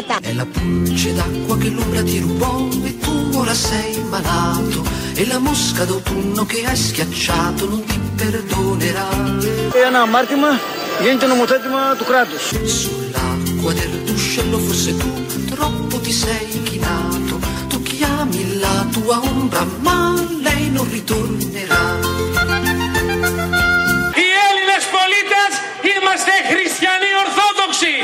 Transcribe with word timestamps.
τίποτα. 0.00 0.16
È 0.30 0.32
la 0.40 0.46
pulce 0.54 1.10
d'acqua 1.16 1.54
che 1.62 1.68
l'ombra 1.76 2.02
ti 2.02 2.18
rubò 2.26 2.52
e 2.88 2.92
tu 3.04 3.14
ora 3.40 3.54
sei 3.54 3.92
malato. 4.14 4.80
E 5.20 5.22
la 5.32 5.38
mosca 5.38 5.82
d'autunno 5.88 6.42
che 6.50 6.58
hai 6.68 6.76
schiacciato 6.76 7.62
non 7.72 7.82
ti 7.88 7.98
perdonerà. 8.20 9.08
Ένα 9.86 10.00
αμάρτημα 10.00 10.50
γίνεται 11.02 11.26
νομοθέτημα 11.26 11.80
του 11.98 12.04
κράτους. 12.04 12.44
Sull'acqua 12.80 13.70
del 13.78 13.94
ruscello 14.08 14.58
forse 14.66 14.92
tu 15.00 15.10
troppo 15.52 15.96
ti 16.04 16.12
sei 16.22 16.48
chinato. 16.68 17.34
Tu 17.70 17.76
chiami 17.90 18.40
la 18.64 18.76
tua 18.94 19.16
ombra 19.32 19.62
ma 19.86 19.98
lei 20.46 20.64
non 20.76 20.86
ritornerà. 20.96 21.84
Οι 24.20 24.28
Έλληνες 24.46 24.84
πολίτες 24.94 25.52
είμαστε 25.90 26.32
χριστιανοί 26.50 27.10
ορθόδοξοι. 27.24 27.94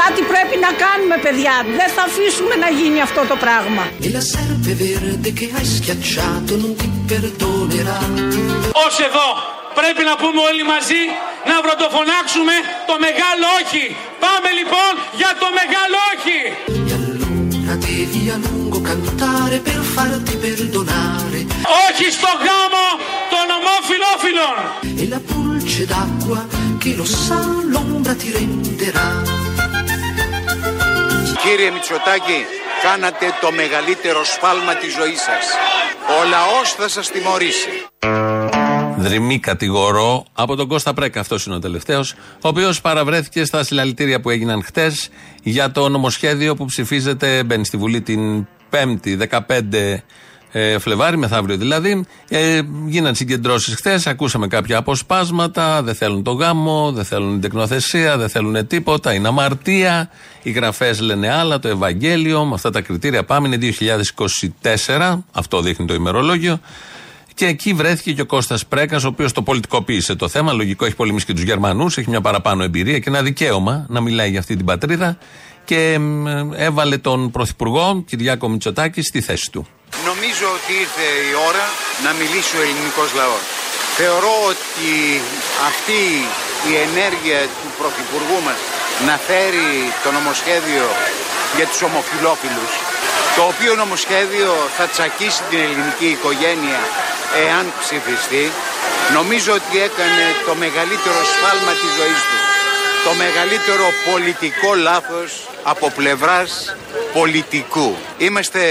Κάτι 0.00 0.20
πρέπει 0.32 0.56
να 0.66 0.70
κάνουμε 0.84 1.16
παιδιά. 1.26 1.54
Δεν 1.78 1.88
θα 1.96 2.02
αφήσουμε 2.10 2.54
να 2.64 2.68
γίνει 2.78 3.00
αυτό 3.08 3.22
το 3.30 3.36
πράγμα. 3.44 3.84
E 4.06 4.08
la 4.16 4.24
serpe 4.32 4.72
verde 4.84 5.28
che 5.38 5.46
hai 5.54 5.66
schiacciato 5.76 6.52
non 6.62 6.72
ti 6.78 6.88
perdonerà. 7.10 7.98
Ως 8.86 8.94
εδώ 9.08 9.28
πρέπει 9.78 10.02
να 10.10 10.14
πούμε 10.20 10.40
όλοι 10.48 10.64
μαζί 10.72 11.02
να 11.50 11.56
βροντοφωνάξουμε 11.64 12.54
το 12.88 12.94
μεγάλο 13.06 13.46
όχι. 13.60 13.84
Πάμε 14.24 14.48
λοιπόν 14.58 14.92
για 15.20 15.32
το 15.42 15.48
μεγάλο 15.58 15.96
όχι. 16.12 16.40
E 16.90 16.92
allora 17.00 17.74
devi 17.84 18.22
a 18.34 18.36
lungo 18.44 18.78
cantare 18.88 19.58
per 19.68 19.80
farti 19.94 20.34
perdonare. 20.44 21.40
Όχι 21.86 22.06
στο 22.18 22.30
γάμο 22.46 22.86
των 23.32 23.46
ομοφιλόφιλων. 23.58 24.56
E 26.88 26.96
la 26.96 26.96
pulce 26.96 26.96
d'acqua 26.96 26.96
che 26.96 26.96
lo 26.96 27.04
sa 27.04 27.40
l'ombra 27.72 28.14
ti 28.14 28.30
renderà. 28.30 29.08
Κύριε 31.42 31.70
Μητσοτάκη, 31.70 32.40
κάνατε 32.82 33.26
το 33.40 33.52
μεγαλύτερο 33.52 34.24
σφάλμα 34.24 34.74
της 34.74 34.92
ζωής 34.92 35.20
σας. 35.20 35.44
Ο 36.18 36.28
λαός 36.28 36.72
θα 36.72 36.88
σας 36.88 37.10
τιμωρήσει. 37.10 37.68
Δρυμή 38.98 39.38
κατηγορώ 39.38 40.24
από 40.32 40.56
τον 40.56 40.68
Κώστα 40.68 40.94
Πρέκα. 40.94 41.20
Αυτός 41.20 41.46
είναι 41.46 41.54
ο 41.54 41.58
τελευταίος. 41.58 42.14
Ο 42.40 42.48
οποίος 42.48 42.80
παραβρέθηκε 42.80 43.44
στα 43.44 43.64
συλλαλητήρια 43.64 44.20
που 44.20 44.30
έγιναν 44.30 44.62
χτες 44.64 45.10
για 45.42 45.70
το 45.70 45.88
νομοσχέδιο 45.88 46.54
που 46.54 46.64
ψηφίζεται, 46.64 47.42
μπαίνει 47.44 47.64
στη 47.64 47.76
Βουλή 47.76 48.00
την 48.00 48.46
5η, 48.70 49.16
15 49.16 50.02
ε, 50.52 50.78
Φλεβάρι, 50.78 51.16
μεθαύριο 51.16 51.56
δηλαδή. 51.56 52.04
Ε, 52.28 52.60
γίναν 52.86 53.14
συγκεντρώσεις 53.14 53.74
χθες, 53.74 54.06
ακούσαμε 54.06 54.46
κάποια 54.46 54.78
αποσπάσματα. 54.78 55.82
Δεν 55.82 55.94
θέλουν 55.94 56.22
το 56.22 56.32
γάμο, 56.32 56.92
δεν 56.92 57.04
θέλουν 57.04 57.30
την 57.30 57.40
τεκνοθεσία, 57.40 58.16
δεν 58.16 58.28
θέλουν 58.28 58.66
τίποτα. 58.66 59.14
Είναι 59.14 59.28
αμαρτία. 59.28 60.10
Οι 60.42 60.50
γραφές 60.50 61.00
λένε 61.00 61.32
άλλα, 61.32 61.58
το 61.58 61.68
Ευαγγέλιο. 61.68 62.44
Με 62.44 62.54
αυτά 62.54 62.70
τα 62.70 62.80
κριτήρια 62.80 63.24
πάμε. 63.24 63.48
Είναι 63.48 63.74
2024. 64.62 65.18
Αυτό 65.32 65.60
δείχνει 65.60 65.86
το 65.86 65.94
ημερολόγιο. 65.94 66.60
Και 67.34 67.46
εκεί 67.46 67.72
βρέθηκε 67.72 68.12
και 68.12 68.20
ο 68.20 68.26
Κώστας 68.26 68.66
Πρέκας, 68.66 69.04
ο 69.04 69.08
οποίος 69.08 69.32
το 69.32 69.42
πολιτικοποίησε 69.42 70.14
το 70.14 70.28
θέμα. 70.28 70.52
Λογικό, 70.52 70.84
έχει 70.84 70.94
πολεμήσει 70.94 71.26
και 71.26 71.32
τους 71.32 71.42
Γερμανούς, 71.42 71.98
έχει 71.98 72.10
μια 72.10 72.20
παραπάνω 72.20 72.62
εμπειρία 72.62 72.98
και 72.98 73.08
ένα 73.08 73.22
δικαίωμα 73.22 73.86
να 73.88 74.00
μιλάει 74.00 74.30
για 74.30 74.38
αυτή 74.38 74.56
την 74.56 74.64
πατρίδα. 74.64 75.18
Και 75.64 75.98
μ, 75.98 76.26
έβαλε 76.56 76.98
τον 76.98 77.30
Πρωθυπουργό 77.30 78.04
Κυριάκο 78.06 78.48
Μητσοτάκη 78.48 79.02
στη 79.02 79.20
θέση 79.20 79.50
του. 79.52 79.66
Νομίζω 80.08 80.46
ότι 80.58 80.72
ήρθε 80.84 81.06
η 81.30 81.34
ώρα 81.48 81.64
να 82.04 82.10
μιλήσει 82.18 82.52
ο 82.60 82.62
ελληνικός 82.66 83.08
λαός. 83.20 83.44
Θεωρώ 84.00 84.34
ότι 84.52 84.92
αυτή 85.70 86.02
η 86.70 86.72
ενέργεια 86.86 87.40
του 87.58 87.68
Πρωθυπουργού 87.78 88.38
μας 88.46 88.60
να 89.06 89.16
φέρει 89.26 89.70
το 90.04 90.08
νομοσχέδιο 90.18 90.86
για 91.56 91.66
τους 91.70 91.80
ομοφιλόφιλους 91.88 92.72
το 93.38 93.44
οποίο 93.52 93.74
νομοσχέδιο 93.74 94.52
θα 94.76 94.86
τσακίσει 94.86 95.42
την 95.50 95.58
ελληνική 95.58 96.06
οικογένεια 96.06 96.80
εάν 97.46 97.72
ψηφιστεί 97.80 98.52
νομίζω 99.12 99.52
ότι 99.52 99.74
έκανε 99.88 100.24
το 100.46 100.54
μεγαλύτερο 100.54 101.20
σφάλμα 101.32 101.72
της 101.80 101.90
ζωής 101.98 102.20
του 102.28 102.38
το 103.04 103.12
μεγαλύτερο 103.14 103.86
πολιτικό 104.10 104.74
λάθος 104.74 105.48
από 105.62 105.90
πλευράς 105.90 106.76
πολιτικού 107.12 107.96
είμαστε 108.18 108.62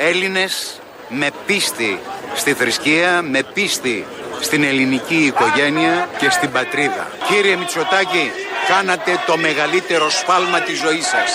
Έλληνες 0.00 0.80
με 1.08 1.30
πίστη 1.46 2.00
στη 2.34 2.52
θρησκεία, 2.52 3.22
με 3.22 3.42
πίστη 3.54 4.06
στην 4.40 4.64
ελληνική 4.64 5.24
οικογένεια 5.24 6.08
και 6.18 6.30
στην 6.30 6.52
πατρίδα. 6.52 7.08
Κύριε 7.28 7.56
Μητσοτάκη, 7.56 8.30
κάνατε 8.68 9.20
το 9.26 9.36
μεγαλύτερο 9.36 10.10
σφάλμα 10.10 10.60
της 10.60 10.78
ζωής 10.78 11.06
σας. 11.06 11.32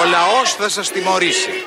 Ο 0.00 0.08
λαός 0.10 0.52
θα 0.54 0.68
σας 0.68 0.90
τιμωρήσει. 0.90 1.66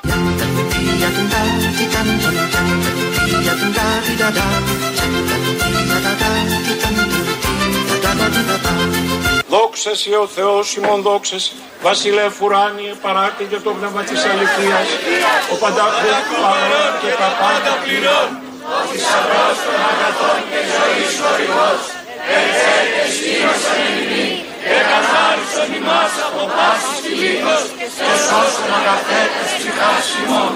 Δόξα 9.49 9.95
σε 9.95 10.09
ο 10.23 10.27
Θεός 10.35 10.75
ημών 10.75 11.01
δόξας 11.01 11.43
σε. 11.43 11.53
Βασιλεύ 11.81 12.31
ουράνιε 12.43 12.93
παράκτη 13.03 13.43
για 13.51 13.61
το 13.65 13.71
πνεύμα 13.77 14.01
της 14.09 14.21
αληθείας. 14.29 14.87
Ο 15.53 15.55
πανταχού 15.61 16.07
παρόν 16.43 16.91
και 17.01 17.11
τα 17.21 17.29
πάντα 17.39 17.73
πληρών. 17.83 18.29
Ο 18.75 18.79
θησαυρός 18.89 19.57
των 19.65 19.79
αγαθών 19.91 20.39
και 20.49 20.61
ζωής 20.73 21.11
χορηγός. 21.21 21.81
Ερχέτες 22.37 23.09
στήρωσαν 23.17 23.81
εμείς. 24.01 24.35
Εκαθάρισον 24.77 25.69
ημάς 25.79 26.13
από 26.27 26.41
πάσης 26.55 26.97
φιλίκος. 27.03 27.63
Και 27.97 28.15
σώσον 28.25 28.71
αγαθέτες 28.79 29.49
ψυχάς 29.57 30.05
ημών. 30.19 30.53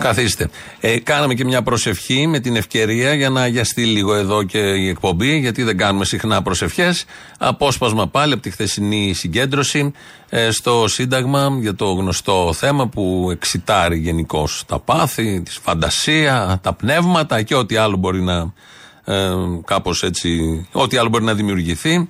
Καθίστε. 0.00 0.48
Ε, 0.80 0.98
κάναμε 0.98 1.34
και 1.34 1.44
μια 1.44 1.62
προσευχή 1.62 2.26
με 2.26 2.40
την 2.40 2.56
ευκαιρία 2.56 3.14
για 3.14 3.30
να 3.30 3.40
αγιαστεί 3.40 3.84
λίγο 3.84 4.14
εδώ 4.14 4.42
και 4.42 4.58
η 4.58 4.88
εκπομπή, 4.88 5.38
γιατί 5.38 5.62
δεν 5.62 5.76
κάνουμε 5.76 6.04
συχνά 6.04 6.42
προσευχές. 6.42 7.04
Απόσπασμα 7.38 8.08
πάλι 8.08 8.32
από 8.32 8.42
τη 8.42 8.50
χθεσινή 8.50 9.12
συγκέντρωση 9.12 9.92
ε, 10.28 10.50
στο 10.50 10.84
Σύνταγμα 10.88 11.56
για 11.60 11.74
το 11.74 11.92
γνωστό 11.92 12.52
θέμα 12.52 12.88
που 12.88 13.28
εξητάρει 13.32 13.98
γενικώς 13.98 14.64
τα 14.66 14.78
πάθη, 14.78 15.40
της 15.40 15.58
φαντασία, 15.62 16.58
τα 16.62 16.72
πνεύματα 16.72 17.42
και 17.42 17.54
ό,τι 17.54 17.76
άλλο 17.76 17.96
μπορεί 17.96 18.22
να. 18.22 18.52
Ε, 19.04 19.32
κάπως 19.64 20.02
έτσι, 20.02 20.66
ό,τι 20.72 20.96
άλλο 20.96 21.08
μπορεί 21.08 21.24
να 21.24 21.34
δημιουργηθεί. 21.34 22.08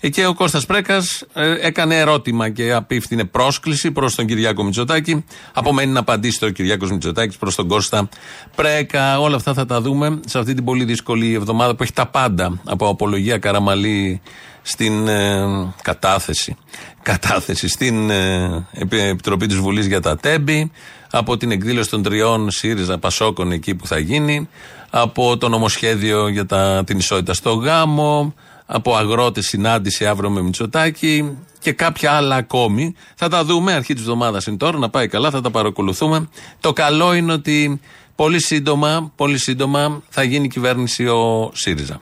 Ε, 0.00 0.08
Και 0.08 0.26
ο 0.26 0.34
Κώστας 0.34 0.66
Πρέκας 0.66 1.24
ε, 1.32 1.66
έκανε 1.66 1.98
ερώτημα 1.98 2.48
και 2.50 2.72
απίφθινε 2.72 3.24
πρόσκληση 3.24 3.90
προς 3.90 4.14
τον 4.14 4.26
Κυριάκο 4.26 4.62
Μητσοτάκη. 4.64 5.24
Απομένει 5.52 5.92
να 5.92 6.00
απαντήσει 6.00 6.38
το 6.38 6.50
Κυριάκος 6.50 6.90
Μητσοτάκης 6.90 7.36
προς 7.36 7.54
τον 7.54 7.68
Κώστα 7.68 8.08
Πρέκα. 8.56 9.20
Όλα 9.20 9.36
αυτά 9.36 9.54
θα 9.54 9.66
τα 9.66 9.80
δούμε 9.80 10.20
σε 10.26 10.38
αυτή 10.38 10.54
την 10.54 10.64
πολύ 10.64 10.84
δύσκολη 10.84 11.34
εβδομάδα 11.34 11.74
που 11.74 11.82
έχει 11.82 11.92
τα 11.92 12.06
πάντα 12.06 12.60
από 12.64 12.88
απολογία 12.88 13.38
Καραμαλή 13.38 14.20
στην 14.62 15.08
ε, 15.08 15.44
κατάθεση. 15.82 16.56
Κατάθεση 17.02 17.68
στην 17.68 18.10
ε, 18.10 18.66
Επι- 18.72 19.00
Επιτροπή 19.00 19.46
της 19.46 19.56
Βουλής 19.56 19.86
για 19.86 20.00
τα 20.00 20.16
Τέμπη, 20.16 20.70
από 21.10 21.36
την 21.36 21.50
εκδήλωση 21.50 21.90
των 21.90 22.02
τριών 22.02 22.50
ΣΥΡΙΖΑ 22.50 22.98
Πασόκων 22.98 23.52
εκεί 23.52 23.74
που 23.74 23.86
θα 23.86 23.98
γίνει, 23.98 24.48
από 24.90 25.36
το 25.36 25.48
νομοσχέδιο 25.48 26.28
για 26.28 26.46
τα, 26.46 26.82
την 26.86 26.98
ισότητα 26.98 27.34
στο 27.34 27.52
γάμο, 27.52 28.34
από 28.72 28.96
αγρότες 28.96 29.46
συνάντηση 29.46 30.06
αύριο 30.06 30.30
με 30.30 30.40
Μητσοτάκη 30.42 31.38
και 31.58 31.72
κάποια 31.72 32.12
άλλα 32.12 32.36
ακόμη. 32.36 32.94
Θα 33.14 33.28
τα 33.28 33.44
δούμε, 33.44 33.72
αρχή 33.72 33.92
της 33.92 34.02
εβδομάδας 34.02 34.46
είναι 34.46 34.56
τώρα, 34.56 34.78
να 34.78 34.88
πάει 34.90 35.08
καλά, 35.08 35.30
θα 35.30 35.40
τα 35.40 35.50
παρακολουθούμε. 35.50 36.28
Το 36.60 36.72
καλό 36.72 37.14
είναι 37.14 37.32
ότι 37.32 37.80
πολύ 38.16 38.40
σύντομα, 38.40 39.12
πολύ 39.16 39.38
σύντομα 39.38 40.02
θα 40.08 40.22
γίνει 40.22 40.48
κυβέρνηση 40.48 41.06
ο 41.06 41.50
ΣΥΡΙΖΑ. 41.54 42.00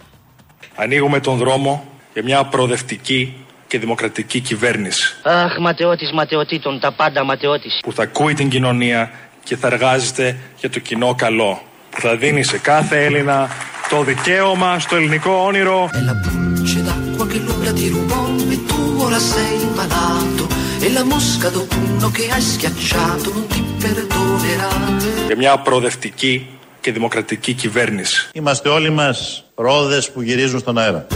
Ανοίγουμε 0.74 1.20
τον 1.20 1.36
δρόμο 1.36 1.84
για 2.12 2.22
μια 2.22 2.44
προοδευτική 2.44 3.34
και 3.66 3.78
δημοκρατική 3.78 4.40
κυβέρνηση 4.40 5.14
Αχ, 5.22 5.58
ματαιώτης 5.60 6.12
ματαιωτήτων, 6.12 6.80
τα 6.80 6.92
πάντα 6.92 7.24
ματαιώτης. 7.24 7.80
που 7.82 7.92
θα 7.92 8.02
ακούει 8.02 8.34
την 8.34 8.48
κοινωνία 8.48 9.10
και 9.44 9.56
θα 9.56 9.66
εργάζεται 9.66 10.36
για 10.56 10.70
το 10.70 10.78
κοινό 10.80 11.14
καλό 11.14 11.62
θα 12.00 12.16
δίνει 12.16 12.44
σε 12.44 12.58
κάθε 12.58 13.04
Έλληνα 13.04 13.48
το 13.88 14.02
δικαίωμα 14.02 14.78
στο 14.78 14.96
ελληνικό 14.96 15.30
όνειρο. 15.30 15.90
Και 25.26 25.36
μια 25.36 25.58
προοδευτική 25.58 26.46
και 26.80 26.92
δημοκρατική 26.92 27.52
κυβέρνηση. 27.52 28.28
Είμαστε 28.32 28.68
όλοι 28.68 28.90
μας 28.90 29.44
ρόδες 29.54 30.10
που 30.10 30.22
γυρίζουν 30.22 30.58
στον 30.58 30.78
αέρα. 30.78 31.06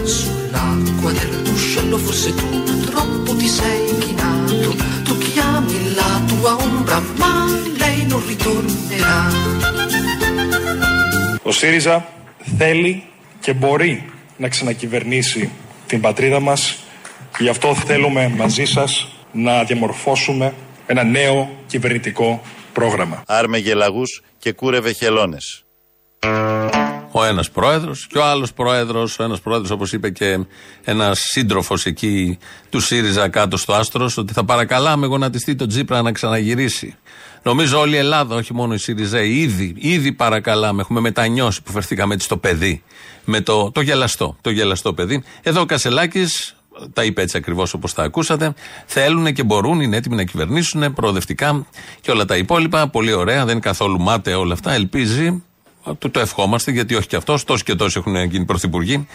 Ο 11.43 11.53
ΣΥΡΙΖΑ 11.53 12.09
θέλει 12.59 13.05
και 13.41 13.53
μπορεί 13.53 14.11
να 14.37 14.49
ξανακυβερνήσει 14.49 15.51
την 15.87 16.01
πατρίδα 16.01 16.41
μας 16.41 16.79
και 17.37 17.43
γι' 17.43 17.49
αυτό 17.49 17.75
θέλουμε 17.75 18.29
μαζί 18.37 18.65
σας 18.65 19.09
να 19.33 19.65
διαμορφώσουμε 19.65 20.55
ένα 20.87 21.05
νέο 21.05 21.51
κυβερνητικό 21.67 22.43
πρόγραμμα. 22.73 23.23
Άρμε 23.27 23.59
γελαγούς 23.59 24.23
και 24.39 24.53
κούρευε 24.53 24.93
χελώνες. 24.93 25.65
Ο 27.15 27.25
ένας 27.25 27.51
πρόεδρος 27.51 28.07
και 28.11 28.19
ο 28.19 28.25
άλλος 28.25 28.53
πρόεδρος. 28.53 29.19
Ο 29.19 29.23
ένας 29.23 29.41
πρόεδρος, 29.41 29.71
όπως 29.71 29.93
είπε 29.93 30.11
και 30.11 30.39
ένας 30.85 31.21
σύντροφος 31.21 31.87
εκεί 31.87 32.39
του 32.71 32.81
ΣΥΡΙΖΑ 32.81 33.29
κάτω 33.29 33.57
στο 33.57 33.73
Άστρο, 33.73 34.11
ότι 34.17 34.33
θα 34.33 34.45
παρακαλάμε 34.45 35.07
γονατιστεί 35.07 35.55
τον 35.55 35.69
Τζίπρα 35.69 36.03
να 36.03 36.13
ξαναγυρίσει. 36.13 36.97
Νομίζω 37.43 37.79
όλη 37.79 37.95
η 37.95 37.99
Ελλάδα, 37.99 38.37
όχι 38.37 38.55
μόνο 38.55 38.75
η 38.75 38.79
ΣΥΡΙΖΑ, 38.79 39.23
ήδη, 39.23 39.75
ήδη 39.77 40.13
παρακαλάμε. 40.13 40.81
Έχουμε 40.81 41.01
μετανιώσει 41.01 41.63
που 41.63 41.73
φερθήκαμε 41.73 42.15
έτσι 42.15 42.27
στο 42.27 42.37
παιδί. 42.37 42.83
Με 43.25 43.41
το, 43.41 43.71
το 43.71 43.81
γελαστό, 43.81 44.37
το 44.41 44.51
γελαστό 44.51 44.95
παιδί. 44.95 45.23
Εδώ 45.43 45.61
ο 45.61 45.67
Κασελάκης 45.67 46.57
τα 46.93 47.05
είπε 47.05 47.23
έτσι 47.23 47.37
ακριβώς 47.37 47.75
όπως 47.75 47.95
τα 47.95 48.03
ακούσατε. 48.03 48.55
Θέλουν 48.87 49.33
και 49.33 49.43
μπορούν, 49.43 49.81
είναι 49.81 49.97
έτοιμοι 49.97 50.17
να 50.17 50.25
κυβερνήσουν 50.25 50.93
προοδευτικά 50.93 51.67
και 52.01 52.11
όλα 52.11 52.25
τα 52.25 52.37
υπόλοιπα. 52.37 52.89
Πολύ 52.89 53.13
ωραία, 53.13 53.45
δεν 53.45 53.51
είναι 53.51 53.61
καθόλου 53.61 54.01
μάταια 54.01 54.39
όλα 54.39 54.53
αυτά. 54.53 54.73
Ελπίζει 54.73 55.43
του 55.99 56.11
το 56.11 56.21
ευχόμαστε, 56.21 56.71
γιατί 56.71 56.95
όχι 56.95 57.07
και 57.07 57.17
αυτός. 57.17 57.45
Τόσοι 57.45 57.65
και 57.65 57.75
τόσοι 57.75 57.99
έχουν 57.99 58.25
γίνει 58.25 58.45
πρωθυπουργοί 58.45 59.07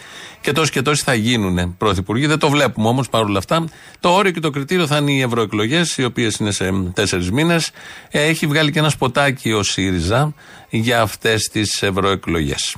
και 0.41 0.51
τόσοι 0.51 0.71
και 0.71 0.81
τόσοι 0.81 1.03
θα 1.03 1.13
γίνουν 1.13 1.77
πρωθυπουργοί. 1.77 2.25
Δεν 2.25 2.39
το 2.39 2.49
βλέπουμε 2.49 2.87
όμως 2.87 3.09
παρόλα 3.09 3.37
αυτά. 3.37 3.65
Το 3.99 4.09
όριο 4.09 4.31
και 4.31 4.39
το 4.39 4.49
κριτήριο 4.49 4.87
θα 4.87 4.97
είναι 4.97 5.11
οι 5.11 5.21
ευρωεκλογές, 5.21 5.97
οι 5.97 6.03
οποίες 6.03 6.35
είναι 6.35 6.51
σε 6.51 6.69
τέσσερις 6.93 7.31
μήνες. 7.31 7.71
Έχει 8.09 8.47
βγάλει 8.47 8.71
και 8.71 8.79
ένα 8.79 8.89
σποτάκι 8.89 9.51
ο 9.51 9.63
ΣΥΡΙΖΑ 9.63 10.33
για 10.69 11.01
αυτές 11.01 11.49
τις 11.51 11.81
ευρωεκλογές. 11.83 12.75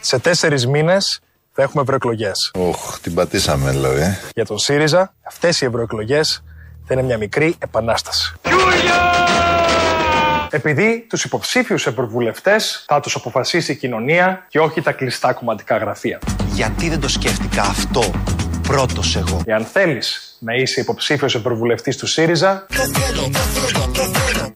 Σε 0.00 0.18
τέσσερις 0.18 0.66
μήνες 0.66 1.20
θα 1.52 1.62
έχουμε 1.62 1.82
ευρωεκλογές. 1.82 2.50
Οχ, 2.54 2.98
την 3.00 3.14
πατήσαμε 3.14 3.70
δηλαδή. 3.70 4.18
Για 4.34 4.46
τον 4.46 4.58
ΣΥΡΙΖΑ, 4.58 5.14
αυτές 5.26 5.60
οι 5.60 5.64
ευρωεκλογές 5.64 6.42
θα 6.86 6.94
είναι 6.94 7.02
μια 7.02 7.18
μικρή 7.18 7.54
επανάσταση. 7.58 8.34
Επειδή 10.50 11.06
τους 11.08 11.24
υποψήφιους 11.24 11.86
ευρωβουλευτές 11.86 12.84
θα 12.86 13.00
τους 13.00 13.14
αποφασίσει 13.14 13.72
η 13.72 13.76
κοινωνία 13.76 14.46
και 14.48 14.58
όχι 14.58 14.80
τα 14.82 14.92
κλειστά 14.92 15.32
κομματικά 15.32 15.76
γραφεία. 15.76 16.18
Γιατί 16.52 16.88
δεν 16.88 17.00
το 17.00 17.08
σκέφτηκα 17.08 17.62
αυτό 17.62 18.10
πρώτος 18.68 19.16
εγώ; 19.16 19.42
Εάν 19.44 19.64
θέλεις 19.64 20.36
να 20.40 20.54
είσαι 20.54 20.80
υποψήφιος 20.80 21.34
ευρωβουλευτής 21.34 21.96
του 21.96 22.06
ΣΥΡΙΖΑ, 22.06 22.66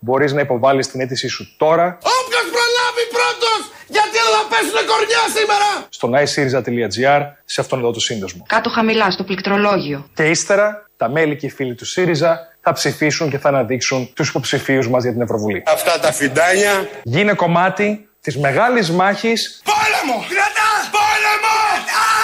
μπορείς 0.00 0.32
να 0.32 0.40
υποβάλεις 0.40 0.88
την 0.88 1.00
αίτησή 1.00 1.28
σου 1.28 1.56
τώρα. 1.56 1.98
Όποιος 1.98 2.46
προλάβει 2.56 3.04
πρώτος! 3.16 3.70
Γιατί 3.88 4.10
δεν 4.10 4.32
θα 4.36 4.44
πέσουν 4.50 4.86
κορνιά 4.90 5.22
σήμερα! 5.36 5.86
Στο 5.88 6.10
naisiriza.gr 6.14 7.22
σε 7.44 7.60
αυτόν 7.60 7.78
εδώ 7.78 7.90
το 7.90 8.00
σύνδεσμο. 8.00 8.44
Κάτω 8.48 8.70
χαμηλά 8.70 9.10
στο 9.10 9.24
πληκτρολόγιο. 9.24 10.06
Και 10.14 10.22
ύστερα 10.22 10.90
τα 10.96 11.08
μέλη 11.08 11.36
και 11.36 11.46
οι 11.46 11.50
φίλοι 11.50 11.74
του 11.74 11.86
ΣΥΡΙΖΑ 11.86 12.51
θα 12.62 12.72
ψηφίσουν 12.72 13.30
και 13.30 13.38
θα 13.38 13.48
αναδείξουν 13.48 14.12
τους 14.14 14.28
υποψηφίους 14.28 14.88
μας 14.88 15.02
για 15.02 15.12
την 15.12 15.20
Ευρωβουλή. 15.20 15.62
Αυτά 15.66 15.98
τα 15.98 16.12
φιντάνια. 16.12 16.88
Γίνε 17.02 17.34
κομμάτι 17.34 18.08
της 18.20 18.36
μεγάλης 18.38 18.90
μάχης 18.90 19.62
Πόλεμο! 19.64 20.24
Κρατά! 20.28 20.70
Πόλεμο! 20.96 21.56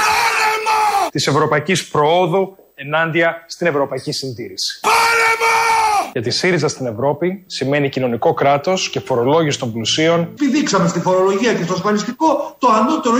Πόλεμο! 0.08 1.08
της 1.11 1.26
ευρωπαϊκής 1.26 1.88
προόδου 1.88 2.56
ενάντια 2.75 3.44
στην 3.46 3.67
ευρωπαϊκή 3.67 4.12
συντήρηση. 4.12 4.81
Πόλεμο! 4.81 5.88
Γιατί 6.12 6.31
ΣΥΡΙΖΑ 6.31 6.69
στην 6.69 6.87
Ευρώπη 6.87 7.45
σημαίνει 7.47 7.89
κοινωνικό 7.89 8.35
κράτος 8.35 8.91
και 8.91 9.00
φορολόγηση 9.00 9.59
των 9.59 9.73
πλουσίων. 9.73 10.35
Πηδήξαμε 10.35 10.89
στη 10.89 11.00
φορολογία 11.00 11.55
και 11.55 11.62
στο 11.62 11.73
ασφαλιστικό 11.73 12.56
το 12.59 12.69
ανώτερο 12.69 13.15
20% 13.15 13.19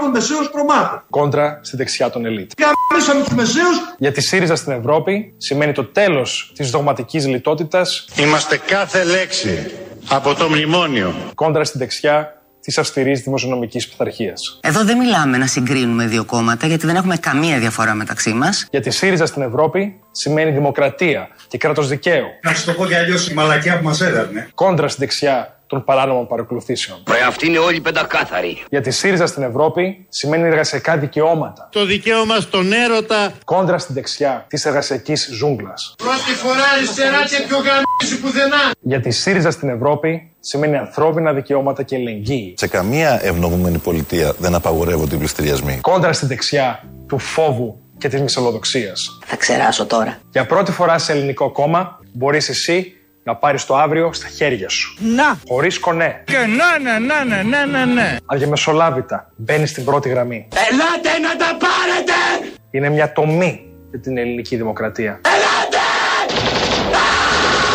των 0.00 0.10
μεσαίων 0.10 0.48
προμάτων. 0.52 1.02
Κόντρα 1.10 1.60
στη 1.62 1.76
δεξιά 1.76 2.10
των 2.10 2.26
ελίτ. 2.26 2.50
Καμίσαμε 2.88 3.22
τους 3.24 3.34
μεσαίου. 3.34 3.70
Γιατί 3.98 4.20
ΣΥΡΙΖΑ 4.20 4.56
στην 4.56 4.72
Ευρώπη 4.72 5.34
σημαίνει 5.36 5.72
το 5.72 5.84
τέλος 5.84 6.52
της 6.54 6.70
δογματικής 6.70 7.26
λιτότητας. 7.26 8.08
Είμαστε 8.16 8.56
κάθε 8.56 9.04
λέξη 9.04 9.70
από 10.08 10.34
το 10.34 10.48
μνημόνιο. 10.48 11.14
Κόντρα 11.34 11.64
στη 11.64 11.78
δεξιά 11.78 12.43
της 12.64 12.78
αυστηρής 12.78 13.20
δημοσιονομικής 13.20 13.88
πειθαρχίας. 13.88 14.58
Εδώ 14.62 14.84
δεν 14.84 14.96
μιλάμε 14.98 15.36
να 15.38 15.46
συγκρίνουμε 15.46 16.06
δύο 16.06 16.24
κόμματα, 16.24 16.66
γιατί 16.66 16.86
δεν 16.86 16.96
έχουμε 16.96 17.16
καμία 17.16 17.58
διαφορά 17.58 17.94
μεταξύ 17.94 18.32
μας. 18.32 18.66
Γιατί 18.70 18.90
ΣΥΡΙΖΑ 18.90 19.26
στην 19.26 19.42
Ευρώπη 19.42 20.00
σημαίνει 20.10 20.50
δημοκρατία 20.50 21.28
και 21.48 21.58
κράτος 21.58 21.88
δικαίου. 21.88 22.26
Να 22.42 22.54
σου 22.54 22.64
το 22.64 22.72
πω 22.72 22.86
κι 22.86 22.94
αλλιώς 22.94 23.28
η 23.28 23.34
μαλακιά 23.34 23.78
που 23.78 23.84
μας 23.84 24.00
έδερνε. 24.00 24.48
Κόντρα 24.54 24.88
στη 24.88 25.00
δεξιά 25.00 25.58
των 25.66 25.84
παράνομων 25.84 26.26
παρακολουθήσεων. 26.26 27.02
Ρε, 27.08 27.24
αυτοί 27.26 27.46
είναι 27.46 27.58
όλοι 27.58 27.80
πεντακάθαροι. 27.80 28.62
Γιατί 28.70 28.90
ΣΥΡΙΖΑ 28.90 29.26
στην 29.26 29.42
Ευρώπη 29.42 30.06
σημαίνει 30.08 30.46
εργασιακά 30.46 30.96
δικαιώματα. 30.96 31.68
Το 31.72 31.86
δικαίωμα 31.86 32.40
στον 32.40 32.72
έρωτα. 32.72 33.32
Κόντρα 33.44 33.78
στη 33.78 33.92
δεξιά 33.92 34.44
της 34.48 34.64
εργασιακής 34.64 35.28
ζούγκλας. 35.32 35.94
Πρώτη 35.96 36.32
φορά 36.42 36.64
αριστερά 36.76 37.24
και 37.24 37.44
πιο 37.48 37.56
γαμίσει 37.56 38.20
πουθενά. 38.20 38.70
Γιατί 38.80 39.10
ΣΥΡΙΖΑ 39.10 39.50
στην 39.50 39.68
Ευρώπη 39.68 40.33
σημαίνει 40.44 40.76
ανθρώπινα 40.76 41.32
δικαιώματα 41.32 41.82
και 41.82 41.96
ελεγγύη. 41.96 42.54
Σε 42.56 42.68
καμία 42.68 43.20
ευνομούμενη 43.22 43.78
πολιτεία 43.78 44.34
δεν 44.38 44.54
απαγορεύονται 44.54 45.14
οι 45.14 45.18
πληστηριασμοί. 45.18 45.78
Κόντρα 45.80 46.12
στη 46.12 46.26
δεξιά 46.26 46.84
του 47.08 47.18
φόβου 47.18 47.80
και 47.98 48.08
της 48.08 48.20
μυσαλλοδοξίας. 48.20 49.18
Θα 49.24 49.36
ξεράσω 49.36 49.86
τώρα. 49.86 50.18
Για 50.30 50.46
πρώτη 50.46 50.72
φορά 50.72 50.98
σε 50.98 51.12
ελληνικό 51.12 51.50
κόμμα 51.52 51.98
μπορείς 52.12 52.48
εσύ 52.48 52.92
να 53.24 53.36
πάρεις 53.36 53.64
το 53.64 53.76
αύριο 53.76 54.12
στα 54.12 54.28
χέρια 54.28 54.68
σου. 54.68 54.98
Να. 55.16 55.38
Χωρίς 55.48 55.78
κονέ. 55.78 56.22
Και 56.24 56.36
να, 56.36 56.78
ναι, 56.78 56.98
ναι, 56.98 57.36
ναι, 57.36 57.42
ναι, 57.42 57.78
ναι, 57.78 57.92
ναι. 57.92 58.16
Αδιαμεσολάβητα. 58.26 59.32
Μπαίνεις 59.36 59.70
στην 59.70 59.84
πρώτη 59.84 60.08
γραμμή. 60.08 60.48
Ελάτε 60.70 61.18
να 61.18 61.36
τα 61.36 61.56
πάρετε! 61.58 62.48
Είναι 62.70 62.88
μια 62.88 63.12
τομή 63.12 63.66
για 63.90 64.00
την 64.00 64.18
ελληνική 64.18 64.56
δημοκρατία. 64.56 65.20
Ελάτε! 65.24 65.83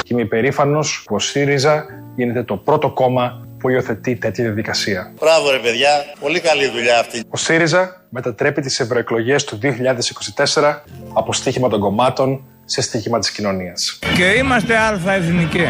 Και 0.09 0.15
είμαι 0.15 0.23
υπερήφανος 0.23 1.03
που 1.05 1.15
ο 1.15 1.19
ΣΥΡΙΖΑ 1.19 1.85
γίνεται 2.15 2.43
το 2.43 2.55
πρώτο 2.55 2.89
κόμμα 2.89 3.47
που 3.59 3.69
υιοθετεί 3.69 4.15
τέτοια 4.15 4.43
διαδικασία. 4.43 5.13
Μπράβο 5.19 5.51
ρε 5.51 5.57
παιδιά, 5.57 5.89
πολύ 6.19 6.39
καλή 6.39 6.69
δουλειά 6.69 6.99
αυτή. 6.99 7.23
Ο 7.29 7.37
ΣΥΡΙΖΑ 7.37 8.05
μετατρέπει 8.09 8.61
τις 8.61 8.79
ευρωεκλογές 8.79 9.43
του 9.43 9.59
2024 9.61 10.81
από 11.13 11.33
στοίχημα 11.33 11.69
των 11.69 11.79
κομμάτων 11.79 12.43
σε 12.65 12.81
στοίχημα 12.81 13.19
της 13.19 13.31
κοινωνίας. 13.31 13.99
Και 14.15 14.25
είμαστε 14.25 14.77
αλφα 14.77 15.11
εθνικοί. 15.11 15.67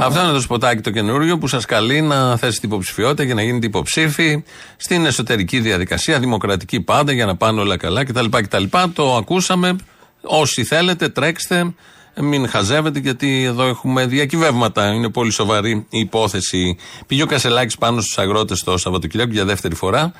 Αυτό 0.00 0.22
είναι 0.22 0.32
το 0.32 0.40
σποτάκι 0.40 0.80
το 0.80 0.90
καινούριο 0.90 1.38
που 1.38 1.46
σας 1.46 1.64
καλεί 1.64 2.00
να 2.00 2.36
θέσετε 2.36 2.66
υποψηφιότητα 2.66 3.22
για 3.22 3.34
να 3.34 3.42
γίνετε 3.42 3.66
υποψήφοι 3.66 4.44
στην 4.76 5.06
εσωτερική 5.06 5.60
διαδικασία, 5.60 6.18
δημοκρατική 6.18 6.80
πάντα, 6.80 7.12
για 7.12 7.26
να 7.26 7.36
πάνε 7.36 7.60
όλα 7.60 7.76
καλά 7.76 8.04
κτλ. 8.04 8.26
κτλ. 8.30 8.64
Το 8.92 9.16
ακούσαμε. 9.16 9.76
Όσοι 10.22 10.64
θέλετε, 10.64 11.08
τρέξτε. 11.08 11.74
Μην 12.20 12.48
χαζεύετε, 12.48 12.98
γιατί 12.98 13.44
εδώ 13.44 13.64
έχουμε 13.64 14.06
διακυβεύματα. 14.06 14.92
Είναι 14.92 15.08
πολύ 15.08 15.30
σοβαρή 15.30 15.86
η 15.88 15.98
υπόθεση. 15.98 16.76
Πήγε 17.06 17.22
ο 17.22 17.26
Κασελάκης 17.26 17.76
πάνω 17.78 18.00
στους 18.00 18.18
αγρότες 18.18 18.62
το 18.62 18.78
Σαββατοκύριακο 18.78 19.32
για 19.32 19.44
δεύτερη 19.44 19.74
φορά, 19.74 20.12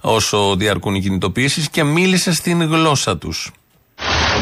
όσο 0.00 0.56
διαρκούν 0.56 0.94
οι 0.94 1.00
κινητοποιήσεις 1.00 1.68
και 1.68 1.84
μίλησε 1.84 2.32
στην 2.32 2.62
γλώσσα 2.62 3.18
τους. 3.18 3.52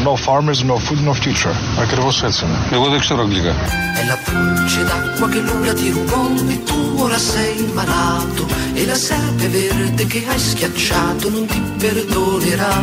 No 0.05 0.15
farmers, 0.27 0.59
no 0.69 0.77
food, 0.85 0.99
no 1.07 1.13
future. 1.13 1.55
Ακριβώς 1.79 2.23
έτσι 2.23 2.45
είναι. 2.45 2.57
Εγώ 2.71 2.89
δεν 2.89 2.99
ξέρω 2.99 3.21
αγγλικά. 3.21 3.53
È 3.99 4.05
la 4.11 4.17
pulce 4.25 4.81
d'acqua 4.89 5.27
che 5.33 5.41
l'ora 5.47 5.73
ti 5.73 5.89
rubò 5.95 6.21
e 6.53 6.63
tu 6.67 6.79
ora 7.05 7.17
sei 7.17 7.57
malato 7.79 8.43
e 8.79 8.85
la 8.91 8.97
serpe 9.07 9.47
verde 9.57 10.03
che 10.11 10.19
hai 10.29 10.39
schiacciato 10.49 11.25
non 11.35 11.45
ti 11.51 11.59
perdonerà. 11.81 12.73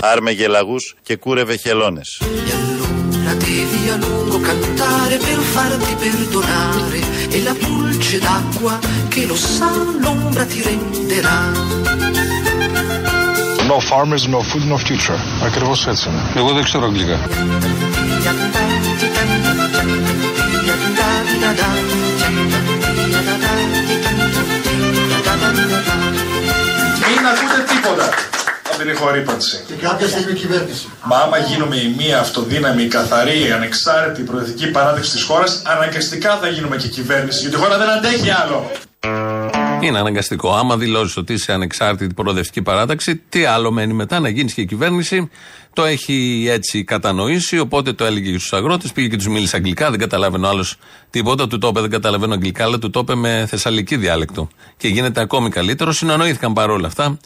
Άρμε 0.00 0.30
γελαγούς 0.30 0.96
και 1.02 1.16
κούρευε 1.16 1.56
χελώνες. 1.56 2.20
E 3.25 3.25
allora 3.25 3.33
devi 3.33 3.89
a 3.89 3.97
lungo 3.97 4.39
cantare 4.39 5.17
per 5.17 5.39
farti 5.39 5.95
perdonare 5.95 6.99
e 7.29 7.43
la 7.43 7.53
pulce 7.53 8.19
d'acqua 8.19 8.79
che 9.07 9.25
lo 9.25 9.35
sa 9.35 9.71
l'ombra 9.99 10.45
ti 10.45 10.61
renderà. 10.61 11.51
No 13.65 13.79
farmers, 13.79 14.25
no 14.25 14.41
food, 14.41 14.63
no 14.63 14.77
future. 14.77 15.19
Ακριβώ 15.41 15.75
έτσι 15.87 16.09
είναι. 16.09 16.21
Εγώ 16.35 16.53
δεν 16.53 16.63
ξέρω 16.63 16.85
αγγλικά. 16.85 17.17
Μην 27.07 27.25
ακούτε 27.25 27.73
τίποτα 27.73 28.09
Από 28.76 28.84
την 28.84 28.94
ηχορύπανση. 28.94 29.64
Και 29.66 29.74
κάποια 29.74 30.08
στιγμή 30.08 30.32
κυβέρνηση. 30.32 30.88
Μα 31.04 31.16
άμα 31.16 31.38
γίνουμε 31.38 31.76
η 31.76 31.94
μία 31.98 32.18
αυτοδύναμη, 32.20 32.82
η 32.82 32.88
καθαρή, 32.88 33.46
η 33.48 33.52
ανεξάρτητη, 33.52 34.20
η 34.20 34.24
προοδευτική 34.24 34.70
παράδειξη 34.70 35.10
της 35.10 35.22
χώρας, 35.22 35.62
αναγκαστικά 35.64 36.36
θα 36.36 36.48
γίνουμε 36.48 36.76
και 36.76 36.88
κυβέρνηση. 36.88 37.40
Γιατί 37.40 37.56
η 37.56 37.58
χώρα 37.58 37.78
δεν 37.78 37.90
αντέχει 37.90 38.30
άλλο. 38.30 38.70
Είναι 39.80 39.98
αναγκαστικό. 39.98 40.54
Άμα 40.54 40.76
δηλώσεις 40.76 41.16
ότι 41.16 41.32
είσαι 41.32 41.52
ανεξάρτητη 41.52 42.14
προοδευτική 42.14 42.62
παράταξη, 42.62 43.16
τι 43.28 43.44
άλλο 43.44 43.70
μένει 43.70 43.92
μετά 43.92 44.20
να 44.20 44.28
γίνεις 44.28 44.52
και 44.52 44.60
η 44.60 44.66
κυβέρνηση. 44.66 45.30
Το 45.72 45.84
έχει 45.84 46.46
έτσι 46.50 46.84
κατανοήσει, 46.84 47.58
οπότε 47.58 47.92
το 47.92 48.04
έλεγε 48.04 48.30
και 48.30 48.38
στους 48.38 48.52
αγρότες. 48.52 48.92
Πήγε 48.92 49.08
και 49.08 49.16
τους 49.16 49.28
μίλησε 49.28 49.56
αγγλικά, 49.56 49.90
δεν 49.90 49.98
καταλαβαίνω 49.98 50.48
άλλος 50.48 50.76
τίποτα. 51.10 51.46
Του 51.46 51.58
το 51.58 51.68
είπε, 51.68 51.80
δεν 51.80 51.90
καταλαβαίνω 51.90 52.32
αγγλικά, 52.32 52.64
αλλά 52.64 52.78
του 52.78 52.90
το 52.90 53.00
είπε 53.00 53.14
με 53.14 53.46
θεσσαλική 53.48 53.96
διάλεκτο. 53.96 54.48
Και 54.76 54.88
γίνεται 54.88 55.20
ακόμη 55.20 55.48
καλύτερο. 55.48 55.92
Συνεννοήθηκαν 55.92 56.52
παρόλα 56.52 56.86
αυτά. 56.86 57.18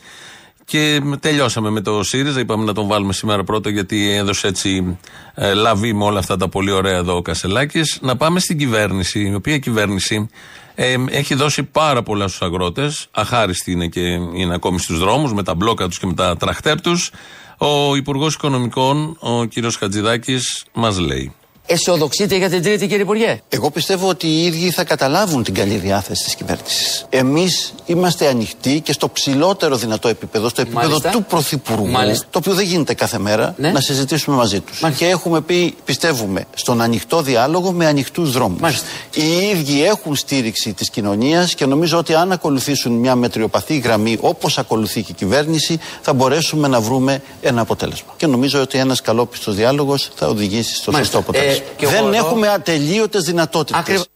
Και 0.71 1.03
τελειώσαμε 1.21 1.71
με 1.71 1.81
το 1.81 2.03
ΣΥΡΙΖΑ. 2.03 2.41
Είπαμε 2.41 2.65
να 2.65 2.73
τον 2.73 2.87
βάλουμε 2.87 3.12
σήμερα 3.12 3.45
πρώτο 3.45 3.69
γιατί 3.69 4.11
έδωσε 4.11 4.47
έτσι 4.47 4.99
ε, 5.35 5.55
λαβή 5.55 5.93
με 5.93 6.05
όλα 6.05 6.19
αυτά 6.19 6.37
τα 6.37 6.49
πολύ 6.49 6.71
ωραία 6.71 6.97
εδώ 6.97 7.17
ο 7.17 7.23
Κασελάκης. 7.23 7.99
Να 8.03 8.17
πάμε 8.17 8.41
στην 8.41 8.59
κυβέρνηση, 8.59 9.21
η 9.21 9.35
οποία 9.35 9.59
κυβέρνηση 9.59 10.29
ε, 10.75 10.97
έχει 11.11 11.35
δώσει 11.35 11.62
πάρα 11.62 12.03
πολλά 12.03 12.29
στους 12.29 12.43
αγρότες. 12.43 13.07
Αχάριστη 13.11 13.73
είναι 13.73 13.87
και 13.87 14.00
είναι 14.35 14.55
ακόμη 14.55 14.79
στους 14.79 14.99
δρόμους 14.99 15.33
με 15.33 15.43
τα 15.43 15.55
μπλόκα 15.55 15.89
τους 15.89 15.99
και 15.99 16.07
με 16.07 16.15
τα 16.15 16.37
τραχτέρ 16.37 16.81
τους. 16.81 17.11
Ο 17.59 17.97
Υπουργός 17.97 18.35
Οικονομικών, 18.35 19.17
ο 19.21 19.47
κ. 19.47 19.53
Χατζηδάκης, 19.79 20.65
μας 20.73 20.99
λέει. 20.99 21.35
Αισιοδοξείτε 21.73 22.37
για 22.37 22.49
την 22.50 22.62
Τρίτη, 22.62 22.87
κύριε 22.87 23.03
Υπουργέ. 23.03 23.41
Εγώ 23.49 23.71
πιστεύω 23.71 24.09
ότι 24.09 24.27
οι 24.27 24.45
ίδιοι 24.45 24.71
θα 24.71 24.85
καταλάβουν 24.85 25.43
την 25.43 25.55
καλή 25.55 25.75
διάθεση 25.75 26.25
της 26.25 26.35
κυβέρνησης. 26.35 27.05
Εμείς 27.09 27.73
είμαστε 27.87 28.29
ανοιχτοί 28.29 28.81
και 28.81 28.93
στο 28.93 29.09
ψηλότερο 29.09 29.77
δυνατό 29.77 30.09
επίπεδο, 30.09 30.49
στο 30.49 30.61
επίπεδο 30.61 30.87
Μάλιστα. 30.89 31.11
του 31.11 31.25
Πρωθυπουργού, 31.25 31.87
Μάλιστα. 31.89 32.27
το 32.31 32.39
οποίο 32.39 32.55
δεν 32.55 32.65
γίνεται 32.65 32.95
κάθε 32.95 33.19
μέρα, 33.19 33.55
Ναι. 33.59 33.71
να 33.71 33.81
συζητήσουμε 33.81 34.37
μαζί 34.37 34.61
τους. 34.61 34.83
Και 34.97 35.07
έχουμε 35.07 35.41
πει, 35.41 35.75
πιστεύουμε, 35.85 36.45
στον 36.55 36.81
ανοιχτό 36.81 37.23
διάλογο 37.23 37.73
με 37.73 37.87
ανοιχτούς 37.87 38.31
δρόμους. 38.33 38.83
Οι 39.15 39.49
ίδιοι 39.53 39.85
έχουν 39.85 40.17
στήριξη 40.17 40.73
της 40.73 40.91
κοινωνίας 40.91 41.55
και 41.55 41.67
νομίζω 41.67 41.99
ότι 41.99 42.15
αν 42.15 42.33
ακολουθήσουν 42.33 42.93
μια 42.93 43.15
μετριοπαθή 43.15 43.79
γραμμή 43.79 44.17
όπως 44.21 44.59
ακολουθεί 44.59 45.03
και 45.03 45.12
η 45.12 45.15
κυβέρνηση, 45.15 45.79
θα 46.03 46.12
μπορέσουμε 46.12 46.69
να 46.69 46.81
βρούμε 46.81 47.23
ένα 47.43 47.61
αποτέλεσμα. 47.61 48.15
Και 48.17 48.27
νομίζω 48.27 48.61
ότι 48.61 48.79
ένας 48.79 49.00
καλόπιστος 49.00 49.55
διάλογος 49.55 50.11
θα 50.15 50.27
οδηγήσει 50.27 50.75
στο 50.75 50.93
Μάλιστα. 50.93 51.17
σωστό 51.17 51.31
αποτέλεσμα. 51.31 51.59
Ε, 51.60 51.60
και 51.76 51.85
εγώ 51.85 51.90
δεν 51.95 52.05
εδώ- 52.14 52.26
έχουμε 52.26 52.49
ατελείωτες 52.49 53.25
δυνατότητες. 53.25 54.07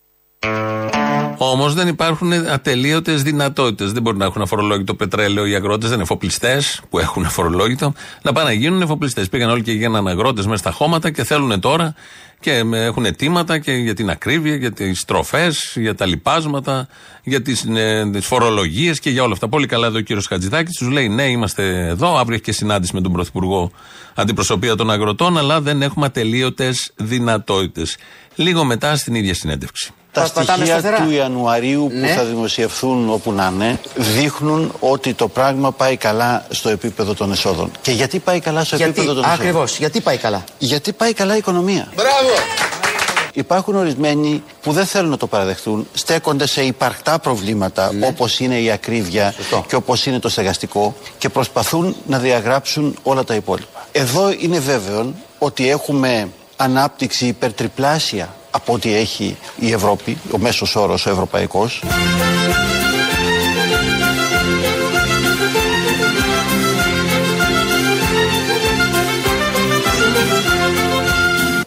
Όμως 1.39 1.75
δεν 1.75 1.89
υπάρχουν 1.89 2.33
ατελείωτες 2.33 3.23
δυνατότητες. 3.23 3.93
Δεν 3.93 4.03
μπορεί 4.03 4.17
να 4.17 4.25
έχουν 4.25 4.43
αφορολόγητο 4.43 4.95
πετρέλαιο 4.95 5.47
οι 5.47 5.55
αγρότες, 5.55 5.85
δεν 5.85 5.93
είναι 5.95 6.03
εφοπλιστές 6.03 6.81
που 6.91 6.99
έχουν 6.99 7.25
αφορολόγητο. 7.25 7.93
Να 8.23 8.33
πάνε 8.33 8.49
να 8.49 8.55
γίνουν 8.55 8.83
εφοπλιστές. 8.83 9.29
Πήγαν 9.29 9.51
όλοι 9.51 9.63
και 9.63 9.73
γίνανε 9.73 10.11
αγρότες 10.11 10.45
μέσα 10.47 10.57
στα 10.59 10.71
χώματα 10.71 11.11
και 11.11 11.25
θέλουν 11.25 11.61
τώρα 11.61 11.95
και 12.41 12.65
με- 12.65 12.85
έχουν 12.85 13.05
αιτήματα 13.05 13.59
και 13.59 13.73
για 13.73 13.95
την 13.95 14.11
ακρίβεια, 14.11 14.55
για 14.57 14.73
τις 14.73 15.05
τροφέ, 15.05 15.53
για 15.75 15.95
τα 15.95 16.07
λοιπάσματα, 16.07 16.89
για 17.23 17.43
τις 17.43 17.67
φορολογίες 18.21 19.01
και 19.01 19.11
για 19.11 19.23
όλα 19.23 19.33
αυτά. 19.33 19.49
Πολύ 19.49 19.67
καλά 19.67 19.87
εδώ 19.87 19.99
ο 19.99 20.01
κύριος 20.01 20.27
Χατζηδάκης 20.27 20.77
τους 20.79 20.89
λέει: 20.89 21.09
Ναι, 21.09 21.23
είμαστε 21.31 21.87
εδώ. 21.89 22.17
Αύριο 22.17 22.35
έχει 22.35 22.43
και 22.43 22.53
συνάντηση 22.53 22.95
με 22.95 23.01
τον 23.01 23.13
Πρωθυπουργό 23.13 23.71
Αντιπροσωπεία 24.15 24.75
των 24.77 24.91
Αγροτών, 24.91 25.39
αλλά 25.39 25.61
δεν 25.61 25.83
έχουμε 25.83 26.07
ατελείωτες 26.07 26.93
δυνατότητες. 26.97 27.97
Λίγο 28.35 28.65
μετά 28.65 28.97
στην 28.97 29.15
ίδια 29.15 29.35
συνέντευξη. 29.35 29.91
Τα 30.15 30.27
στοιχεία 30.27 30.83
του 30.83 31.11
Ιανουαρίου 31.11 31.87
που 31.91 31.97
Ναι. 31.99 32.09
θα 32.09 32.25
δημοσιευθούν 32.25 33.11
όπου 33.11 33.33
να 33.33 33.53
είναι 33.55 33.81
δείχνουν 33.95 34.73
ότι 34.81 35.15
το 35.15 35.29
πράγμα 35.29 35.73
πάει 35.73 35.97
καλά 35.97 36.47
στο 36.51 36.69
επίπεδο 36.69 37.15
των 37.15 37.33
εσόδων. 37.33 37.71
Και 37.83 37.91
γιατί 37.93 38.19
πάει 38.19 38.41
καλά 38.41 38.65
στο 38.65 38.77
Γιατί, 38.77 38.91
επίπεδο 38.91 39.15
των 39.15 39.23
εσόδων; 39.25 39.41
ακριβώς, 39.41 39.79
γιατί 39.79 40.01
πάει 40.01 40.17
καλά; 40.17 40.45
Γιατί 40.59 40.93
πάει 40.93 41.13
καλά 41.13 41.35
η 41.35 41.39
οικονομία. 41.39 41.89
Μπράβο! 41.95 42.29
Υπάρχουν 43.37 43.75
ορισμένοι 43.77 44.43
που 44.63 44.73
δεν 44.73 44.87
θέλουν 44.87 45.11
να 45.11 45.17
το 45.17 45.27
παραδεχτούν, 45.27 45.87
στέκονται 45.95 46.47
σε 46.47 46.63
υπαρκτά 46.63 47.19
προβλήματα 47.19 47.93
Ναι. 47.93 48.07
όπως 48.07 48.41
είναι 48.41 48.61
η 48.61 48.71
ακρίβεια 48.71 49.35
και 49.67 49.75
όπως 49.77 50.07
είναι 50.07 50.19
το 50.19 50.29
στεγαστικό 50.29 50.97
και 51.19 51.29
προσπαθούν 51.29 51.97
να 52.07 52.19
διαγράψουν 52.19 52.97
όλα 53.03 53.25
τα 53.25 53.35
υπόλοιπα. 53.35 53.87
Εδώ 53.93 54.35
είναι 54.39 54.59
βέβαιο 54.59 55.15
ότι 55.39 55.71
έχουμε 55.71 56.29
ανάπτυξη 56.57 57.27
υπερτριπλάσια 57.27 58.35
από 58.57 58.73
ό,τι 58.73 58.95
έχει 58.95 59.37
η 59.57 59.73
Ευρώπη, 59.73 60.19
ο 60.31 60.39
μέσος 60.39 60.77
όρος 60.77 61.07
ο 61.07 61.11
ευρωπαϊκός. 61.11 61.83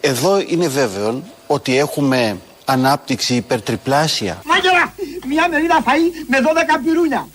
Εδώ 0.00 0.40
είναι 0.46 0.68
βέβαιο 0.68 1.22
ότι 1.46 1.78
έχουμε 1.78 2.36
ανάπτυξη 2.64 3.34
υπερτριπλάσια 3.34 4.42
Μάγερα, 4.44 4.94
μια 5.28 5.48
μερίδα 5.48 5.82
φαΐ 5.84 6.26
με 6.26 6.38
12 6.40 6.84
πυρούνια. 6.84 7.28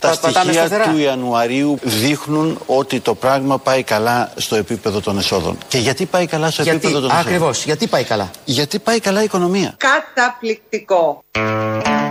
Τα 0.00 0.18
πατάμε 0.20 0.52
στοιχεία 0.52 0.66
σταθερά. 0.66 0.90
του 0.92 0.98
Ιανουαρίου 0.98 1.78
δείχνουν 1.82 2.58
ότι 2.66 3.00
το 3.00 3.14
πράγμα 3.14 3.58
πάει 3.58 3.82
καλά 3.82 4.32
στο 4.36 4.56
επίπεδο 4.56 5.00
των 5.00 5.18
εσόδων. 5.18 5.58
Και 5.68 5.78
γιατί 5.78 6.06
πάει 6.06 6.26
καλά 6.26 6.50
στο 6.50 6.62
Γιατί, 6.62 6.76
επίπεδο 6.76 7.00
των 7.00 7.10
εσόδων; 7.10 7.26
ακριβώς, 7.26 7.64
γιατί 7.64 7.86
πάει 7.86 8.04
καλά; 8.04 8.30
Γιατί 8.44 8.78
πάει 8.78 9.00
καλά 9.00 9.20
η 9.20 9.24
οικονομία; 9.24 9.74
Καταπληκτικό. 9.76 11.22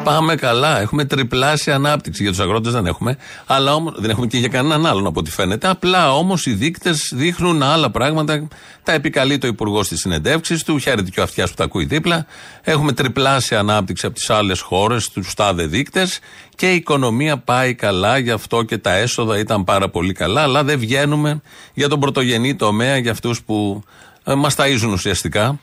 Πάμε 0.07 0.35
καλά. 0.35 0.79
Έχουμε 0.79 1.05
τριπλάσια 1.05 1.75
ανάπτυξη. 1.75 2.21
Για 2.21 2.31
τους 2.31 2.39
αγρότες 2.39 2.73
δεν 2.73 2.85
έχουμε. 2.85 3.17
Αλλά 3.45 3.73
όμως, 3.73 3.93
δεν 3.97 4.09
έχουμε 4.09 4.27
και 4.27 4.37
για 4.37 4.47
κανέναν 4.47 4.85
άλλον 4.85 5.05
από 5.05 5.19
ό,τι 5.19 5.31
φαίνεται. 5.31 5.67
Απλά 5.67 6.13
όμως 6.13 6.45
οι 6.45 6.53
δείκτες 6.53 7.11
δείχνουν 7.15 7.63
άλλα 7.63 7.91
πράγματα. 7.91 8.47
Τα 8.83 8.91
επικαλεί 8.91 9.37
το 9.37 9.47
Υπουργό 9.47 9.83
στις 9.83 9.99
συνεντεύξεις 9.99 10.63
του. 10.63 10.77
Χαίρεται 10.77 11.09
και 11.09 11.19
ο 11.19 11.23
αυτιάς 11.23 11.49
που 11.49 11.55
τα 11.55 11.63
ακούει 11.63 11.85
δίπλα. 11.85 12.25
Έχουμε 12.61 12.91
τριπλάσια 12.91 13.59
ανάπτυξη 13.59 14.05
από 14.05 14.15
τις 14.15 14.29
άλλες 14.29 14.59
χώρες, 14.59 15.09
τους 15.09 15.33
τάδε 15.33 15.65
δείκτες. 15.65 16.19
Και 16.55 16.71
η 16.71 16.75
οικονομία 16.75 17.37
πάει 17.37 17.73
καλά. 17.73 18.17
Γι' 18.17 18.31
αυτό 18.31 18.63
και 18.63 18.77
τα 18.77 18.93
έσοδα 18.93 19.37
ήταν 19.37 19.63
πάρα 19.63 19.89
πολύ 19.89 20.13
καλά. 20.13 20.41
Αλλά 20.41 20.63
δεν 20.63 20.79
βγαίνουμε 20.79 21.41
για 21.73 21.87
τον 21.87 21.99
πρωτογενή 21.99 22.55
τομέα, 22.55 22.97
για 22.97 23.11
αυτούς 23.11 23.41
που 23.43 23.83
ε, 24.23 24.33
μας 24.33 24.55
ταΐζουν 24.57 24.91
ουσιαστικά. 24.91 25.59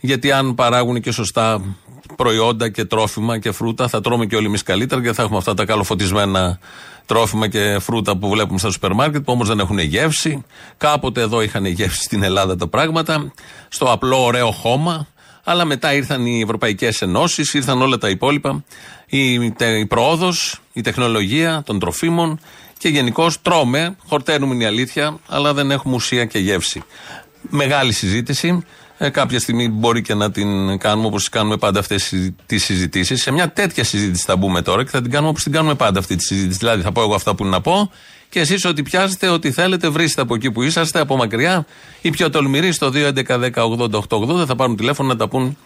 Γιατί 0.00 0.32
αν 0.32 0.54
παράγουν 0.54 1.00
και 1.00 1.12
σωστά 1.12 1.62
προϊόντα 2.16 2.68
και 2.68 2.84
τρόφιμα 2.84 3.38
και 3.38 3.52
φρούτα, 3.52 3.88
θα 3.88 4.00
τρώμε 4.00 4.26
και 4.26 4.36
όλοι 4.36 4.46
εμείς 4.46 4.62
καλύτερα 4.62 5.02
και 5.02 5.12
θα 5.12 5.22
έχουμε 5.22 5.38
αυτά 5.38 5.54
τα 5.54 5.64
καλοφωτισμένα 5.64 6.58
τρόφιμα 7.06 7.48
και 7.48 7.78
φρούτα 7.78 8.16
που 8.16 8.28
βλέπουμε 8.28 8.58
στα 8.58 8.70
σούπερ 8.70 8.92
μάρκετ, 8.92 9.24
που 9.24 9.32
όμως 9.32 9.48
δεν 9.48 9.58
έχουν 9.58 9.78
γεύση. 9.78 10.44
Κάποτε 10.76 11.20
εδώ 11.20 11.42
είχαν 11.42 11.64
γεύση 11.64 12.02
στην 12.02 12.22
Ελλάδα 12.22 12.56
τα 12.56 12.68
πράγματα, 12.68 13.32
στο 13.68 13.92
απλό 13.92 14.24
ωραίο 14.24 14.50
χώμα. 14.50 15.06
Αλλά 15.44 15.64
μετά 15.64 15.94
ήρθαν 15.94 16.26
οι 16.26 16.40
Ευρωπαϊκές 16.40 17.02
Ενώσεις, 17.02 17.54
ήρθαν 17.54 17.82
όλα 17.82 17.98
τα 17.98 18.08
υπόλοιπα. 18.08 18.64
Η, 19.06 19.50
τε- 19.52 19.78
η 19.78 19.86
πρόοδος, 19.86 20.60
η 20.72 20.80
τεχνολογία 20.80 21.62
των 21.66 21.78
τροφίμων 21.78 22.40
και 22.78 22.88
γενικώς 22.88 23.42
τρώμε, 23.42 23.96
χορταίνουμε 24.08 24.54
είναι 24.54 24.64
η 24.64 24.66
αλήθεια, 24.66 25.18
αλλά 25.28 25.54
δεν 25.54 25.70
έχουμε 25.70 25.94
ουσία 25.94 26.24
και 26.24 26.38
γεύση. 26.38 26.82
Μεγάλη 27.48 27.92
συζήτηση. 27.92 28.64
Ε, 29.04 29.10
κάποια 29.10 29.38
στιγμή 29.38 29.68
μπορεί 29.68 30.02
και 30.02 30.14
να 30.14 30.30
την 30.30 30.78
κάνουμε 30.78 31.06
όπως 31.06 31.28
κάνουμε 31.28 31.56
πάντα 31.56 31.78
αυτές 31.78 32.14
τις 32.46 32.64
συζητήσεις. 32.64 33.22
Σε 33.22 33.30
μια 33.30 33.52
τέτοια 33.52 33.84
συζήτηση 33.84 34.24
θα 34.26 34.36
μπούμε 34.36 34.62
τώρα 34.62 34.84
και 34.84 34.90
θα 34.90 35.02
την 35.02 35.10
κάνουμε 35.10 35.30
όπως 35.30 35.42
την 35.42 35.52
κάνουμε 35.52 35.74
πάντα 35.74 35.98
αυτή 35.98 36.16
τη 36.16 36.24
συζήτηση. 36.24 36.58
Δηλαδή, 36.58 36.82
θα 36.82 36.92
πω 36.92 37.00
εγώ 37.00 37.14
αυτά 37.14 37.34
που 37.34 37.42
είναι 37.42 37.52
να 37.52 37.60
πω 37.60 37.90
και 38.28 38.40
εσείς 38.40 38.64
ό,τι 38.64 38.82
πιάσετε, 38.82 39.28
ό,τι 39.28 39.52
θέλετε, 39.52 39.88
βρίσκετε 39.88 40.20
από 40.20 40.34
εκεί 40.34 40.50
που 40.50 40.62
είσαστε, 40.62 41.00
από 41.00 41.16
μακριά 41.16 41.66
ή 42.00 42.10
πιο 42.10 42.30
τολμηροί 42.30 42.72
στο 42.72 42.90
2.11.10.80.880 42.94 44.46
θα 44.46 44.56
πάρουν 44.56 44.76
τηλέφωνο 44.76 45.08
να 45.08 45.16
τα 45.16 45.28
πούν 45.28 45.56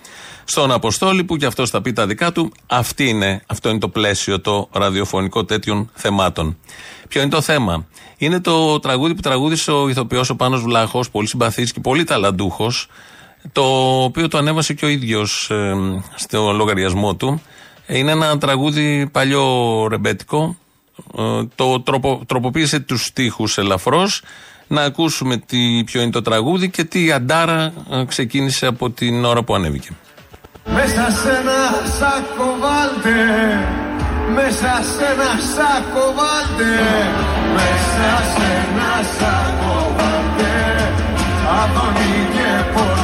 στον 0.45 0.73
Αποστόλη 0.73 1.25
που 1.25 1.37
και 1.37 1.47
αυτός 1.47 1.71
θα 1.71 1.83
πει 1.83 1.93
τα 1.93 2.07
δικά 2.07 2.33
του. 2.33 2.53
Αυτή 2.67 3.09
είναι, 3.09 3.43
αυτό 3.47 3.69
είναι 3.69 3.79
το 3.79 3.89
πλαίσιο 3.89 4.41
το 4.41 4.69
ραδιοφωνικό 4.73 5.45
τέτοιων 5.45 5.91
θεμάτων. 5.95 6.57
Ποιο 7.09 7.21
είναι 7.21 7.31
το 7.31 7.41
θέμα; 7.41 7.87
Είναι 8.19 8.41
το 8.41 8.79
τραγούδι 8.79 9.15
που 9.15 9.21
τραγούδισε 9.21 9.71
ο 9.71 9.89
ηθοποιός 9.89 10.31
ο 10.31 10.37
Πάνος 10.37 10.63
Βλάχος, 10.63 11.11
πολύ 11.11 11.29
συμπαθής 11.29 11.73
και 11.73 11.81
πολύ 11.81 12.05
ταλαντούχος, 12.05 12.89
το 13.53 13.63
οποίο 14.03 14.29
το 14.29 14.39
ανέβασε 14.39 14.75
και 14.75 14.85
ο 14.85 14.89
ίδιος 14.89 15.51
ε, 15.51 15.75
στο 16.15 16.53
λογαριασμό 16.53 17.15
του. 17.15 17.43
Είναι 17.87 18.11
ένα 18.11 18.39
τραγούδι 18.39 19.09
παλιό 19.13 19.87
ρεμπέτικο, 19.89 20.57
ε, 21.19 21.23
το 21.55 21.81
τροπο, 21.81 22.23
τροποποίησε 22.27 22.81
τους 22.81 23.05
στίχους 23.05 23.59
ελαφρώς. 23.59 24.23
Να 24.69 24.83
ακούσουμε 24.83 25.37
τι, 25.37 25.83
ποιο 25.85 26.01
είναι 26.03 26.11
το 26.11 26.23
τραγούδι 26.23 26.71
και 26.71 26.85
τι 26.85 27.13
αντάρα 27.13 27.73
ε, 27.91 28.05
ξεκίνησε 28.05 28.67
από 28.67 28.91
την 28.91 29.25
ώρα 29.25 29.43
που 29.43 29.55
ανέβηκε. 29.55 29.91
Μέσα 30.75 31.11
σε 31.23 31.31
ένα 31.31 31.61
σάκο 31.99 32.57
βάλτε 32.61 33.19
Μέσα 34.35 34.73
σε 34.95 35.05
ένα 35.13 35.33
σάκο 35.55 36.05
βάλτε 36.17 36.73
Μέσα 37.55 38.11
σε 38.35 38.49
ένα 38.67 38.93
σάκο 39.19 39.95
βάλτε 39.97 40.55
Αδόνι 41.61 42.29
και 42.35 42.96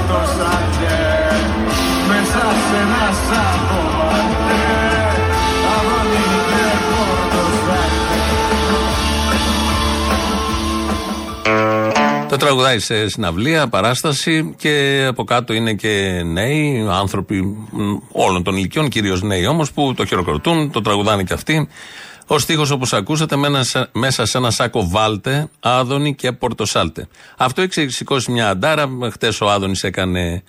Το 12.28 12.38
Τραγουδάει 12.38 12.78
σε 12.78 13.08
συναυλία, 13.08 13.68
παράσταση 13.68 14.54
και 14.58 15.04
από 15.08 15.24
κάτω 15.24 15.52
είναι 15.52 15.72
και 15.74 16.22
νέοι, 16.24 16.86
άνθρωποι 16.90 17.42
μ, 17.42 17.96
όλων 18.12 18.42
των 18.42 18.56
ηλικιών, 18.56 18.88
κυρίως 18.88 19.22
νέοι 19.22 19.46
όμως, 19.46 19.72
που 19.72 19.94
το 19.96 20.04
χειροκροτούν, 20.04 20.70
το 20.70 20.80
τραγουδάνε 20.80 21.22
κι 21.22 21.32
αυτοί. 21.32 21.68
Ο 22.26 22.38
στίχος, 22.38 22.70
όπως 22.70 22.92
ακούσατε, 22.92 23.36
με 23.36 23.46
ένα 23.46 23.62
σα- 23.64 23.88
μέσα 23.92 24.26
σε 24.26 24.38
ένα 24.38 24.50
σάκο 24.50 24.88
βάλτε, 24.88 25.48
Άδωνη 25.60 26.14
και 26.14 26.32
Πορτοσάλτε. 26.32 27.08
Αυτό 27.36 27.62
έχει 27.62 27.88
σηκώσει 27.88 28.30
μια 28.30 28.48
αντάρα. 28.48 28.88
Χτες 29.12 29.40
ο 29.40 29.50
Άδωνης 29.50 29.82
έκανε 29.82 30.42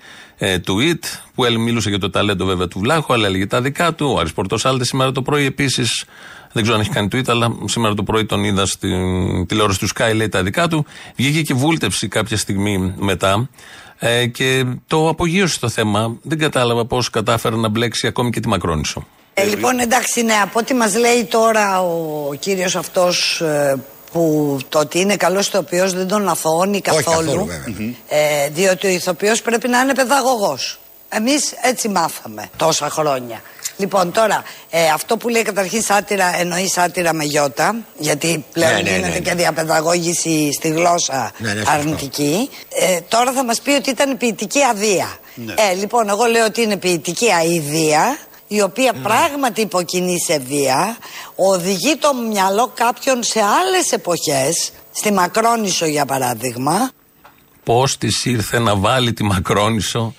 ε, 0.45 0.57
tweet 0.67 0.99
που 1.35 1.45
έλ- 1.45 1.57
μιλούσε 1.57 1.89
για 1.89 1.99
το 1.99 2.09
ταλέντο 2.09 2.45
βέβαια 2.45 2.67
του 2.67 2.79
Βλάχου, 2.79 3.13
αλλά 3.13 3.27
έλεγε 3.27 3.45
τα 3.47 3.61
δικά 3.61 3.93
του. 3.93 4.11
Ο 4.15 4.19
Άρης 4.19 4.33
Πορτοσάλτε 4.33 4.85
σήμερα 4.85 5.11
το 5.11 5.21
πρωί 5.21 5.45
επίσης. 5.45 6.05
Δεν 6.51 6.63
ξέρω 6.63 6.77
αν 6.77 6.83
έχει 6.83 6.93
κάνει 6.93 7.07
tweet, 7.11 7.27
αλλά 7.27 7.51
σήμερα 7.65 7.93
το 7.93 8.03
πρωί 8.03 8.25
τον 8.25 8.43
είδα 8.43 8.65
στην 8.65 9.45
τηλεόραση 9.47 9.79
του 9.79 9.87
Sky, 9.95 10.11
λέει 10.15 10.29
τα 10.29 10.43
δικά 10.43 10.67
του. 10.67 10.85
Βγήκε 11.15 11.41
και 11.41 11.53
βούλτεψη 11.53 12.07
κάποια 12.07 12.37
στιγμή 12.37 12.93
μετά. 12.97 13.49
Ε, 13.99 14.25
και 14.27 14.65
το 14.87 15.09
απογείωσε 15.09 15.59
το 15.59 15.69
θέμα. 15.69 16.17
Δεν 16.21 16.37
κατάλαβα 16.37 16.85
πώς 16.85 17.09
κατάφερε 17.09 17.55
να 17.55 17.67
μπλέξει 17.69 18.07
ακόμη 18.07 18.29
και 18.29 18.39
τη 18.39 18.47
Μακρόνισο. 18.47 19.05
Ε, 19.33 19.43
λοιπόν, 19.43 19.79
εντάξει, 19.79 20.21
ναι, 20.23 20.33
από 20.33 20.59
ό,τι 20.59 20.73
μας 20.73 20.95
λέει 20.97 21.25
τώρα 21.25 21.81
ο 21.81 22.33
κύριος 22.39 22.75
αυτός 22.75 23.41
ε, 23.41 23.75
που 24.13 24.57
το 24.69 24.79
ότι 24.79 24.99
είναι 24.99 25.15
καλός 25.15 25.47
ηθοποιός 25.47 25.93
δεν 25.93 26.07
τον 26.07 26.29
αθωώνει 26.29 26.81
καθόλου. 26.81 27.03
καθόλου, 27.05 27.45
βέβαια. 27.45 27.93
ε, 28.07 28.49
διότι 28.49 28.87
ο 28.87 28.89
ηθοποιός 28.89 29.41
πρέπει 29.41 29.67
να 29.67 29.79
είναι 29.79 29.93
παιδαγωγός. 29.93 30.79
Εμείς 31.09 31.53
έτσι 31.61 31.87
μάθαμε 31.89 32.49
τόσα 32.57 32.89
χρόνια. 32.89 33.41
Λοιπόν, 33.77 34.11
τώρα, 34.11 34.43
ε, 34.69 34.89
αυτό 34.89 35.17
που 35.17 35.29
λέει 35.29 35.41
καταρχήν 35.41 35.81
σάτυρα, 35.81 36.39
εννοεί 36.39 36.67
σάτυρα 36.67 37.13
με 37.13 37.23
γιώτα, 37.23 37.75
γιατί 37.97 38.45
πλέον 38.51 38.71
Ναι, 38.73 38.81
ναι, 38.81 38.89
ναι, 38.89 38.95
γίνεται 38.95 39.13
ναι. 39.13 39.19
και 39.19 39.33
διαπαιδαγώγηση 39.33 40.49
στη 40.53 40.67
γλώσσα 40.69 41.31
Ναι, 41.37 41.53
ναι, 41.53 41.59
σωστό. 41.59 41.71
αρνητική. 41.71 42.49
Ε, 42.69 42.99
τώρα 43.07 43.31
θα 43.31 43.43
μας 43.43 43.61
πει 43.61 43.71
ότι 43.71 43.89
ήταν 43.89 44.17
ποιητική 44.17 44.63
αδεία. 44.63 45.17
Ναι. 45.35 45.53
Ε, 45.53 45.73
λοιπόν, 45.73 46.09
εγώ 46.09 46.25
λέω 46.25 46.45
ότι 46.45 46.61
είναι 46.61 46.77
ποιητική 46.77 47.31
αηδία, 47.31 48.17
η 48.55 48.61
οποία 48.61 48.93
πράγματι 48.93 49.61
υποκινεί 49.61 50.15
σε 50.19 50.39
βία, 50.39 50.97
οδηγεί 51.35 51.95
το 51.95 52.13
μυαλό 52.13 52.71
κάποιον 52.73 53.23
σε 53.23 53.39
άλλες 53.41 53.91
εποχές, 53.91 54.71
στη 54.91 55.13
Μακρόνισο 55.13 55.85
για 55.85 56.05
παράδειγμα, 56.05 56.91
Πώς 57.63 57.97
της 57.97 58.25
ήρθε 58.25 58.59
να 58.59 58.75
βάλει 58.75 59.13
τη 59.13 59.23
Μακρόνισο 59.23 60.13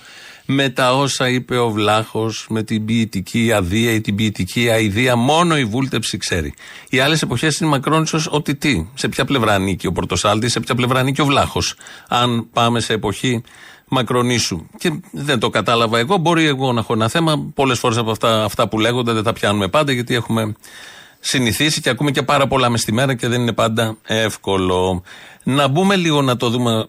με 0.45 0.69
τα 0.69 0.95
όσα 0.95 1.29
είπε 1.29 1.57
ο 1.57 1.69
Βλάχος, 1.69 2.45
με 2.49 2.63
την 2.63 2.85
ποιητική 2.85 3.51
αδεία 3.51 3.91
ή 3.91 4.01
την 4.01 4.15
ποιητική 4.15 4.69
αηδία. 4.69 5.15
Μόνο 5.15 5.57
η 5.57 5.65
βούλτεψη 5.65 6.17
ξέρει. 6.17 6.53
Οι 6.89 6.99
άλλες 6.99 7.21
εποχές 7.21 7.57
είναι 7.57 7.69
Μακρόνισος 7.69 8.27
ότι 8.31 8.55
τι. 8.55 8.87
Σε 8.93 9.07
ποια 9.07 9.25
πλευρά 9.25 9.53
ανήκει 9.53 9.87
ο 9.87 9.91
Πορτοσάλτης, 9.91 10.51
σε 10.51 10.59
ποια 10.59 10.75
πλευρά 10.75 10.99
ανήκει 10.99 11.21
ο 11.21 11.25
Βλάχος. 11.25 11.75
Αν 12.07 12.49
πάμε 12.53 12.79
σε 12.79 12.93
εποχή 12.93 13.43
Μακρονίσου. 13.87 14.67
Και 14.77 14.99
δεν 15.11 15.39
το 15.39 15.49
κατάλαβα 15.49 15.99
εγώ. 15.99 16.17
Μπορεί 16.17 16.45
εγώ 16.45 16.73
να 16.73 16.79
έχω 16.79 16.93
ένα 16.93 17.09
θέμα. 17.09 17.51
Πολλές 17.53 17.79
φορές 17.79 17.97
από 17.97 18.11
αυτά, 18.11 18.43
αυτά 18.43 18.67
που 18.67 18.79
λέγονται 18.79 19.11
δεν 19.11 19.23
τα 19.23 19.33
πιάνουμε 19.33 19.67
πάντα 19.67 19.91
γιατί 19.91 20.15
έχουμε 20.15 20.55
συνηθίσει 21.19 21.81
και 21.81 21.89
ακούμε 21.89 22.11
και 22.11 22.21
πάρα 22.21 22.47
πολλά 22.47 22.69
μες 22.69 22.81
στη 22.81 22.91
μέρα 22.91 23.15
και 23.15 23.27
δεν 23.27 23.41
είναι 23.41 23.53
πάντα 23.53 23.97
εύκολο. 24.03 25.03
Να 25.43 25.67
μπούμε 25.67 25.95
λίγο 25.95 26.21
να 26.21 26.37
το 26.37 26.49
δούμε 26.49 26.87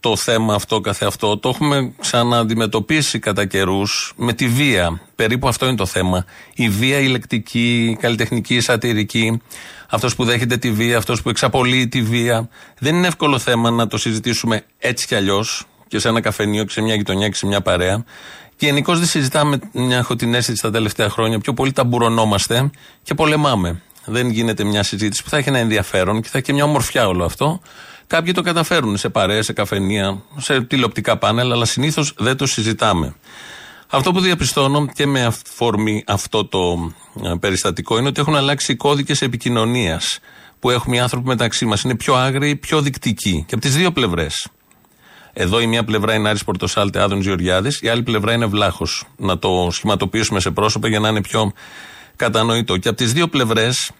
το 0.00 0.16
θέμα 0.16 0.54
αυτό 0.54 0.80
καθε 0.80 1.06
αυτό. 1.06 1.38
Το 1.38 1.48
έχουμε 1.48 1.92
ξανααντιμετωπίσει 2.00 3.18
κατά 3.18 3.44
καιρούς 3.46 4.12
με 4.16 4.32
τη 4.32 4.48
βία. 4.48 5.00
Περίπου 5.14 5.48
αυτό 5.48 5.66
είναι 5.66 5.76
το 5.76 5.86
θέμα. 5.86 6.24
Η 6.54 6.68
βία, 6.68 6.98
η 6.98 7.06
λεκτική, 7.06 7.88
η 7.90 7.96
καλλιτεχνική, 7.96 8.54
η 8.54 8.60
σατυρική. 8.60 9.40
Αυτός 9.90 10.14
που 10.14 10.24
δέχεται 10.24 10.56
τη 10.56 10.70
βία, 10.70 10.96
αυτός 10.96 11.22
που 11.22 11.28
εξαπολύει 11.28 11.88
τη 11.88 12.02
βία. 12.02 12.48
Δεν 12.78 12.94
είναι 12.94 13.06
εύκολο 13.06 13.38
θέμα 13.38 13.70
να 13.70 13.86
το 13.86 13.98
συζητήσουμε 13.98 14.64
έτσι 14.78 15.06
κι 15.06 15.14
αλλιώς 15.14 15.66
και 15.88 15.98
σε 15.98 16.08
ένα 16.08 16.20
καφενείο 16.20 16.64
και 16.64 16.72
σε 16.72 16.80
μια 16.80 16.94
γειτονιά 16.94 17.28
και 17.28 17.34
σε 17.34 17.46
μια 17.46 17.60
παρέα. 17.60 18.04
Και 18.56 18.66
γενικώ 18.66 18.96
δεν 18.96 19.06
συζητάμε, 19.06 19.58
μια 19.72 19.96
έχω 19.96 20.16
την 20.16 20.34
αίσθηση 20.34 20.62
τα 20.62 20.70
τελευταία 20.70 21.08
χρόνια, 21.08 21.38
πιο 21.38 21.54
πολύ 21.54 21.72
ταμπουρωνόμαστε 21.72 22.70
και 23.02 23.14
πολεμάμε. 23.14 23.82
Δεν 24.04 24.30
γίνεται 24.30 24.64
μια 24.64 24.82
συζήτηση 24.82 25.22
που 25.22 25.28
θα 25.28 25.36
έχει 25.36 25.48
ένα 25.48 25.58
ενδιαφέρον 25.58 26.20
και 26.20 26.28
θα 26.28 26.38
έχει 26.38 26.52
μια 26.52 26.64
ομορφιά 26.64 27.08
όλο 27.08 27.24
αυτό. 27.24 27.60
Κάποιοι 28.06 28.32
το 28.32 28.42
καταφέρουν 28.42 28.96
σε 28.96 29.08
παρέε, 29.08 29.42
σε 29.42 29.52
καφενεία, 29.52 30.22
σε 30.36 30.60
τηλεοπτικά 30.60 31.18
πάνελ, 31.18 31.52
αλλά 31.52 31.64
συνήθως 31.64 32.14
δεν 32.18 32.36
το 32.36 32.46
συζητάμε. 32.46 33.14
Αυτό 33.90 34.12
που 34.12 34.20
διαπιστώνω 34.20 34.86
και 34.94 35.06
με 35.06 35.24
αφορμή 35.24 36.04
αυτό 36.06 36.44
το 36.44 36.92
ε, 37.24 37.32
περιστατικό 37.40 37.98
είναι 37.98 38.08
ότι 38.08 38.20
έχουν 38.20 38.36
αλλάξει 38.36 38.72
οι 38.72 38.76
κώδικες 38.76 39.22
επικοινωνίας 39.22 40.18
που 40.58 40.70
έχουμε 40.70 40.96
οι 40.96 40.98
άνθρωποι 40.98 41.26
μεταξύ 41.28 41.64
μας. 41.64 41.82
Είναι 41.82 41.96
πιο 41.96 42.14
άγριοι, 42.14 42.56
πιο 42.56 42.80
δεικτικοί 42.82 43.44
και 43.46 43.54
από 43.54 43.62
τις 43.62 43.76
δύο 43.76 43.92
πλευρές. 43.92 44.48
Εδώ 45.40 45.60
η 45.60 45.66
μία 45.66 45.84
πλευρά 45.84 46.14
είναι 46.14 46.28
Άρης 46.28 46.44
Πορτοσάλτε, 46.44 47.00
Άδων 47.00 47.20
Γεωργιάδης, 47.20 47.80
η 47.82 47.88
άλλη 47.88 48.02
πλευρά 48.02 48.32
είναι 48.32 48.46
Βλάχος. 48.46 49.04
Να 49.16 49.38
το 49.38 49.68
σχηματοποιήσουμε 49.70 50.40
σε 50.40 50.50
πρόσωπα 50.50 50.88
για 50.88 51.00
να 51.00 51.08
είναι 51.08 51.20
πιο 51.20 51.52
κατανοητό. 52.16 52.76
Και 52.76 52.88
από 52.88 52.96
τις 52.96 53.12
δύο 53.12 53.28
πλευρές 53.28 53.90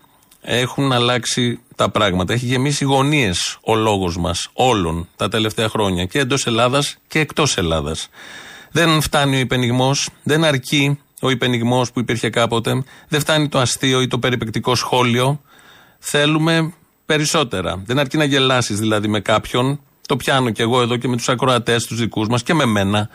έχουν 0.40 0.92
αλλάξει 0.92 1.60
τα 1.76 1.90
πράγματα. 1.90 2.32
Έχει 2.32 2.46
γεμίσει 2.46 2.84
γωνίες 2.84 3.58
ο 3.64 3.74
λόγος 3.74 4.16
μας 4.16 4.48
όλων 4.52 5.08
τα 5.16 5.28
τελευταία 5.28 5.68
χρόνια 5.68 6.04
και 6.04 6.18
εντός 6.18 6.46
Ελλάδας 6.46 6.96
και 7.08 7.18
εκτός 7.18 7.56
Ελλάδας. 7.56 8.08
Δεν 8.70 9.00
φτάνει 9.00 9.36
ο 9.36 9.38
υπενιγμός, 9.38 10.08
δεν 10.22 10.44
αρκεί 10.44 10.98
ο 11.20 11.30
υπενιγμός 11.30 11.92
που 11.92 12.00
υπήρχε 12.00 12.30
κάποτε, 12.30 12.84
δεν 13.08 13.20
φτάνει 13.20 13.48
το 13.48 13.58
αστείο 13.58 14.00
ή 14.00 14.06
το 14.06 14.18
περιπεκτικό 14.18 14.74
σχόλιο. 14.74 15.40
Θέλουμε 15.98 16.72
περισσότερα. 17.06 17.82
Δεν 17.84 17.98
αρκεί 17.98 18.16
να 18.16 18.24
γελάσεις 18.24 18.78
δηλαδή 18.78 19.08
με 19.08 19.20
κάποιον. 19.20 19.80
Το 20.08 20.16
πιάνω 20.16 20.50
κι 20.50 20.62
εγώ 20.62 20.80
εδώ 20.80 20.96
και 20.96 21.08
με 21.08 21.16
τους 21.16 21.28
ακροατές 21.28 21.86
τους 21.86 21.98
δικούς 21.98 22.28
μας 22.28 22.42
και 22.42 22.54
με 22.54 22.64
μένα 22.64 23.08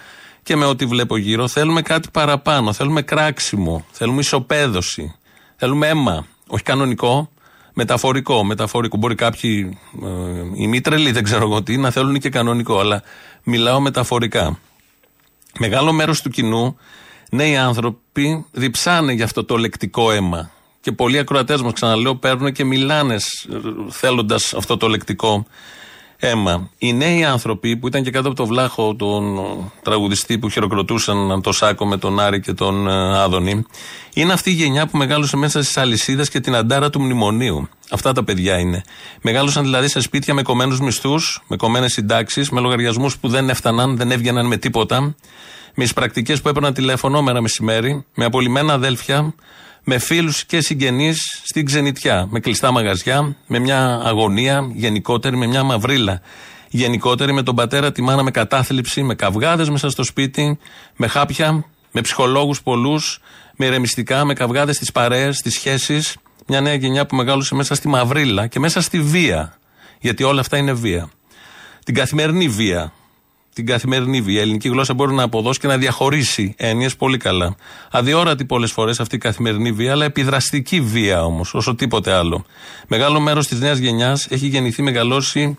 και 0.44 0.56
με 0.56 0.66
ό,τι 0.66 0.86
βλέπω 0.86 1.18
γύρω. 1.18 1.48
Θέλουμε 1.48 1.82
κάτι 1.82 2.10
παραπάνω. 2.12 2.74
Θέλουμε 2.74 3.02
κράξιμο. 3.02 3.86
Θέλουμε 3.92 4.20
ισοπαίδωση. 4.20 5.16
Θέλουμε 5.56 5.88
αίμα. 5.88 6.26
Όχι 6.48 6.64
κανονικό, 6.64 7.32
μεταφορικό. 7.74 8.44
Μεταφορικό. 8.44 8.98
Μπορεί 8.98 9.16
κάποιοι, 9.16 9.78
ε, 10.04 10.08
οι 10.54 10.68
μήτρελοι, 10.68 11.12
δεν 11.12 11.24
ξέρω 11.24 11.44
εγώ 11.44 11.64
τι, 11.64 11.78
να 11.78 11.92
θέλουν 11.92 12.20
και 12.20 12.30
κανονικό. 12.30 12.80
Αλλά 12.80 13.04
μιλάω 13.44 13.80
μεταφορικά. 13.80 14.60
Μεγάλο 15.60 15.92
μέρος 15.94 16.22
του 16.22 16.30
κοινού, 16.30 16.78
νέοι 17.30 17.58
άνθρωποι, 17.58 18.46
διψάνε 18.52 19.14
για 19.14 19.26
αυτό 19.26 19.44
το 19.44 19.58
λεκτικό 19.58 20.12
αίμα. 20.12 20.52
Και 20.82 20.92
πολλοί 20.92 21.18
ακροατές 21.18 21.62
μας, 21.62 21.74
ξαναλέω, 21.74 22.16
παίρνουν 22.16 22.52
και 22.52 22.64
μιλάνε 22.64 23.16
θέλοντας 23.90 24.54
αυτό 24.54 24.78
το 24.78 24.88
λεκτικό 24.88 25.46
αίμα. 26.28 26.70
Οι 26.78 26.94
νέοι 26.94 27.24
άνθρωποι 27.24 27.78
που 27.78 27.88
ήταν 27.88 28.04
και 28.04 28.12
κάτω 28.12 28.28
από 28.28 28.38
το 28.38 28.46
βλάχο 28.46 28.96
τον 28.96 29.40
τραγουδιστή 29.82 30.38
που 30.38 30.50
χειροκροτούσαν 30.50 31.42
το 31.42 31.52
Σάκο 31.52 31.86
με 31.86 31.98
τον 31.98 32.20
Άρη 32.20 32.40
και 32.40 32.54
τον 32.54 32.88
ε, 32.88 33.20
Άδωνη, 33.20 33.66
είναι 34.14 34.34
αυτή 34.34 34.50
η 34.50 34.54
γενιά 34.54 34.88
που 34.88 34.98
μεγάλωσε 34.98 35.38
μέσα 35.38 35.64
στις 35.64 35.78
αλυσίδες 35.78 36.30
και 36.30 36.40
την 36.40 36.56
αντάρα 36.56 36.90
του 36.90 37.02
μνημονίου. 37.02 37.70
Αυτά 37.90 38.12
τα 38.12 38.24
παιδιά 38.24 38.60
είναι. 38.60 38.84
Μεγάλωσαν 39.22 39.64
δηλαδή 39.64 39.88
σε 39.88 40.00
σπίτια 40.00 40.34
με 40.34 40.42
κομμένους 40.42 40.80
μισθούς, 40.80 41.44
με 41.48 41.56
κομμένες 41.56 41.94
συντάξεις, 41.94 42.50
με 42.50 42.60
λογαριασμούς 42.60 43.18
που 43.18 43.28
δεν 43.28 43.50
έφταναν, 43.50 43.98
δεν 43.98 44.12
έβγαιναν 44.12 44.46
με 44.46 44.58
τίποτα, 44.58 45.16
με 45.76 45.88
πρακτικέ 45.96 46.36
που 46.36 46.50
έπαιρναν 46.50 46.74
τηλέφωνο 46.74 47.22
μέρα 47.22 47.42
μεσημέρι, 47.42 48.06
με 48.16 48.26
απολυμμένα 48.26 48.74
αδέλφια, 48.74 49.34
με 49.84 49.98
φίλους 49.98 50.46
και 50.46 50.62
συγγενείς 50.62 51.41
στην 51.43 51.65
ξενιτιά. 51.65 52.28
Με 52.30 52.39
κλειστά 52.39 52.72
μαγαζιά, 52.72 53.36
με 53.48 53.60
μια 53.60 54.02
αγωνία 54.04 54.72
γενικότερη, 54.74 55.38
με 55.38 55.48
μια 55.48 55.63
μαυρίλα 55.63 56.22
γενικότερη, 56.76 57.34
με 57.34 57.43
τον 57.43 57.56
πατέρα, 57.56 57.91
τη 57.91 58.02
μάνα 58.02 58.24
με 58.24 58.32
κατάθλιψη, 58.32 59.04
με 59.04 59.15
καυγάδες 59.15 59.69
μέσα 59.69 59.89
στο 59.89 60.04
σπίτι, 60.04 60.60
με 60.96 61.08
χάπια, 61.08 61.65
με 61.91 62.02
ψυχολόγους 62.02 62.62
πολλούς, 62.62 63.19
με 63.56 63.65
ηρεμιστικά, 63.65 64.26
με 64.26 64.34
καυγάδες 64.34 64.76
στι 64.76 64.86
παρέε, 64.93 65.32
στι 65.32 65.50
σχέσει. 65.50 66.02
Μια 66.48 66.62
νέα 66.62 66.74
γενιά 66.74 67.06
που 67.06 67.15
μεγάλωσε 67.15 67.56
μέσα 67.56 67.76
στη 67.76 67.88
μαυρίλα 67.88 68.48
και 68.48 68.60
μέσα 68.60 68.82
στη 68.82 69.02
βία. 69.02 69.58
Γιατί 70.00 70.24
όλα 70.24 70.39
αυτά 70.39 70.58
είναι 70.58 70.74
βία. 70.74 71.10
Την 71.86 71.93
καθημερινή 71.93 72.48
βία. 72.48 72.93
Την 73.54 73.66
καθημερινή 73.66 74.22
βία. 74.22 74.39
Η 74.39 74.42
ελληνική 74.42 74.70
γλώσσα 74.70 74.94
μπορεί 74.94 75.13
να 75.13 75.24
αποδώσει 75.24 75.60
και 75.60 75.68
να 75.68 75.78
διαχωρίσει 75.78 76.54
έννοιες 76.58 76.96
πολύ 76.96 77.18
καλά. 77.18 77.56
Αδιόρατη 77.92 78.46
πολλές 78.46 78.72
φορές 78.72 79.00
αυτή 79.00 79.16
η 79.16 79.18
καθημερινή 79.18 79.72
βία, 79.72 79.92
αλλά 79.92 80.06
επιδραστική 80.06 80.82
βία 80.82 81.24
όμως, 81.24 81.54
όσο 81.54 81.76
τίποτε 81.76 82.13
άλλο. 82.13 82.46
Μεγάλο 82.88 83.20
μέρος 83.20 83.48
της 83.48 83.60
νέας 83.60 83.78
γενιάς 83.78 84.28
έχει 84.30 84.48
γεννηθεί, 84.48 84.82
μεγαλώσει 84.82 85.58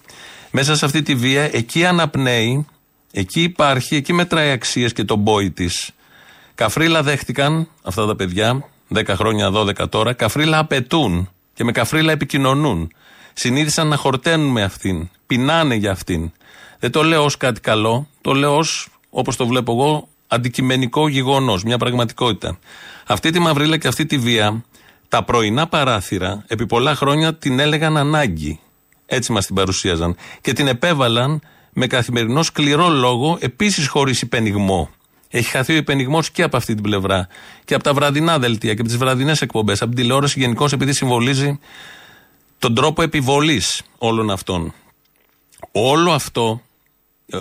μέσα 0.50 0.76
σε 0.76 0.84
αυτή 0.84 1.02
τη 1.02 1.14
βία. 1.14 1.42
Εκεί 1.56 1.84
αναπνέει, 1.84 2.66
εκεί 3.12 3.42
υπάρχει, 3.42 3.96
εκεί 3.96 4.12
μετράει 4.12 4.50
αξίες 4.50 4.92
και 4.92 5.04
τον 5.04 5.24
πόη 5.24 5.50
της. 5.50 5.90
Καφρίλα 6.54 7.02
δέχτηκαν 7.02 7.68
αυτά 7.82 8.06
τα 8.06 8.16
παιδιά, 8.16 8.68
10 8.94 9.02
χρόνια, 9.08 9.50
12 9.50 9.88
τώρα, 9.88 10.12
καφρίλα 10.12 10.58
απαιτούν 10.58 11.30
και 11.54 11.64
με 11.64 11.72
καφρίλα 11.72 12.12
επικοινωνούν. 12.12 12.92
Συνήθισαν 13.32 13.88
να 13.88 13.96
χορταίνουν 13.96 14.50
με 14.50 14.62
αυτήν, 14.62 15.08
πεινάνε 15.26 15.74
για 15.74 15.90
αυτήν. 15.90 16.32
Δεν 16.78 16.90
το 16.90 17.02
λέω 17.02 17.24
ως 17.24 17.36
κάτι 17.36 17.60
καλό, 17.60 18.08
το 18.20 18.32
λέω 18.32 18.56
ως, 18.56 18.88
όπως 19.10 19.36
το 19.36 19.46
βλέπω 19.46 19.72
εγώ, 19.72 20.08
αντικειμενικό 20.26 21.08
γεγονός, 21.08 21.62
μια 21.62 21.78
πραγματικότητα. 21.78 22.58
Αυτή 23.06 23.30
τη 23.30 23.38
μαυρίλα 23.38 23.76
και 23.76 23.88
αυτή 23.88 24.06
τη 24.06 24.18
βία, 24.18 24.64
τα 25.08 25.24
πρωινά 25.24 25.66
παράθυρα, 25.66 26.44
επί 26.46 26.66
πολλά 26.66 26.94
χρόνια 26.94 27.34
την 27.34 27.58
έλεγαν 27.58 27.96
ανάγκη. 27.96 28.60
Έτσι 29.06 29.32
μας 29.32 29.46
την 29.46 29.54
παρουσίαζαν. 29.54 30.16
Και 30.40 30.52
την 30.52 30.66
επέβαλαν 30.66 31.40
με 31.72 31.86
καθημερινό 31.86 32.42
σκληρό 32.42 32.88
λόγο, 32.88 33.38
επίσης 33.40 33.86
χωρίς 33.86 34.22
υπενιγμό. 34.22 34.90
Έχει 35.28 35.50
χαθεί 35.50 35.72
ο 35.72 35.76
υπενιγμός 35.76 36.30
και 36.30 36.42
από 36.42 36.56
αυτή 36.56 36.74
την 36.74 36.82
πλευρά. 36.82 37.28
Και 37.64 37.74
από 37.74 37.82
τα 37.82 37.94
βραδινά 37.94 38.38
δελτία 38.38 38.74
και 38.74 38.80
από 38.80 38.88
τις 38.88 38.98
βραδινές 38.98 39.42
εκπομπές. 39.42 39.82
Από 39.82 39.90
την 39.90 40.00
τηλεόραση 40.00 40.40
γενικώς, 40.40 40.72
επειδή 40.72 40.92
συμβολίζει 40.92 41.58
τον 42.58 42.74
τρόπο 42.74 43.02
επιβολής 43.02 43.82
όλων 43.98 44.30
αυτών. 44.30 44.74
Όλο 45.72 46.12
αυτό, 46.12 46.60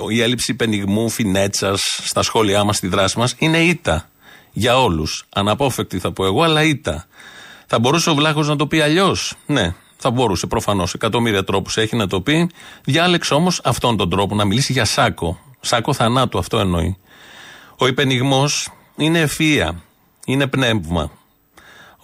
η 0.10 0.22
έλλειψη 0.22 0.52
υπενιγμού, 0.52 1.10
φινέτσας 1.10 2.00
στα 2.04 2.22
σχόλιά 2.22 2.64
μας, 2.64 2.78
στη 2.78 2.88
δράση 2.88 3.20
μας, 3.20 3.36
είναι 3.38 3.58
ήττα. 3.58 4.10
Για 4.52 4.82
όλους. 4.82 5.26
Αναπόφευκτη 5.30 6.00
θα 6.00 6.12
πω 6.12 6.26
εγώ, 6.26 6.44
αλλά 6.44 6.64
ήττα. 6.64 7.06
Θα 7.68 7.80
μπορούσε 7.80 8.10
ο 8.10 8.16
Βλάχος 8.16 8.48
να 8.48 8.56
το 8.56 8.68
πει 8.68 8.80
αλλιώς; 8.82 9.34
Ναι, 9.46 9.74
θα 9.98 10.12
μπορούσε 10.12 10.48
προφανώς. 10.48 10.94
Εκατομμύρια 10.94 11.44
τρόπους 11.44 11.78
έχει 11.78 11.96
να 11.96 12.08
το 12.08 12.22
πει. 12.22 12.50
Διάλεξε 12.84 13.34
όμως 13.34 13.62
αυτόν 13.64 13.98
τον 13.98 14.10
τρόπο 14.10 14.36
να 14.36 14.46
μιλήσει 14.46 14.74
για 14.74 14.86
σάκο. 14.86 15.40
Σάκο 15.60 15.94
θανάτου, 15.94 16.38
αυτό 16.38 16.60
εννοεί. 16.60 16.98
Ο 17.78 17.88
υπενιγμός 17.88 18.72
είναι 18.96 19.28
ευφυΐα. 19.28 19.70
Είναι 20.26 20.48
πνεύμα. 20.48 21.12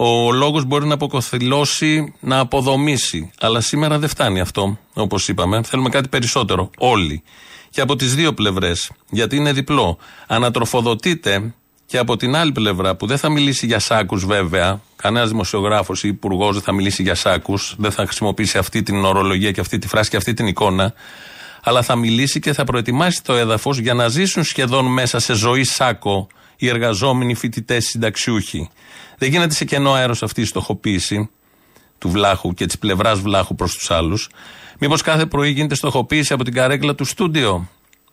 Ο 0.01 0.31
λόγος 0.31 0.63
μπορεί 0.63 0.85
να 0.85 0.93
αποκοθυλώσει, 0.93 2.13
να 2.19 2.39
αποδομήσει. 2.39 3.31
Αλλά 3.39 3.61
σήμερα 3.61 3.99
δεν 3.99 4.09
φτάνει 4.09 4.39
αυτό, 4.39 4.77
όπως 4.93 5.27
είπαμε. 5.27 5.63
Θέλουμε 5.63 5.89
κάτι 5.89 6.07
περισσότερο. 6.07 6.69
Όλοι. 6.77 7.23
Και 7.69 7.81
από 7.81 7.95
τις 7.95 8.15
δύο 8.15 8.33
πλευρές. 8.33 8.91
Γιατί 9.09 9.35
είναι 9.35 9.53
διπλό. 9.53 9.97
Ανατροφοδοτείται 10.27 11.53
και 11.85 11.97
από 11.97 12.17
την 12.17 12.35
άλλη 12.35 12.51
πλευρά 12.51 12.95
που 12.95 13.07
δεν 13.07 13.17
θα 13.17 13.29
μιλήσει 13.29 13.65
για 13.65 13.79
σάκους 13.79 14.25
βέβαια. 14.25 14.81
Κανένας 14.95 15.29
δημοσιογράφος 15.29 16.03
ή 16.03 16.07
υπουργός 16.07 16.53
δεν 16.53 16.61
θα 16.61 16.71
μιλήσει 16.71 17.03
για 17.03 17.15
σάκους. 17.15 17.75
Δεν 17.77 17.91
θα 17.91 18.05
χρησιμοποιήσει 18.05 18.57
αυτή 18.57 18.83
την 18.83 19.05
ορολογία 19.05 19.51
και 19.51 19.61
αυτή 19.61 19.79
τη 19.79 19.87
φράση 19.87 20.09
και 20.09 20.17
αυτή 20.17 20.33
την 20.33 20.47
εικόνα. 20.47 20.93
Αλλά 21.63 21.81
θα 21.81 21.95
μιλήσει 21.95 22.39
και 22.39 22.53
θα 22.53 22.63
προετοιμάσει 22.63 23.23
το 23.23 23.33
έδαφος 23.33 23.77
για 23.77 23.93
να 23.93 24.07
ζήσουν 24.07 24.43
σχεδόν 24.43 24.85
μέσα 24.85 25.19
σε 25.19 25.33
ζωή 25.33 25.63
σάκο 25.63 26.27
οι 26.59 26.67
εργαζόμενοι, 26.67 27.31
οι 27.31 27.35
φοιτητές, 27.35 27.85
οι 27.85 27.87
συνταξιούχοι. 27.87 28.69
Δεν 29.17 29.29
γίνεται 29.29 29.53
σε 29.53 29.65
κενό 29.65 29.91
αέρος 29.91 30.23
αυτή 30.23 30.41
η 30.41 30.45
στοχοποίηση 30.45 31.29
του 31.97 32.09
βλάχου 32.09 32.53
και 32.53 32.65
της 32.65 32.77
πλευράς 32.77 33.19
βλάχου 33.19 33.55
προς 33.55 33.73
τους 33.73 33.91
άλλους. 33.91 34.29
Μήπως 34.79 35.01
κάθε 35.01 35.25
πρωί 35.25 35.49
γίνεται 35.49 35.75
στοχοποίηση 35.75 36.33
από 36.33 36.43
την 36.43 36.53
καρέκλα 36.53 36.95
του 36.95 37.05
στούντιο; 37.05 37.69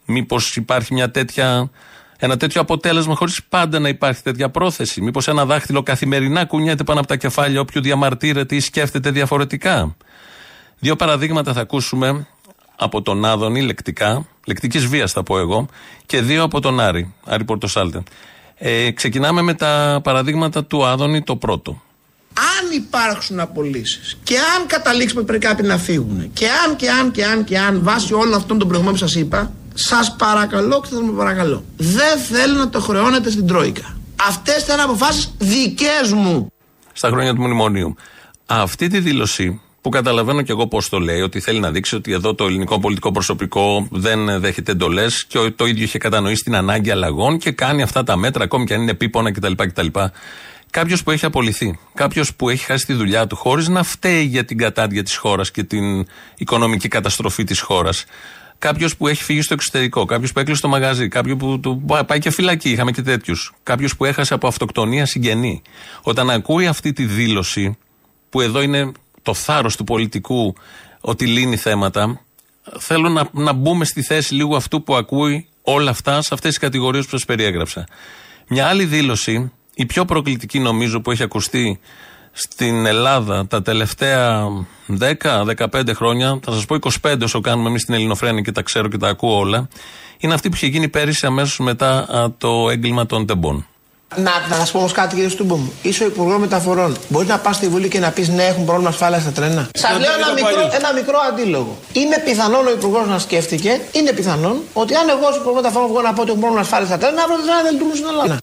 Μήπως 0.06 0.56
υπάρχει 0.56 0.94
μια 0.94 1.10
τέτοια, 1.10 1.70
ένα 2.18 2.36
τέτοιο 2.36 2.60
αποτέλεσμα 2.60 3.14
χωρίς 3.14 3.44
πάντα 3.48 3.78
να 3.78 3.88
υπάρχει 3.88 4.22
τέτοια 4.22 4.50
πρόθεση; 4.50 5.00
Μήπως 5.00 5.28
ένα 5.28 5.44
δάχτυλο 5.44 5.82
καθημερινά 5.82 6.44
κουνιέται 6.44 6.84
πάνω 6.84 6.98
από 6.98 7.08
τα 7.08 7.16
κεφάλια 7.16 7.60
όποιου 7.60 7.80
διαμαρτύρεται 7.82 8.54
ή 8.54 8.60
σκέφτεται 8.60 9.10
διαφορετικά; 9.10 9.96
Δύο 10.78 10.96
παραδείγματα 10.96 11.52
θα 11.52 11.60
ακούσουμε 11.60 12.26
από 12.76 13.02
τον 13.02 13.24
Άδωνη 13.24 13.62
λεκτικά, 13.62 14.26
λεκτικής 14.46 14.86
βίας 14.86 15.12
θα 15.12 15.22
πω 15.22 15.38
εγώ, 15.38 15.68
και 16.06 16.20
δύο 16.20 16.42
από 16.42 16.60
τον 16.60 16.80
Άρη, 16.80 17.14
Άρη 17.24 17.44
Πορτοσάλτε. 17.44 18.02
Ε, 18.58 18.90
ξεκινάμε 18.90 19.42
με 19.42 19.54
τα 19.54 20.00
παραδείγματα 20.02 20.64
του 20.64 20.86
Άδωνη 20.86 21.22
το 21.22 21.36
πρώτο. 21.36 21.82
Αν 22.38 22.70
υπάρξουν 22.76 23.40
απολύσεις 23.40 24.18
και 24.22 24.36
αν 24.36 24.66
καταλήξουμε 24.66 25.22
πρέπει 25.22 25.46
κάποιοι 25.46 25.64
να 25.68 25.78
φύγουν 25.78 26.32
και 26.32 26.46
αν 26.66 26.76
και 26.76 26.90
αν 26.90 27.10
και 27.10 27.24
αν 27.24 27.44
και 27.44 27.58
αν 27.58 27.80
βάσει 27.82 28.14
όλων 28.14 28.34
αυτών 28.34 28.58
των 28.58 28.68
προηγουμένων 28.68 29.00
που 29.00 29.06
σας 29.06 29.14
είπα, 29.14 29.52
σας 29.74 30.16
παρακαλώ 30.16 30.80
και 30.80 30.94
θα 30.94 31.02
με 31.02 31.12
παρακαλώ. 31.12 31.64
Δεν 31.76 32.18
θέλω 32.18 32.58
να 32.58 32.68
το 32.68 32.80
χρεώνετε 32.80 33.30
στην 33.30 33.46
Τρόικα. 33.46 33.96
Αυτές 34.28 34.62
ήταν 34.62 34.80
αποφάσεις 34.80 35.34
δικές 35.38 36.12
μου. 36.12 36.52
Στα 36.92 37.08
χρόνια 37.08 37.34
του 37.34 37.40
μνημονίου. 37.42 37.94
Αυτή 38.46 38.88
τη 38.88 39.00
δήλωση 39.00 39.60
που 39.86 39.92
καταλαβαίνω 39.92 40.42
και 40.42 40.52
εγώ 40.52 40.66
πώς 40.66 40.88
το 40.88 40.98
λέει, 40.98 41.20
ότι 41.20 41.40
θέλει 41.40 41.60
να 41.60 41.70
δείξει 41.70 41.94
ότι 41.94 42.12
εδώ 42.12 42.34
το 42.34 42.44
ελληνικό 42.44 42.80
πολιτικό 42.80 43.12
προσωπικό 43.12 43.88
δεν 43.90 44.40
δέχεται 44.40 44.72
εντολές 44.72 45.24
και 45.24 45.50
το 45.56 45.66
ίδιο 45.66 45.84
είχε 45.84 45.98
κατανοήσει 45.98 46.42
την 46.42 46.54
ανάγκη 46.54 46.90
αλλαγών 46.90 47.38
και 47.38 47.50
κάνει 47.50 47.82
αυτά 47.82 48.02
τα 48.02 48.16
μέτρα, 48.16 48.44
ακόμη 48.44 48.64
και 48.64 48.74
αν 48.74 48.80
είναι 48.82 48.90
επίπονα 48.90 49.32
κτλ. 49.32 49.52
κτλ. 49.56 49.86
Κάποιος 50.70 51.02
που 51.02 51.10
έχει 51.10 51.24
απολυθεί, 51.24 51.78
κάποιος 51.94 52.34
που 52.34 52.48
έχει 52.48 52.64
χάσει 52.64 52.86
τη 52.86 52.92
δουλειά 52.92 53.26
του 53.26 53.36
χωρίς 53.36 53.68
να 53.68 53.82
φταίει 53.82 54.24
για 54.24 54.44
την 54.44 54.58
κατάδια 54.58 55.02
της 55.02 55.16
χώρας 55.16 55.50
και 55.50 55.62
την 55.62 56.06
οικονομική 56.36 56.88
καταστροφή 56.88 57.44
της 57.44 57.60
χώρας. 57.60 58.04
Κάποιος 58.58 58.96
που 58.96 59.08
έχει 59.08 59.24
φύγει 59.24 59.42
στο 59.42 59.54
εξωτερικό, 59.54 60.04
κάποιος 60.04 60.32
που 60.32 60.38
έκλεισε 60.38 60.60
το 60.60 60.68
μαγαζί, 60.68 61.08
κάποιος 61.08 61.36
που 61.36 61.60
του 61.60 61.84
πάει 62.06 62.18
και 62.18 62.30
φυλακή, 62.30 62.70
είχαμε 62.70 62.90
και 62.90 63.02
τέτοιους. 63.02 63.52
Κάποιος 63.62 63.96
που 63.96 64.04
έχασε 64.04 64.34
από 64.34 64.46
αυτοκτονία 64.46 65.06
συγγενή. 65.06 65.62
Όταν 66.02 66.30
ακούει 66.30 66.66
αυτή 66.66 66.92
τη 66.92 67.04
δήλωση, 67.04 67.76
που 68.28 68.40
εδώ 68.40 68.62
είναι 68.62 68.92
το 69.26 69.34
θάρρος 69.34 69.76
του 69.76 69.84
πολιτικού 69.84 70.54
ότι 71.00 71.26
λύνει 71.26 71.56
θέματα, 71.56 72.20
θέλω 72.78 73.08
να, 73.08 73.28
να 73.32 73.52
μπούμε 73.52 73.84
στη 73.84 74.02
θέση 74.02 74.34
λίγο 74.34 74.56
αυτού 74.56 74.82
που 74.82 74.94
ακούει 74.94 75.48
όλα 75.62 75.90
αυτά 75.90 76.22
σε 76.22 76.34
αυτές 76.34 76.50
τις 76.50 76.58
κατηγορίες 76.58 77.04
που 77.04 77.10
σας 77.10 77.24
περιέγραψα. 77.24 77.86
Μια 78.48 78.66
άλλη 78.66 78.84
δήλωση, 78.84 79.52
η 79.74 79.86
πιο 79.86 80.04
προκλητική 80.04 80.58
νομίζω 80.58 81.00
που 81.00 81.10
έχει 81.10 81.22
ακουστεί 81.22 81.80
στην 82.32 82.86
Ελλάδα 82.86 83.46
τα 83.46 83.62
τελευταία 83.62 84.46
10-15 84.98 85.90
χρόνια, 85.94 86.38
θα 86.42 86.52
σας 86.52 86.64
πω 86.64 86.76
25 87.02 87.16
όσο 87.22 87.40
κάνουμε 87.40 87.68
εμείς 87.68 87.82
στην 87.82 87.94
Ελληνοφρένη 87.94 88.42
και 88.42 88.52
τα 88.52 88.62
ξέρω 88.62 88.88
και 88.88 88.96
τα 88.96 89.08
ακούω 89.08 89.38
όλα, 89.38 89.68
είναι 90.18 90.34
αυτή 90.34 90.48
που 90.48 90.54
είχε 90.54 90.66
γίνει 90.66 90.88
πέρυσι 90.88 91.26
αμέσως 91.26 91.58
μετά 91.58 92.06
το 92.38 92.70
έγκλημα 92.70 93.06
των 93.06 93.26
τεμπών. 93.26 93.66
Να, 94.14 94.32
να 94.48 94.64
σα 94.64 94.72
πω 94.72 94.78
όμως 94.78 94.92
κάτι, 94.92 95.14
κύριε 95.14 95.30
Στούμπο 95.30 95.56
μου. 95.56 95.72
Είσαι 95.82 96.04
ο 96.04 96.06
Υπουργός 96.06 96.38
Μεταφορών. 96.38 96.96
Μπορείς 97.08 97.28
να 97.28 97.38
πας 97.38 97.56
στη 97.56 97.68
Βουλή 97.68 97.88
και 97.88 97.98
να 97.98 98.10
πεις 98.10 98.28
ναι, 98.28 98.44
έχουν 98.44 98.64
πρόβλημα 98.64 98.88
ασφάλεια 98.88 99.20
στα 99.20 99.30
τρένα. 99.30 99.68
Σας 99.74 99.98
λέω 99.98 100.12
ένα 100.14 100.32
μικρό, 100.32 100.70
ένα 100.72 100.92
μικρό 100.92 101.18
αντίλογο. 101.30 101.76
Είναι 101.92 102.22
πιθανόν 102.24 102.66
ο 102.66 102.70
Υπουργός 102.70 103.06
να 103.06 103.18
σκέφτηκε, 103.18 103.80
είναι 103.92 104.12
πιθανόν, 104.12 104.56
ότι 104.72 104.94
αν 104.94 105.08
εγώ 105.08 105.26
ως 105.26 105.36
Υπουργός 105.36 105.54
Μεταφορών 105.54 105.88
βγω 105.88 106.00
να 106.00 106.12
πω 106.12 106.20
ότι 106.20 106.30
έχουν 106.30 106.40
πρόβλημα 106.40 106.62
ασφάλεια 106.62 106.86
στα 106.86 106.98
τρένα, 106.98 107.22
αύριο 107.22 107.36
τα 107.36 107.42
τρένα 107.42 107.62
δεν 107.62 107.72
λειτουργούν 107.72 107.96
στην 107.96 108.08
Ελλάδα. 108.08 108.38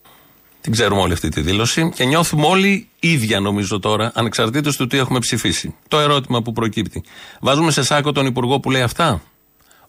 Την 0.62 0.71
ξέρουμε 0.71 1.02
όλη 1.02 1.13
αυτή 1.13 1.30
τη 1.30 1.41
δήλωση 1.41 1.91
και 1.95 2.06
νιώθουμε 2.06 2.45
όλοι 2.47 2.88
ίδια 2.99 3.39
νομίζω 3.39 3.80
τώρα, 3.80 4.12
ανεξαρτήτως 4.15 4.76
του 4.76 4.88
τι 4.88 4.97
έχουμε 4.97 5.19
ψηφίσει. 5.19 5.76
Το 5.88 5.99
ερώτημα 5.99 6.41
που 6.41 6.52
προκύπτει. 6.52 7.04
Βάζουμε 7.41 7.71
σε 7.71 7.84
σάκο 7.84 8.12
τον 8.12 8.26
Υπουργό 8.26 8.60
που 8.60 8.71
λέει 8.71 8.82
αυτά; 8.82 9.21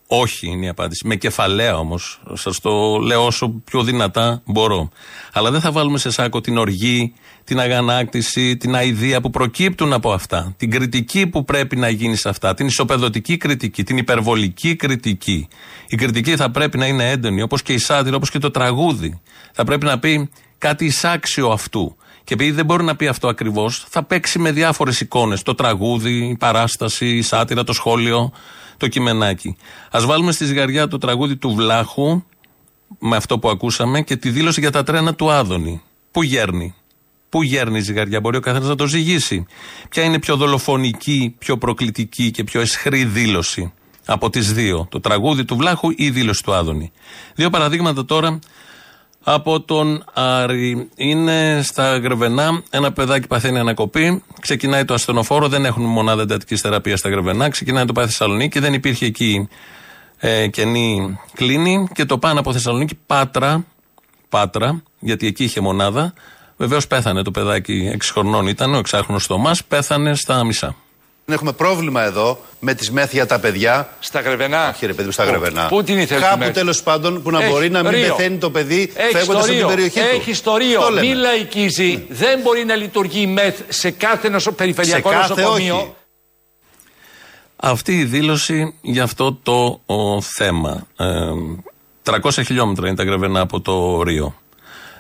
Όχι 0.07 0.47
είναι 0.47 0.67
η 0.67 0.69
απάντηση. 0.69 1.07
Με 1.07 1.17
κεφαλαία 1.17 1.79
όμως. 1.79 2.21
Σας 2.33 2.61
το 2.61 2.97
λέω 2.97 3.27
όσο 3.27 3.49
πιο 3.49 3.83
δυνατά 3.83 4.43
μπορώ. 4.45 4.89
Αλλά 5.33 5.51
δεν 5.51 5.61
θα 5.61 5.73
βάλουμε 5.73 5.99
σε 5.99 6.11
σάκο 6.11 6.41
την 6.41 6.59
οργή, 6.59 7.15
την 7.45 7.61
αγανάκτηση, 7.61 8.57
την 8.57 8.75
αηδία 8.75 9.21
που 9.21 9.31
προκύπτουν 9.31 9.93
από 9.93 10.13
αυτά. 10.13 10.55
Την 10.57 10.71
κριτική 10.71 11.27
που 11.27 11.45
πρέπει 11.45 11.77
να 11.77 11.89
γίνει 11.89 12.17
σε 12.17 12.29
αυτά. 12.29 12.55
Την 12.55 12.67
ισοπεδωτική 12.67 13.37
κριτική, 13.37 13.83
την 13.85 13.97
υπερβολική 13.97 14.77
κριτική. 14.77 15.49
Η 15.89 15.97
κριτική 15.97 16.37
θα 16.37 16.51
πρέπει 16.51 16.79
να 16.79 16.87
είναι 16.87 17.11
έντονη, 17.11 17.43
όπως 17.43 17.63
και 17.63 17.73
η 17.73 17.79
σάτυρα, 17.79 18.17
όπως 18.17 18.31
και 18.31 18.39
το 18.39 18.51
τραγούδι. 18.51 19.21
Θα 19.53 19.65
πρέπει 19.65 19.85
να 19.85 19.99
πει 19.99 20.31
κάτι 20.59 20.85
εισάξιο 20.85 21.49
αυτού. 21.49 21.97
Και 22.25 22.35
επειδή 22.35 22.51
δεν 22.51 22.65
μπορεί 22.65 22.85
να 22.85 22.97
πει 22.97 23.07
αυτό 23.07 23.29
ακριβώς, 23.29 23.87
θα 23.89 24.03
παίξει 24.03 24.39
με 24.39 24.53
διάφορες 24.53 25.01
εικόνες. 25.01 25.43
Το 25.43 25.55
τραγούδι, 25.55 26.29
η 26.29 26.37
παράσταση, 26.37 27.07
η 27.07 27.23
σάτυρα, 27.23 27.65
το 27.65 27.73
σχόλιο 27.73 28.33
το 28.77 28.89
κειμενάκι. 28.89 29.57
Α 29.91 30.01
βάλουμε 30.07 30.33
στη 30.33 30.45
ζυγαριά 30.45 30.89
το 30.89 30.99
τραγούδι 30.99 31.37
του 31.37 31.55
Βλάχου, 31.55 32.23
με 32.99 33.17
αυτό 33.17 33.39
που 33.39 33.49
ακούσαμε, 33.49 34.03
και 34.03 34.17
τη 34.17 34.31
δήλωση 34.31 34.61
για 34.61 34.71
τα 34.71 34.83
τρένα 34.83 35.15
του 35.15 35.31
Άδωνη. 35.31 35.83
Πού 36.11 36.23
γέρνει; 36.23 36.75
Πού 37.29 37.43
γέρνει 37.43 37.79
η 37.79 37.81
ζυγαριά, 37.81 38.21
μπορεί 38.21 38.37
ο 38.37 38.41
καθένας 38.41 38.69
να 38.69 38.75
το 38.75 38.87
ζυγίσει. 38.87 39.47
Ποια 39.89 40.03
είναι 40.03 40.19
πιο 40.19 40.37
δολοφονική, 40.37 41.35
πιο 41.39 41.59
προκλητική 41.59 42.31
και 42.31 42.45
πιο 42.45 42.61
εσχρή 42.61 43.05
δήλωση 43.05 43.73
από 44.05 44.31
τις 44.31 44.53
δύο; 44.53 44.87
Το 44.91 45.01
τραγούδι 45.01 45.45
του 45.45 45.57
Βλάχου 45.57 45.91
ή 45.91 45.97
η 45.97 46.11
δήλωση 46.11 46.43
του 46.43 46.55
Άδωνη; 46.55 46.93
Δύο 47.35 47.51
παραδείγματα 47.51 48.05
τώρα 48.05 48.39
από 49.25 49.61
τον 49.61 50.05
Άρη. 50.13 50.89
Είναι 50.97 51.61
στα 51.63 51.99
Γρεβενά, 51.99 52.63
ένα 52.71 52.93
παιδάκι 52.93 53.27
παθαίνει 53.27 53.59
ανακοπή. 53.59 54.23
Ξεκινάει 54.41 54.85
το 54.85 54.95
ασθενοφόρο, 54.95 55.49
δεν 55.49 55.65
έχουν 55.65 55.85
μονάδα 55.85 56.23
εντατικής 56.23 56.61
θεραπείας 56.61 56.99
στα 56.99 57.09
Γρεβενά. 57.09 57.49
Ξεκινάει 57.49 57.85
το 57.85 57.93
πάει 57.93 58.05
Θεσσαλονίκη, 58.05 58.59
δεν 58.59 58.73
υπήρχε 58.73 59.07
εκεί 59.07 59.49
ε, 60.19 60.47
κενή 60.47 61.19
κλίνη. 61.35 61.89
Και 61.95 62.05
το 62.05 62.19
πάνω 62.19 62.41
από 62.41 62.53
Θεσσαλονίκη, 62.53 62.99
Πάτρα, 63.07 63.65
Πάτρα, 64.29 64.83
γιατί 64.99 65.27
εκεί 65.27 65.45
είχε 65.45 65.61
μονάδα. 65.61 66.13
Βεβαίως 66.57 66.87
πέθανε 66.87 67.23
το 67.23 67.31
παιδάκι, 67.31 67.91
6 67.95 67.99
χρονών 68.13 68.47
ήταν, 68.47 68.75
ο 68.75 68.79
εξάχρονος 68.79 69.27
Θωμάς, 69.27 69.65
πέθανε 69.65 70.15
στα 70.15 70.45
μισά. 70.45 70.77
Έχουμε 71.27 71.53
πρόβλημα 71.53 72.03
εδώ 72.03 72.39
με 72.61 72.75
τις 72.75 72.91
μέθ 72.91 73.13
για 73.13 73.27
τα 73.27 73.39
παιδιά. 73.39 73.89
Στα 74.01 74.21
γρεβενά. 74.21 74.69
Όχι, 74.69 74.87
ρε 74.87 74.93
παιδί 74.93 75.07
μου, 75.07 75.13
στα 75.13 75.25
γρεβενά. 75.25 75.67
Πού 75.67 75.83
την 75.83 75.99
ήθελες 75.99 76.23
Κάπου 76.29 76.51
τέλος 76.51 76.83
πάντων 76.83 77.23
που 77.23 77.31
να 77.31 77.43
Έχει 77.43 77.51
μπορεί 77.53 77.71
να 77.71 77.83
μην 77.83 77.91
ρίο. 77.93 78.15
πεθαίνει 78.15 78.37
το 78.37 78.51
παιδί 78.51 78.93
Έχει 78.95 79.13
φεύγοντας 79.17 79.27
το 79.27 79.39
από 79.39 79.45
την 79.47 79.55
ρίο. 79.57 79.67
περιοχή 79.69 80.01
του. 80.01 80.07
Έχει 80.31 80.43
το 80.43 80.57
ρίο. 80.57 80.79
Αυτό 80.81 80.93
λέμε. 80.93 81.07
Μην 81.07 81.17
λαϊκίζει. 81.17 82.07
Δεν 82.09 82.41
μπορεί 82.41 82.65
να 82.65 82.75
λειτουργεί 82.75 83.21
η 83.21 83.27
ΜΕΘ 83.27 83.55
σε 83.69 83.91
κάθε 83.91 84.29
νοσο... 84.29 84.53
περιφερειακό 84.53 85.11
Σε 85.11 85.15
κάθε 85.17 85.35
νοσοκομείο. 85.35 85.77
όχι. 85.77 85.93
Αυτή 87.57 87.99
η 87.99 88.05
δήλωση 88.05 88.75
για 88.81 89.03
αυτό 89.03 89.33
το 89.43 89.81
ο, 89.87 90.21
θέμα. 90.21 90.87
Ε, 90.97 91.07
300 92.23 92.31
χιλιόμετρα 92.45 92.87
είναι 92.87 92.97
τα 92.97 93.05
γρεβενά 93.05 93.41
από 93.41 93.61
το 93.61 94.03
Ρίο. 94.03 94.35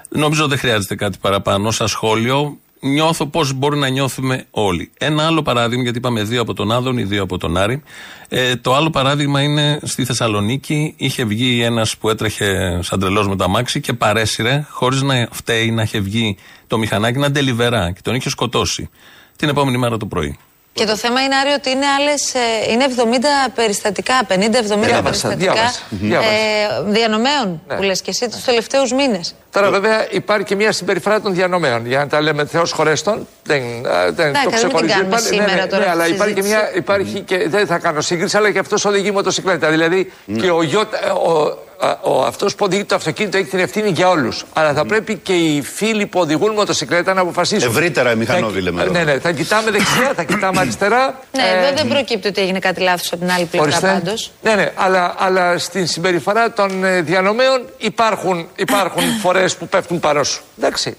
Νομίζω 0.08 0.46
δεν 0.48 0.58
χρειάζεται 0.58 0.94
κάτι 0.94 1.18
παραπάνω. 1.20 1.70
Σαν 1.70 1.88
σχόλιο 1.88 2.58
νιώθω 2.84 3.26
πώς 3.26 3.52
μπορεί 3.52 3.78
να 3.78 3.88
νιώθουμε 3.88 4.44
όλοι. 4.50 4.90
Ένα 4.98 5.26
άλλο 5.26 5.42
παράδειγμα, 5.42 5.82
γιατί 5.82 5.98
είπαμε 5.98 6.22
δύο 6.22 6.40
από 6.40 6.54
τον 6.54 6.72
Άδων 6.72 6.98
ή 6.98 7.02
δύο 7.02 7.22
από 7.22 7.38
τον 7.38 7.56
Άρη. 7.56 7.82
Ε, 8.28 8.56
το 8.56 8.74
άλλο 8.74 8.90
παράδειγμα 8.90 9.42
είναι 9.42 9.78
στη 9.82 10.04
Θεσσαλονίκη. 10.04 10.94
Είχε 10.96 11.24
βγει 11.24 11.62
ένας 11.62 11.96
που 11.96 12.08
έτρεχε 12.08 12.78
σαν 12.82 13.00
τρελός 13.00 13.28
με 13.28 13.36
τα 13.36 13.48
μάξι 13.48 13.80
και 13.80 13.92
παρέσυρε, 13.92 14.66
χωρίς 14.70 15.02
να 15.02 15.28
φταίει 15.30 15.70
να 15.70 15.82
είχε 15.82 16.00
βγει 16.00 16.36
το 16.66 16.78
μηχανάκι, 16.78 17.18
να 17.18 17.30
ντελιβερά 17.30 17.92
και 17.92 18.00
τον 18.02 18.14
είχε 18.14 18.28
σκοτώσει 18.28 18.90
την 19.36 19.48
επόμενη 19.48 19.78
μέρα 19.78 19.96
το 19.96 20.06
πρωί. 20.06 20.38
Και 20.76 20.84
το 20.84 20.96
θέμα 20.96 21.20
είναι, 21.22 21.34
Άρη, 21.36 21.50
ότι 21.50 21.70
είναι 21.70 21.86
άλλες, 21.98 22.34
ε, 22.34 22.38
είναι 22.72 22.84
70 22.84 23.50
περιστατικά, 23.54 24.14
50-70 24.28 25.02
περιστατικά 25.02 25.36
διάβασα, 25.36 25.80
διάβασα. 25.90 26.28
ε, 26.28 26.82
διανομέων 26.86 27.62
που 27.76 27.82
λες 27.82 28.00
και 28.02 28.10
εσύ 28.10 28.28
τους 28.28 28.44
τελευταίους 28.44 28.92
μήνες. 28.92 29.34
Τώρα, 29.50 29.70
βέβαια, 29.70 30.06
υπάρχει 30.10 30.44
και 30.44 30.54
μια 30.56 30.72
συμπεριφορά 30.72 31.20
των 31.20 31.34
διανομέων. 31.34 31.86
Για 31.86 31.98
να 31.98 32.06
τα 32.06 32.20
λέμε 32.20 32.46
Θεός 32.46 32.72
χωρέστον, 32.72 33.26
δεν, 33.42 33.62
ε, 33.62 34.10
δεν 34.10 34.26
Εντάξει, 34.28 34.30
το 34.30 34.30
δεν 34.32 34.42
την 34.42 34.50
ξεχωρίζω. 34.50 34.92
κάνουμε 34.92 35.06
Υπάρχει- 35.08 35.26
σήμερα 35.26 35.54
ναι, 35.54 35.66
τώρα 35.66 35.84
ναι, 35.84 35.90
αλλά 35.90 36.00
αυτή 36.02 36.12
τη 36.12 36.16
υπάρχει 36.16 36.34
και, 36.34 36.42
μια, 36.42 36.58
συζήτηση. 36.58 36.78
υπάρχει 36.78 37.20
και 37.20 37.48
δεν 37.48 37.66
θα 37.66 37.78
κάνω 37.78 38.00
σύγκριση, 38.00 38.36
αλλά 38.36 38.50
και 38.50 38.58
αυτός 38.58 38.84
οδηγεί 38.84 39.10
μοτοσυκλέτα. 39.10 39.68
Δηλαδή 39.70 40.12
και 40.40 40.50
ο, 40.50 40.62
γιο, 40.62 40.80
ο, 40.80 41.58
ο, 42.02 42.22
αυτός 42.22 42.54
που 42.54 42.64
οδηγεί 42.64 42.84
το 42.84 42.94
αυτοκίνητο 42.94 43.36
έχει 43.36 43.48
την 43.50 43.58
ευθύνη 43.58 43.88
για 43.90 44.08
όλους. 44.08 44.44
Αλλά 44.52 44.72
θα 44.74 44.86
πρέπει 44.86 45.16
και 45.16 45.32
οι 45.32 45.62
φίλοι 45.62 46.06
που 46.06 46.20
οδηγούν 46.20 46.52
μοτοσυκλέτα 46.52 47.14
να 47.14 47.20
αποφασίσουν. 47.20 47.70
Ευρύτερα 47.70 48.12
οι 48.12 48.16
μηχανόβοι 48.16 48.54
Θα- 48.54 48.60
λέμε 48.64 48.82
εδώ. 48.82 48.92
Ναι, 48.92 49.04
ναι, 49.04 49.18
θα 49.18 49.32
κοιτάμε 49.32 49.70
δεξιά, 49.70 50.12
θα 50.16 50.24
κοιτάμε 50.24 50.60
αριστερά. 50.60 51.20
Ναι, 51.36 51.42
Ε, 51.42 51.58
εδώ 51.66 51.76
δεν 51.76 51.88
προκύπτει 51.88 52.28
ότι 52.28 52.40
έγινε 52.40 52.58
κάτι 52.58 52.80
λάθος 52.80 53.12
από 53.12 53.20
την 53.20 53.30
άλλη 53.30 53.44
πλευρά 53.44 53.68
Ορίστε. 53.68 53.86
πάντως. 53.86 54.30
Ναι, 54.42 54.54
ναι, 54.54 54.72
αλλά, 54.74 55.14
αλλά 55.18 55.58
στην 55.58 55.86
συμπεριφορά 55.86 56.52
των 56.52 56.84
ε, 56.84 57.00
διανομέων 57.02 57.64
υπάρχουν, 57.78 58.48
υπάρχουν 58.56 59.02
φορές 59.22 59.56
που 59.56 59.68
πέφτουν 59.68 60.00
πάνω 60.00 60.22
σου. 60.24 60.42
Εντάξει. 60.58 60.96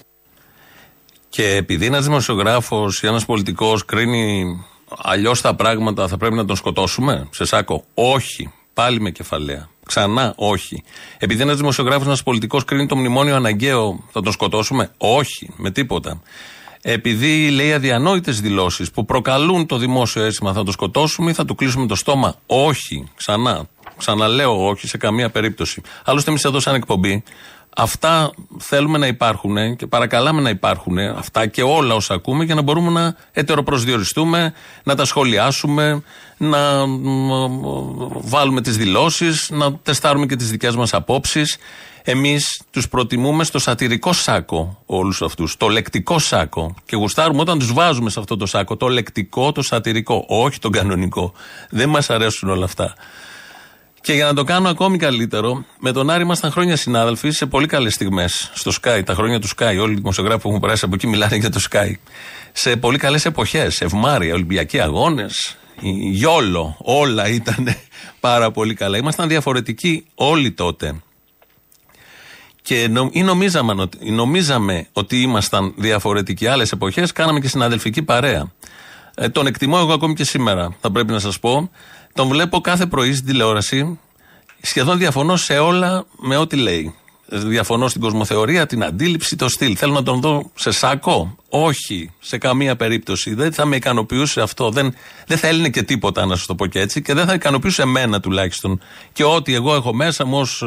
Και 1.28 1.54
επειδή 1.56 1.86
ένας 1.86 2.04
δημοσιογράφος 2.04 3.02
ή 3.02 3.06
ένας 3.06 3.24
πολιτικός 3.24 3.84
κρίνει 3.84 4.44
αλλιώς 5.02 5.40
τα 5.40 5.54
πράγματα, 5.54 6.08
θα 6.08 6.16
πρέπει 6.16 6.34
να 6.34 6.44
τον 6.44 6.56
σκοτώσουμε 6.56 7.28
σε 7.30 7.44
σάκο; 7.44 7.84
Όχι. 7.94 8.52
Πάλι 8.74 9.00
με 9.00 9.10
κεφαλαία. 9.10 9.68
Ξανά 9.86 10.32
όχι. 10.36 10.82
Επειδή 11.18 11.42
ένας 11.42 11.56
δημοσιογράφος, 11.56 12.06
ένας 12.06 12.22
πολιτικός 12.22 12.64
κρίνει 12.64 12.86
το 12.86 12.96
μνημόνιο 12.96 13.36
αναγκαίο, 13.36 14.04
θα 14.12 14.20
τον 14.22 14.32
σκοτώσουμε; 14.32 14.90
Όχι. 14.96 15.50
Με 15.56 15.70
τίποτα. 15.70 16.20
Επειδή 16.82 17.50
λέει 17.50 17.72
αδιανόητες 17.72 18.40
δηλώσεις 18.40 18.90
που 18.90 19.04
προκαλούν 19.04 19.66
το 19.66 19.76
δημόσιο 19.76 20.22
αίσθημα, 20.22 20.52
θα 20.52 20.64
το 20.64 20.72
σκοτώσουμε 20.72 21.30
ή 21.30 21.34
θα 21.34 21.44
του 21.44 21.54
κλείσουμε 21.54 21.86
το 21.86 21.94
στόμα; 21.94 22.34
Όχι. 22.46 23.08
Ξανά. 23.16 23.68
Ξαναλέω 23.96 24.66
όχι 24.66 24.86
σε 24.86 24.96
καμία 24.96 25.30
περίπτωση. 25.30 25.82
Άλλωστε, 26.04 26.30
εμείς 26.30 26.44
εδώ, 26.44 26.60
σαν 26.60 26.74
εκπομπή, 26.74 27.22
Αυτά 27.78 28.30
θέλουμε 28.58 28.98
να 28.98 29.06
υπάρχουν 29.06 29.76
και 29.76 29.86
παρακαλάμε 29.86 30.40
να 30.40 30.50
υπάρχουν 30.50 30.98
αυτά 30.98 31.46
και 31.46 31.62
όλα 31.62 31.94
όσα 31.94 32.14
ακούμε 32.14 32.44
για 32.44 32.54
να 32.54 32.62
μπορούμε 32.62 32.90
να 32.90 33.16
ετεροπροσδιοριστούμε, 33.32 34.52
να 34.82 34.94
τα 34.94 35.04
σχολιάσουμε, 35.04 36.02
να 36.36 36.86
μ, 36.86 37.30
βάλουμε 38.10 38.60
τις 38.60 38.76
δηλώσεις, 38.76 39.50
να 39.50 39.74
τεστάρουμε 39.74 40.26
και 40.26 40.36
τις 40.36 40.50
δικές 40.50 40.76
μας 40.76 40.94
απόψεις. 40.94 41.56
Εμείς 42.02 42.62
τους 42.70 42.88
προτιμούμε 42.88 43.44
στο 43.44 43.58
σατυρικό 43.58 44.12
σάκο 44.12 44.82
όλους 44.86 45.22
αυτούς, 45.22 45.56
το 45.56 45.68
λεκτικό 45.68 46.18
σάκο 46.18 46.74
και 46.86 46.96
γουστάρουμε 46.96 47.40
όταν 47.40 47.58
τους 47.58 47.72
βάζουμε 47.72 48.10
σε 48.10 48.20
αυτό 48.20 48.36
το 48.36 48.46
σάκο, 48.46 48.76
το 48.76 48.88
λεκτικό, 48.88 49.52
το 49.52 49.62
σατυρικό, 49.62 50.24
όχι 50.28 50.58
το 50.58 50.70
κανονικό. 50.70 51.32
Δεν 51.70 51.88
μας 51.88 52.10
αρέσουν 52.10 52.50
όλα 52.50 52.64
αυτά. 52.64 52.94
Και 54.06 54.12
για 54.12 54.24
να 54.24 54.34
το 54.34 54.44
κάνω 54.44 54.68
ακόμη 54.68 54.98
καλύτερο, 54.98 55.64
με 55.80 55.92
τον 55.92 56.10
Άρη 56.10 56.22
ήμασταν 56.22 56.50
χρόνια 56.50 56.76
συνάδελφοι 56.76 57.30
σε 57.30 57.46
πολύ 57.46 57.66
καλές 57.66 57.94
στιγμές. 57.94 58.50
Στο 58.54 58.72
Sky, 58.82 59.02
τα 59.04 59.14
χρόνια 59.14 59.40
του 59.40 59.48
Sky. 59.48 59.78
Όλοι 59.80 59.92
οι 59.92 59.94
δημοσιογράφοι 59.94 60.40
που 60.42 60.48
έχουν 60.48 60.60
περάσει 60.60 60.84
από 60.84 60.94
εκεί 60.94 61.06
μιλάνε 61.06 61.36
για 61.36 61.50
το 61.50 61.60
Sky. 61.70 61.92
Σε 62.52 62.76
πολύ 62.76 62.98
καλές 62.98 63.24
εποχές. 63.24 63.80
Ευμάρια, 63.80 64.34
Ολυμπιακοί 64.34 64.80
αγώνες, 64.80 65.56
γιόλο. 66.12 66.76
Όλα 66.78 67.28
ήταν 67.28 67.76
πάρα 68.20 68.50
πολύ 68.50 68.74
καλά. 68.74 68.96
Ήμασταν 68.96 69.28
διαφορετικοί 69.28 70.06
όλοι 70.14 70.52
τότε. 70.52 71.00
Και 72.62 72.88
νο, 72.90 73.08
ή 73.12 73.22
νομίζαμε, 73.22 73.74
ότι- 73.78 74.10
νομίζαμε 74.10 74.86
ότι 74.92 75.20
ήμασταν 75.22 75.74
διαφορετικοί 75.76 76.46
άλλες 76.46 76.72
εποχές, 76.72 77.12
κάναμε 77.12 77.40
και 77.40 77.48
συναδελφική 77.48 78.02
παρέα. 78.02 78.52
Ε, 79.14 79.28
τον 79.28 79.46
εκτιμώ 79.46 79.76
εγώ 79.80 79.92
ακόμη 79.92 80.14
και 80.14 80.24
σήμερα, 80.24 80.76
θα 80.80 80.90
πρέπει 80.90 81.12
να 81.12 81.18
σας 81.18 81.38
πω. 81.38 81.70
Τον 82.16 82.28
βλέπω 82.28 82.60
κάθε 82.60 82.86
πρωί 82.86 83.14
στην 83.14 83.26
τηλεόραση. 83.26 83.98
Σχεδόν 84.62 84.98
διαφωνώ 84.98 85.36
σε 85.36 85.58
όλα 85.58 86.06
με 86.18 86.36
ό,τι 86.36 86.56
λέει. 86.56 86.94
Ε, 87.28 87.38
Διαφωνώ 87.38 87.88
στην 87.88 88.00
κοσμοθεωρία, 88.00 88.66
την 88.66 88.84
αντίληψη, 88.84 89.36
το 89.36 89.48
στυλ. 89.48 89.74
Θέλω 89.78 89.92
να 89.92 90.02
τον 90.02 90.20
δω 90.20 90.50
σε 90.54 90.70
σάκο. 90.70 91.36
Όχι, 91.48 92.10
σε 92.20 92.38
καμία 92.38 92.76
περίπτωση. 92.76 93.34
Δεν 93.34 93.52
θα 93.52 93.64
με 93.64 93.76
ικανοποιούσε 93.76 94.40
αυτό. 94.40 94.70
Δεν, 94.70 94.94
δεν 95.26 95.38
θα 95.38 95.46
έλυνε 95.46 95.68
και 95.68 95.82
τίποτα, 95.82 96.26
να 96.26 96.36
σας 96.36 96.46
το 96.46 96.54
πω 96.54 96.66
και 96.66 96.80
έτσι. 96.80 97.02
Και 97.02 97.14
δεν 97.14 97.26
θα 97.26 97.34
ικανοποιούσε 97.34 97.82
εμένα 97.82 98.20
τουλάχιστον. 98.20 98.80
Και 99.12 99.24
ό,τι 99.24 99.54
εγώ 99.54 99.74
έχω 99.74 99.94
μέσα 99.94 100.24
μου 100.26 100.38
ως 100.38 100.64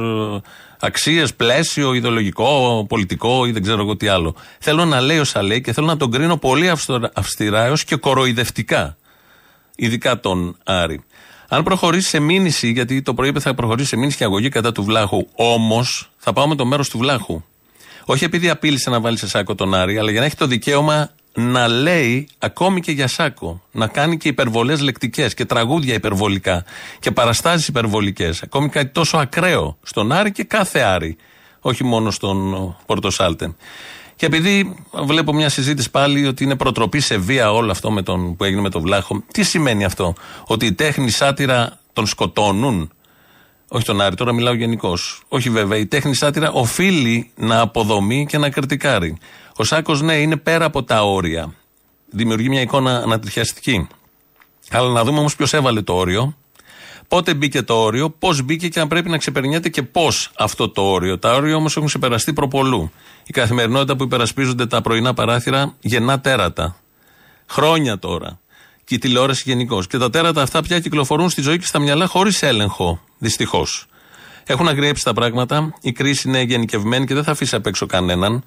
αξίες, 0.79 1.33
πλαίσιο, 1.35 1.93
ιδεολογικό, 1.93 2.85
πολιτικό 2.89 3.45
ή 3.45 3.51
δεν 3.51 3.61
ξέρω 3.61 3.81
εγώ 3.81 3.95
τι 3.95 4.07
άλλο. 4.07 4.35
Θέλω 4.59 4.85
να 4.85 5.01
λέει 5.01 5.19
όσα 5.19 5.41
λέει 5.43 5.61
και 5.61 5.73
θέλω 5.73 5.87
να 5.87 5.97
τον 5.97 6.11
κρίνω 6.11 6.37
πολύ 6.37 6.69
αυστορα- 6.69 7.11
αυστηρά 7.15 7.63
έως 7.65 7.83
και 7.83 7.95
κοροϊδευτικά. 7.95 8.97
Ειδικά 9.75 10.19
τον 10.19 10.57
Άρη. 10.63 11.03
Αν 11.51 11.63
προχωρήσει 11.63 12.09
σε 12.09 12.19
μήνυση, 12.19 12.71
γιατί 12.71 13.01
το 13.01 13.13
πρωί 13.13 13.29
είπε 13.29 13.39
θα 13.39 13.53
προχωρήσει 13.53 13.87
σε 13.87 13.97
μήνυση 13.97 14.17
και 14.17 14.23
αγωγή 14.23 14.49
κατά 14.49 14.71
του 14.71 14.83
Βλάχου, 14.83 15.27
όμως 15.35 16.09
θα 16.17 16.33
πάω 16.33 16.47
με 16.47 16.55
το 16.55 16.65
μέρος 16.65 16.89
του 16.89 16.97
Βλάχου. 16.97 17.43
Όχι 18.05 18.23
επειδή 18.23 18.49
απείλησε 18.49 18.89
να 18.89 18.99
βάλει 18.99 19.17
σε 19.17 19.27
σάκο 19.27 19.55
τον 19.55 19.73
Άρη, 19.73 19.97
αλλά 19.97 20.11
για 20.11 20.19
να 20.19 20.25
έχει 20.25 20.35
το 20.35 20.47
δικαίωμα 20.47 21.09
να 21.33 21.67
λέει 21.67 22.27
ακόμη 22.37 22.81
και 22.81 22.91
για 22.91 23.07
σάκο. 23.07 23.61
Να 23.71 23.87
κάνει 23.87 24.17
και 24.17 24.27
υπερβολές 24.27 24.81
λεκτικές 24.81 25.33
και 25.33 25.45
τραγούδια 25.45 25.93
υπερβολικά 25.93 26.65
και 26.99 27.11
παραστάσεις 27.11 27.67
υπερβολικές. 27.67 28.43
Ακόμη 28.43 28.69
κάτι 28.69 28.87
τόσο 28.87 29.17
ακραίο 29.17 29.77
στον 29.83 30.11
Άρη 30.11 30.31
και 30.31 30.43
κάθε 30.43 30.79
Άρη. 30.79 31.17
Όχι 31.59 31.83
μόνο 31.83 32.11
στον 32.11 32.53
ο, 32.53 32.77
Πορτοσάλτε. 32.85 33.55
Και 34.19 34.25
επειδή 34.25 34.75
βλέπω 35.05 35.33
μια 35.33 35.49
συζήτηση 35.49 35.91
πάλι 35.91 36.27
ότι 36.27 36.43
είναι 36.43 36.55
προτροπή 36.55 36.99
σε 36.99 37.17
βία 37.17 37.51
όλο 37.51 37.71
αυτό 37.71 37.91
με 37.91 38.01
τον, 38.01 38.35
που 38.35 38.43
έγινε 38.43 38.61
με 38.61 38.69
τον 38.69 38.81
Βλάχο, 38.81 39.23
τι 39.33 39.43
σημαίνει 39.43 39.83
αυτό, 39.83 40.13
Ότι 40.45 40.65
η 40.65 40.73
τέχνη 40.73 41.09
σάτυρα 41.09 41.79
τον 41.93 42.07
σκοτώνουν; 42.07 42.91
Όχι 43.67 43.85
τον 43.85 44.01
Άρη, 44.01 44.15
τώρα 44.15 44.33
μιλάω 44.33 44.53
γενικώς. 44.53 45.21
Όχι 45.27 45.49
βέβαια, 45.49 45.77
η 45.77 45.85
τέχνη 45.85 46.15
σάτυρα 46.15 46.51
οφείλει 46.51 47.31
να 47.35 47.59
αποδομεί 47.59 48.25
και 48.25 48.37
να 48.37 48.49
κριτικάρει. 48.49 49.17
Ο 49.55 49.63
Σάκος, 49.63 50.01
ναι, 50.01 50.13
είναι 50.13 50.35
πέρα 50.37 50.65
από 50.65 50.83
τα 50.83 51.03
όρια. 51.03 51.53
Δημιουργεί 52.09 52.49
μια 52.49 52.61
εικόνα 52.61 52.97
ανατριχιαστική. 52.97 53.87
Αλλά 54.71 54.91
να 54.91 55.03
δούμε 55.03 55.19
όμως 55.19 55.35
ποιος 55.35 55.53
έβαλε 55.53 55.81
το 55.81 55.93
όριο. 55.93 56.35
Πότε 57.09 57.33
μπήκε 57.33 57.61
το 57.61 57.73
όριο, 57.73 58.09
πώς 58.09 58.41
μπήκε 58.41 58.67
και 58.67 58.79
αν 58.79 58.87
πρέπει 58.87 59.09
να 59.09 59.17
ξεπερνιέται 59.17 59.69
και 59.69 59.83
πώς 59.83 60.31
αυτό 60.37 60.69
το 60.69 60.81
όριο. 60.81 61.19
Τα 61.19 61.33
όρια 61.33 61.55
όμως 61.55 61.75
έχουν 61.75 61.87
ξεπεραστεί 61.87 62.33
προπολού. 62.33 62.91
Η 63.25 63.31
καθημερινότητα 63.31 63.95
που 63.95 64.03
υπερασπίζονται 64.03 64.65
τα 64.65 64.81
πρωινά 64.81 65.13
παράθυρα 65.13 65.75
γεννά 65.79 66.19
τέρατα. 66.19 66.75
Χρόνια 67.49 67.99
τώρα. 67.99 68.39
Και 68.83 68.95
η 68.95 68.97
τηλεόραση 68.97 69.43
γενικώς. 69.45 69.87
Και 69.87 69.97
τα 69.97 70.09
τέρατα 70.09 70.41
αυτά 70.41 70.61
πια 70.61 70.79
κυκλοφορούν 70.79 71.29
στη 71.29 71.41
ζωή 71.41 71.57
και 71.59 71.65
στα 71.65 71.79
μυαλά 71.79 72.05
χωρίς 72.05 72.41
έλεγχο. 72.43 73.01
Δυστυχώς. 73.17 73.85
Έχουν 74.43 74.67
αγριέψει 74.67 75.03
τα 75.03 75.13
πράγματα. 75.13 75.73
Η 75.81 75.91
κρίση 75.91 76.27
είναι 76.27 76.41
γενικευμένη 76.41 77.05
και 77.05 77.13
δεν 77.13 77.23
θα 77.23 77.31
αφήσει 77.31 77.55
απ' 77.55 77.65
έξω 77.65 77.85
κανέναν. 77.85 78.43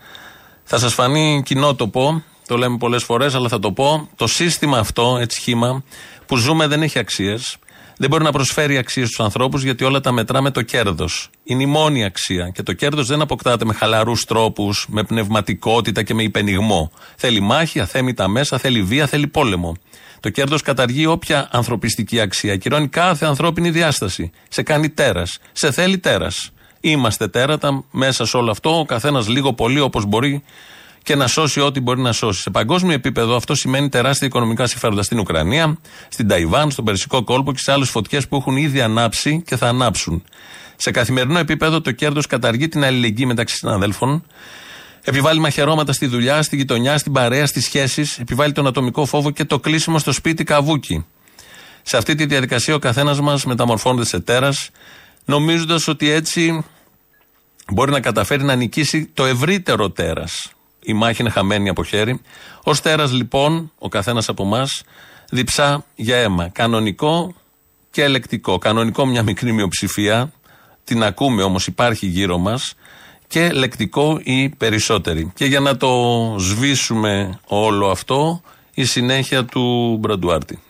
Θα 0.64 0.78
σας 0.78 0.94
φανεί 0.94 1.42
κοινότοπο, 1.44 2.22
το 2.46 2.56
λέμε 2.56 2.76
πολλές 2.76 3.04
φορές, 3.04 3.34
αλλά 3.34 3.48
θα 3.48 3.58
το 3.58 3.72
πω. 3.72 4.08
Το 4.16 4.26
σύστημα 4.26 4.78
αυτό, 4.78 5.18
έτσι 5.20 5.40
σχήμα, 5.40 5.82
που 6.26 6.36
ζούμε 6.36 6.66
δεν 6.66 6.82
έχει 6.82 6.98
αξίες. 6.98 7.56
Δεν 7.96 8.10
μπορεί 8.10 8.24
να 8.24 8.32
προσφέρει 8.32 8.76
αξίες 8.76 9.06
στους 9.06 9.20
ανθρώπους 9.20 9.62
γιατί 9.62 9.84
όλα 9.84 10.00
τα 10.00 10.12
μετρά 10.12 10.40
με 10.42 10.50
το 10.50 10.62
κέρδος. 10.62 11.30
Είναι 11.44 11.62
η 11.62 11.66
μόνη 11.66 12.04
αξία. 12.04 12.50
Και 12.54 12.62
το 12.62 12.72
κέρδος 12.72 13.06
δεν 13.06 13.20
αποκτάται 13.20 13.64
με 13.64 13.72
χαλαρούς 13.72 14.24
τρόπους, 14.24 14.86
με 14.88 15.02
πνευματικότητα 15.02 16.02
και 16.02 16.14
με 16.14 16.22
υπενιγμό. 16.22 16.92
Θέλει 17.16 17.40
μάχη, 17.40 17.80
αθέμητα 17.80 18.28
μέσα, 18.28 18.58
θέλει 18.58 18.82
βία, 18.82 19.06
θέλει 19.06 19.26
πόλεμο. 19.26 19.76
Το 20.20 20.30
κέρδος 20.30 20.62
καταργεί 20.62 21.06
όποια 21.06 21.48
ανθρωπιστική 21.50 22.20
αξία. 22.20 22.56
Κυρώνει 22.56 22.88
κάθε 22.88 23.26
ανθρώπινη 23.26 23.70
διάσταση. 23.70 24.30
Σε 24.48 24.62
κάνει 24.62 24.90
τέρας. 24.90 25.38
Σε 25.52 25.70
θέλει 25.70 25.98
τέρας. 25.98 26.50
Είμαστε 26.80 27.28
τέρατα 27.28 27.84
μέσα 27.90 28.26
σε 28.26 28.36
όλο 28.36 28.50
αυτό, 28.50 28.78
ο 28.78 28.84
καθένας 28.84 29.28
λίγο 29.28 29.52
πολύ 29.52 29.80
όπως 29.80 30.04
μπορεί 30.04 30.42
και 31.02 31.14
να 31.14 31.26
σώσει 31.26 31.60
ό,τι 31.60 31.80
μπορεί 31.80 32.00
να 32.00 32.12
σώσει. 32.12 32.40
Σε 32.40 32.50
παγκόσμιο 32.50 32.92
επίπεδο 32.92 33.36
αυτό 33.36 33.54
σημαίνει 33.54 33.88
τεράστια 33.88 34.26
οικονομικά 34.26 34.66
συμφέροντα 34.66 35.02
στην 35.02 35.18
Ουκρανία, 35.18 35.78
στην 36.08 36.28
Ταϊβάν, 36.28 36.70
στον 36.70 36.84
Περσικό 36.84 37.24
κόλπο 37.24 37.52
και 37.52 37.58
σε 37.58 37.72
άλλες 37.72 37.88
φωτιές 37.88 38.28
που 38.28 38.36
έχουν 38.36 38.56
ήδη 38.56 38.80
ανάψει 38.80 39.42
και 39.46 39.56
θα 39.56 39.68
ανάψουν. 39.68 40.24
Σε 40.76 40.90
καθημερινό 40.90 41.38
επίπεδο 41.38 41.80
το 41.80 41.92
κέρδος 41.92 42.26
καταργεί 42.26 42.68
την 42.68 42.84
αλληλεγγύη 42.84 43.24
μεταξύ 43.28 43.56
συναδέλφων, 43.56 44.24
επιβάλλει 45.04 45.40
μαχαιρώματα 45.40 45.92
στη 45.92 46.06
δουλειά, 46.06 46.42
στη 46.42 46.56
γειτονιά, 46.56 46.98
στην 46.98 47.12
παρέα, 47.12 47.46
στις 47.46 47.64
σχέσεις, 47.64 48.18
επιβάλλει 48.18 48.52
τον 48.52 48.66
ατομικό 48.66 49.04
φόβο 49.04 49.30
και 49.30 49.44
το 49.44 49.60
κλείσιμο 49.60 49.98
στο 49.98 50.12
σπίτι 50.12 50.44
καβούκι. 50.44 51.04
Σε 51.82 51.96
αυτή 51.96 52.14
τη 52.14 52.26
διαδικασία 52.26 52.74
ο 52.74 52.78
καθένας 52.78 53.20
μας 53.20 53.44
μεταμορφώνεται 53.44 54.06
σε 54.06 54.20
τέρας, 54.20 54.70
νομίζοντας 55.24 55.88
ότι 55.88 56.10
έτσι 56.10 56.64
μπορεί 57.72 57.90
να 57.90 58.00
καταφέρει 58.00 58.44
να 58.44 58.54
νικήσει 58.54 59.10
το 59.14 59.24
ευρύτερο 59.24 59.90
τέρας. 59.90 60.52
Η 60.82 60.92
μάχη 60.92 61.20
είναι 61.22 61.30
χαμένη 61.30 61.68
από 61.68 61.84
χέρι. 61.84 62.20
Ο 62.62 62.74
Στέρας 62.74 63.12
λοιπόν, 63.12 63.72
ο 63.78 63.88
καθένας 63.88 64.28
από 64.28 64.42
εμάς, 64.42 64.82
διψά 65.30 65.84
για 65.94 66.16
αίμα. 66.16 66.48
Κανονικό 66.48 67.34
και 67.90 68.02
ελεκτικό. 68.02 68.58
Κανονικό 68.58 69.06
μια 69.06 69.22
μικρή 69.22 69.52
μειοψηφία, 69.52 70.32
την 70.84 71.02
ακούμε 71.02 71.42
όμως, 71.42 71.66
υπάρχει 71.66 72.06
γύρω 72.06 72.38
μας. 72.38 72.74
Και 73.26 73.50
λεκτικό 73.50 74.20
οι 74.22 74.48
περισσότεροι. 74.48 75.32
Και 75.34 75.44
για 75.44 75.60
να 75.60 75.76
το 75.76 75.90
σβήσουμε 76.38 77.40
όλο 77.46 77.90
αυτό, 77.90 78.42
η 78.74 78.84
συνέχεια 78.84 79.44
του 79.44 79.96
Μπραντουάρτη. 80.00 80.62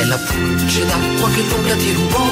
È 0.00 0.04
la 0.12 0.18
pulce 0.26 0.80
d'acqua 0.90 1.28
che 1.34 1.42
l'ombra 1.48 1.76
ti 1.82 1.90
rubò 1.98 2.22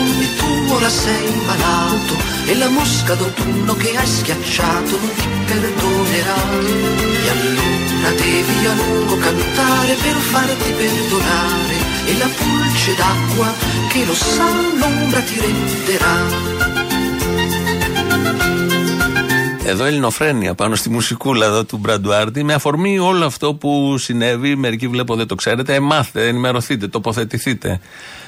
ora 0.68 0.88
sei 0.88 1.30
malato 1.46 2.14
e 2.46 2.56
la 2.56 2.68
mosca 2.68 3.14
d'autunno 3.14 3.74
che 3.74 3.96
hai 3.96 4.06
schiacciato 4.06 4.98
non 4.98 5.14
ti 5.14 5.28
perdonerà. 5.46 6.40
E 7.24 7.28
allora 7.30 8.10
devi 8.16 8.66
a 8.66 8.74
lungo 8.74 9.16
cantare 9.18 9.94
per 9.94 10.14
farti 10.14 10.70
perdonare 10.72 11.76
e 12.06 12.18
la 12.18 12.28
pulce 12.28 12.94
d'acqua 12.94 13.54
che 13.90 14.04
lo 14.04 14.14
sa 14.14 14.50
l'ombra 14.78 15.20
ti 15.20 15.40
renderà. 15.40 16.54
Εδώ 19.68 19.84
ελληνοφρένεια 19.84 20.54
πάνω 20.54 20.74
στη 20.74 20.90
μουσικούλα 20.90 21.46
εδώ 21.46 21.64
του 21.64 21.76
Μπραντουάρτη 21.76 22.44
με 22.44 22.54
αφορμή 22.54 22.98
όλο 22.98 23.24
αυτό 23.24 23.54
που 23.54 23.98
συνέβη. 23.98 24.56
Μερικοί 24.56 24.88
βλέπω 24.88 25.14
δεν 25.14 25.26
το 25.26 25.34
ξέρετε. 25.34 25.74
Ε, 25.74 25.80
μάθετε, 25.80 26.28
ενημερωθείτε, 26.28 26.88
τοποθετηθείτε. 26.88 27.80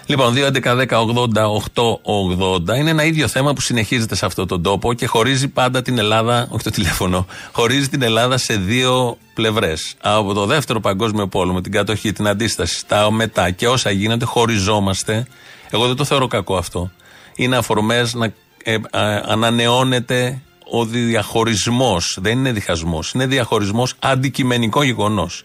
Λοιπόν, 0.07 0.35
2.11.80.880 0.37 2.79
είναι 2.79 2.91
ένα 2.91 3.05
ίδιο 3.05 3.29
θέμα 3.29 3.53
που 3.53 3.61
συνεχίζεται 3.61 4.15
σε 4.15 4.27
αυτόν 4.27 4.47
τον 4.47 4.63
τόπο 4.63 4.93
και 4.93 5.07
χωρίζει 5.07 5.49
πάντα 5.49 5.83
την 5.83 5.99
Ελλάδα, 5.99 6.47
όχι 6.51 6.63
το 6.63 6.71
τηλέφωνο, 6.71 7.27
χωρίζει 7.53 7.89
την 7.89 8.03
Ελλάδα 8.03 8.39
σε 8.39 8.57
δύο 8.57 9.19
πλευρές. 9.35 9.95
Από 10.01 10.33
το 10.33 10.47
δεύτερο 10.47 10.81
παγκόσμιο 10.81 11.29
πόλεμο, 11.29 11.61
την 11.61 11.73
κατοχή, 11.73 12.13
την 12.13 12.27
αντίσταση, 12.27 12.87
τα 12.87 13.11
μετά 13.11 13.51
και 13.51 13.69
όσα 13.69 13.91
γίνονται, 13.91 14.25
χωριζόμαστε. 14.25 15.27
Εγώ 15.71 15.87
δεν 15.87 15.97
το 15.97 16.05
θεωρώ 16.05 16.27
κακό 16.27 16.57
αυτό. 16.57 16.91
Είναι 17.35 17.57
αφορμές 17.57 18.15
να 18.15 18.33
ε, 18.65 18.75
α, 18.75 18.81
ανανεώνεται 19.27 20.43
ο 20.71 20.85
διαχωρισμός. 20.85 22.19
Δεν 22.21 22.39
είναι 22.39 22.53
διχασμός. 22.53 23.13
Είναι 23.13 23.27
διαχωρισμός 23.27 23.95
αντικειμενικό 23.99 24.83
γεγονός. 24.83 25.45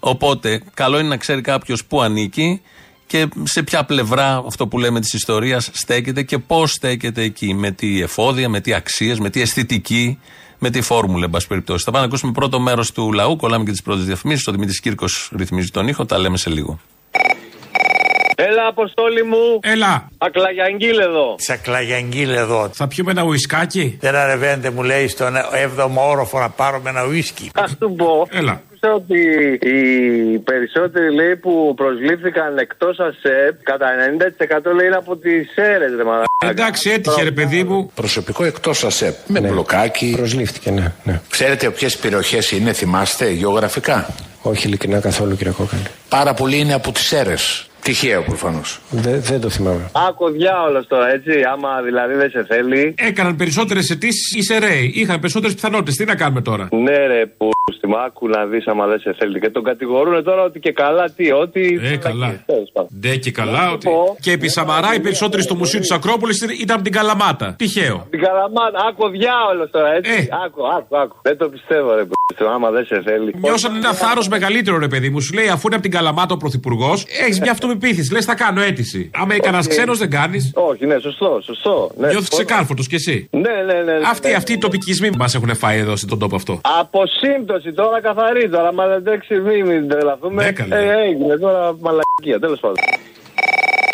Οπότε, 0.00 0.62
καλό 0.74 0.98
είναι 0.98 1.08
να 1.08 1.16
ξέρει 1.16 1.40
κάποιος 1.40 1.84
πού 1.84 2.02
ανήκει 2.02 2.60
και 3.06 3.28
σε 3.42 3.62
ποια 3.62 3.84
πλευρά 3.84 4.42
αυτό 4.46 4.66
που 4.66 4.78
λέμε 4.78 5.00
της 5.00 5.12
ιστορίας 5.12 5.70
στέκεται 5.72 6.22
και 6.22 6.38
πώς 6.38 6.72
στέκεται 6.72 7.22
εκεί. 7.22 7.54
Με 7.54 7.70
τι 7.70 8.00
εφόδια, 8.00 8.48
με 8.48 8.60
τι 8.60 8.74
αξίες, 8.74 9.18
με 9.18 9.30
τι 9.30 9.40
αισθητική, 9.40 10.18
με 10.58 10.70
τι 10.70 10.80
φόρμουλα, 10.80 11.24
εν 11.24 11.30
πάση 11.30 11.46
περιπτώσει. 11.46 11.84
Θα 11.84 11.90
πάμε 11.90 12.04
να 12.04 12.08
ακούσουμε 12.08 12.32
πρώτο 12.32 12.60
μέρος 12.60 12.92
του 12.92 13.12
λαού. 13.12 13.36
Κολλάμε 13.36 13.64
και 13.64 13.70
τις 13.70 13.82
πρώτες 13.82 14.04
διαφημίσεις. 14.04 14.46
Ο 14.46 14.52
Δημήτρης 14.52 14.80
Κύρκος 14.80 15.30
ρυθμίζει 15.36 15.68
τον 15.68 15.88
ήχο. 15.88 16.04
Τα 16.04 16.18
λέμε 16.18 16.36
σε 16.36 16.50
λίγο. 16.50 16.80
Έλα, 18.36 18.66
Αποστόλη 18.66 19.22
μου. 19.22 19.58
Έλα. 19.62 20.08
Ακλαγιαγγίλ 20.18 20.98
εδώ. 20.98 21.34
Τσακλαγιαγγίλ 21.36 22.30
εδώ. 22.30 22.70
Θα 22.72 22.88
πιούμε 22.88 23.10
ένα 23.10 23.22
ουισκάκι; 23.22 23.96
Δεν 24.00 24.14
αρεβαίνετε, 24.14 24.70
μου 24.70 24.82
λέει, 24.82 25.08
στον 25.08 25.34
7ο 25.76 25.88
όροφο 25.94 26.38
να 26.38 26.48
πάρουμε 26.50 26.90
ένα 26.90 27.04
ουίσκι. 27.06 27.50
Α 27.54 27.64
του 27.78 27.94
πω. 27.94 28.28
Έλα. 28.30 28.62
Άκουσα 28.84 28.94
ότι 28.94 29.18
οι 29.68 30.38
περισσότεροι 30.38 31.14
λέει 31.14 31.36
που 31.36 31.74
προσλήφθηκαν 31.76 32.58
εκτός 32.58 32.98
ΑΣΕΠ 32.98 33.62
κατά 33.62 33.86
90% 34.70 34.74
λέει 34.74 34.86
είναι 34.86 34.96
από 34.96 35.16
τις 35.16 35.48
αίρες, 35.54 35.90
ρε 35.96 36.04
μαλάκα. 36.04 36.26
Εντάξει, 36.40 36.90
έτυχε 36.90 37.22
ρε 37.22 37.30
παιδί 37.30 37.62
μου. 37.64 37.90
Προσωπικό 37.94 38.44
εκτός 38.44 38.84
ΑΣΕΠ. 38.84 39.14
Με 39.26 39.40
μπλοκάκι. 39.40 40.14
Προσλήφθηκε, 40.16 40.70
ναι. 40.70 40.92
ναι. 41.04 41.20
Ξέρετε 41.30 41.70
ποιες 41.70 41.96
περιοχές 41.96 42.50
είναι, 42.50 42.72
θυμάστε, 42.72 43.30
γεωγραφικά; 43.30 44.06
Όχι 44.42 44.66
ειλικρινά 44.66 45.00
καθόλου, 45.00 45.36
κύριε 45.36 45.52
Κόκαλη. 45.52 45.82
Πάρα 46.08 46.34
πολλοί 46.34 46.56
είναι 46.58 46.74
από 46.74 46.92
τις 46.92 47.12
αίρες. 47.12 47.66
Τυχαίο 47.82 48.22
προφανώς. 48.22 48.80
Δεν, 48.90 49.20
δεν 49.22 49.40
το 49.40 49.48
θυμάμαι. 49.48 49.90
Άκου 50.08 50.30
διάολος 50.30 50.86
τώρα, 50.86 51.10
έτσι. 51.10 51.30
Άμα 51.52 51.82
δηλαδή 51.82 52.14
δεν 52.14 52.30
σε 52.30 52.44
θέλει. 52.48 52.94
Έκαναν 52.98 53.36
περισσότερες 53.36 53.90
αιτήσεις 53.90 54.34
οι 54.36 54.42
Σεραίοι. 54.42 54.92
Είχαν 54.94 55.20
περισσότερες 55.20 55.54
πιθανότητες. 55.54 55.96
Τι 55.96 56.04
να 56.04 56.14
κάνουμε 56.14 56.40
τώρα; 56.40 56.68
Ναι, 56.70 57.06
ρε, 57.06 57.26
που 57.26 57.50
στη 57.76 57.86
μάκου 57.86 58.28
να 58.28 58.46
δεις 58.46 58.66
άμα 58.66 58.86
δεν 58.86 58.98
σε 58.98 59.14
θέλει. 59.18 59.40
Και 59.40 59.50
τον 59.50 59.62
κατηγορούν 59.64 60.24
τώρα 60.24 60.42
ότι 60.42 60.60
και 60.60 60.72
καλά 60.72 61.10
τι, 61.10 61.32
ότι. 61.32 61.80
Ε, 61.82 61.96
καλά. 61.96 62.44
Ναι, 62.88 63.16
και 63.16 63.30
καλά. 63.30 63.70
Ότι... 63.72 63.88
Και 64.20 64.32
επί 64.32 64.48
Σαμαρά 64.48 64.94
οι 64.94 65.00
περισσότεροι 65.00 65.42
στο 65.42 65.54
μουσείο 65.54 65.80
της 65.80 65.90
Ακρόπολης 65.90 66.40
ήταν 66.40 66.74
από 66.74 66.84
την 66.84 66.92
Καλαμάτα. 66.92 67.54
Τυχαίο. 67.58 68.06
Την 68.10 68.20
Καλαμάτα, 68.20 68.78
άκου 68.88 69.08
διάολος 69.08 69.70
τώρα, 69.70 69.92
έτσι. 69.94 70.12
Ε. 70.12 70.44
Άκου, 70.44 70.66
άκου, 70.76 70.96
άκου. 70.96 71.16
Δεν 71.22 71.36
το 71.36 71.48
πιστεύω, 71.48 71.94
ρε, 71.94 72.04
που 72.04 72.14
άμα 72.54 72.70
δεν 72.70 72.84
σε 72.84 73.02
θέλει. 73.04 73.34
Νιώσαν 73.40 73.76
ένα 73.76 73.92
θάρρος 73.92 74.28
μεγαλύτερο, 74.28 74.78
ρε 74.78 74.88
παιδί 74.88 75.10
μου. 75.10 75.20
Σου 75.20 75.34
λέει 75.34 75.48
αφού 75.48 75.66
είναι 75.66 75.74
από 75.74 75.84
την 75.84 75.92
Καλαμάτα 75.92 76.34
ο 76.34 76.36
Πρωθυπουργός, 76.36 77.04
έχεις 77.24 77.40
μια 77.40 77.52
αυτοπεποίθηση. 77.72 78.12
Λες 78.12 78.24
θα 78.24 78.34
κάνω 78.34 78.62
αίτηση. 78.62 79.10
Άμα 79.14 79.38
κανένα 79.38 79.64
ξένος 79.68 79.98
δεν 79.98 80.10
κάνεις. 80.10 80.50
Όχι, 80.54 80.86
ναι, 80.86 80.98
σωστό, 80.98 81.40
σωστό. 81.44 81.90
Ναι, 81.96 82.08
Νιώθεις 82.08 82.28
ξεκάρφωτος 82.28 82.86
κι 82.86 82.94
εσύ. 82.94 83.28
Ναι, 83.30 83.40
ναι, 83.40 83.72
ναι. 83.72 83.82
ναι 83.82 84.06
Αυτοί, 84.10 84.28
ναι, 84.28 84.34
αυτοί 84.34 84.52
οι 84.52 84.58
τοπικισμοί 84.58 85.10
μας 85.18 85.34
έχουν 85.34 85.56
φάει 85.56 85.78
εδώ 85.78 85.96
στον 85.96 86.18
τόπο 86.18 86.36
αυτό. 86.36 86.60
Από 86.80 87.02
σύμπτωση 87.06 87.72
τώρα 87.72 88.00
καθαρή 88.00 88.48
τώρα. 88.48 88.72
Μα 88.72 88.86
δεν 88.86 89.04
τρέξει 89.04 89.34
μην, 89.34 89.66
μην 89.66 89.88
τρελαθούμε. 89.88 90.44
Ναι, 90.44 90.52
καλέ. 90.52 90.76
ε, 90.76 91.06
έγινε 91.06 91.36
τώρα 91.36 91.76
μαλακία, 91.80 92.38
τέλος 92.40 92.60
πάντων. 92.60 92.76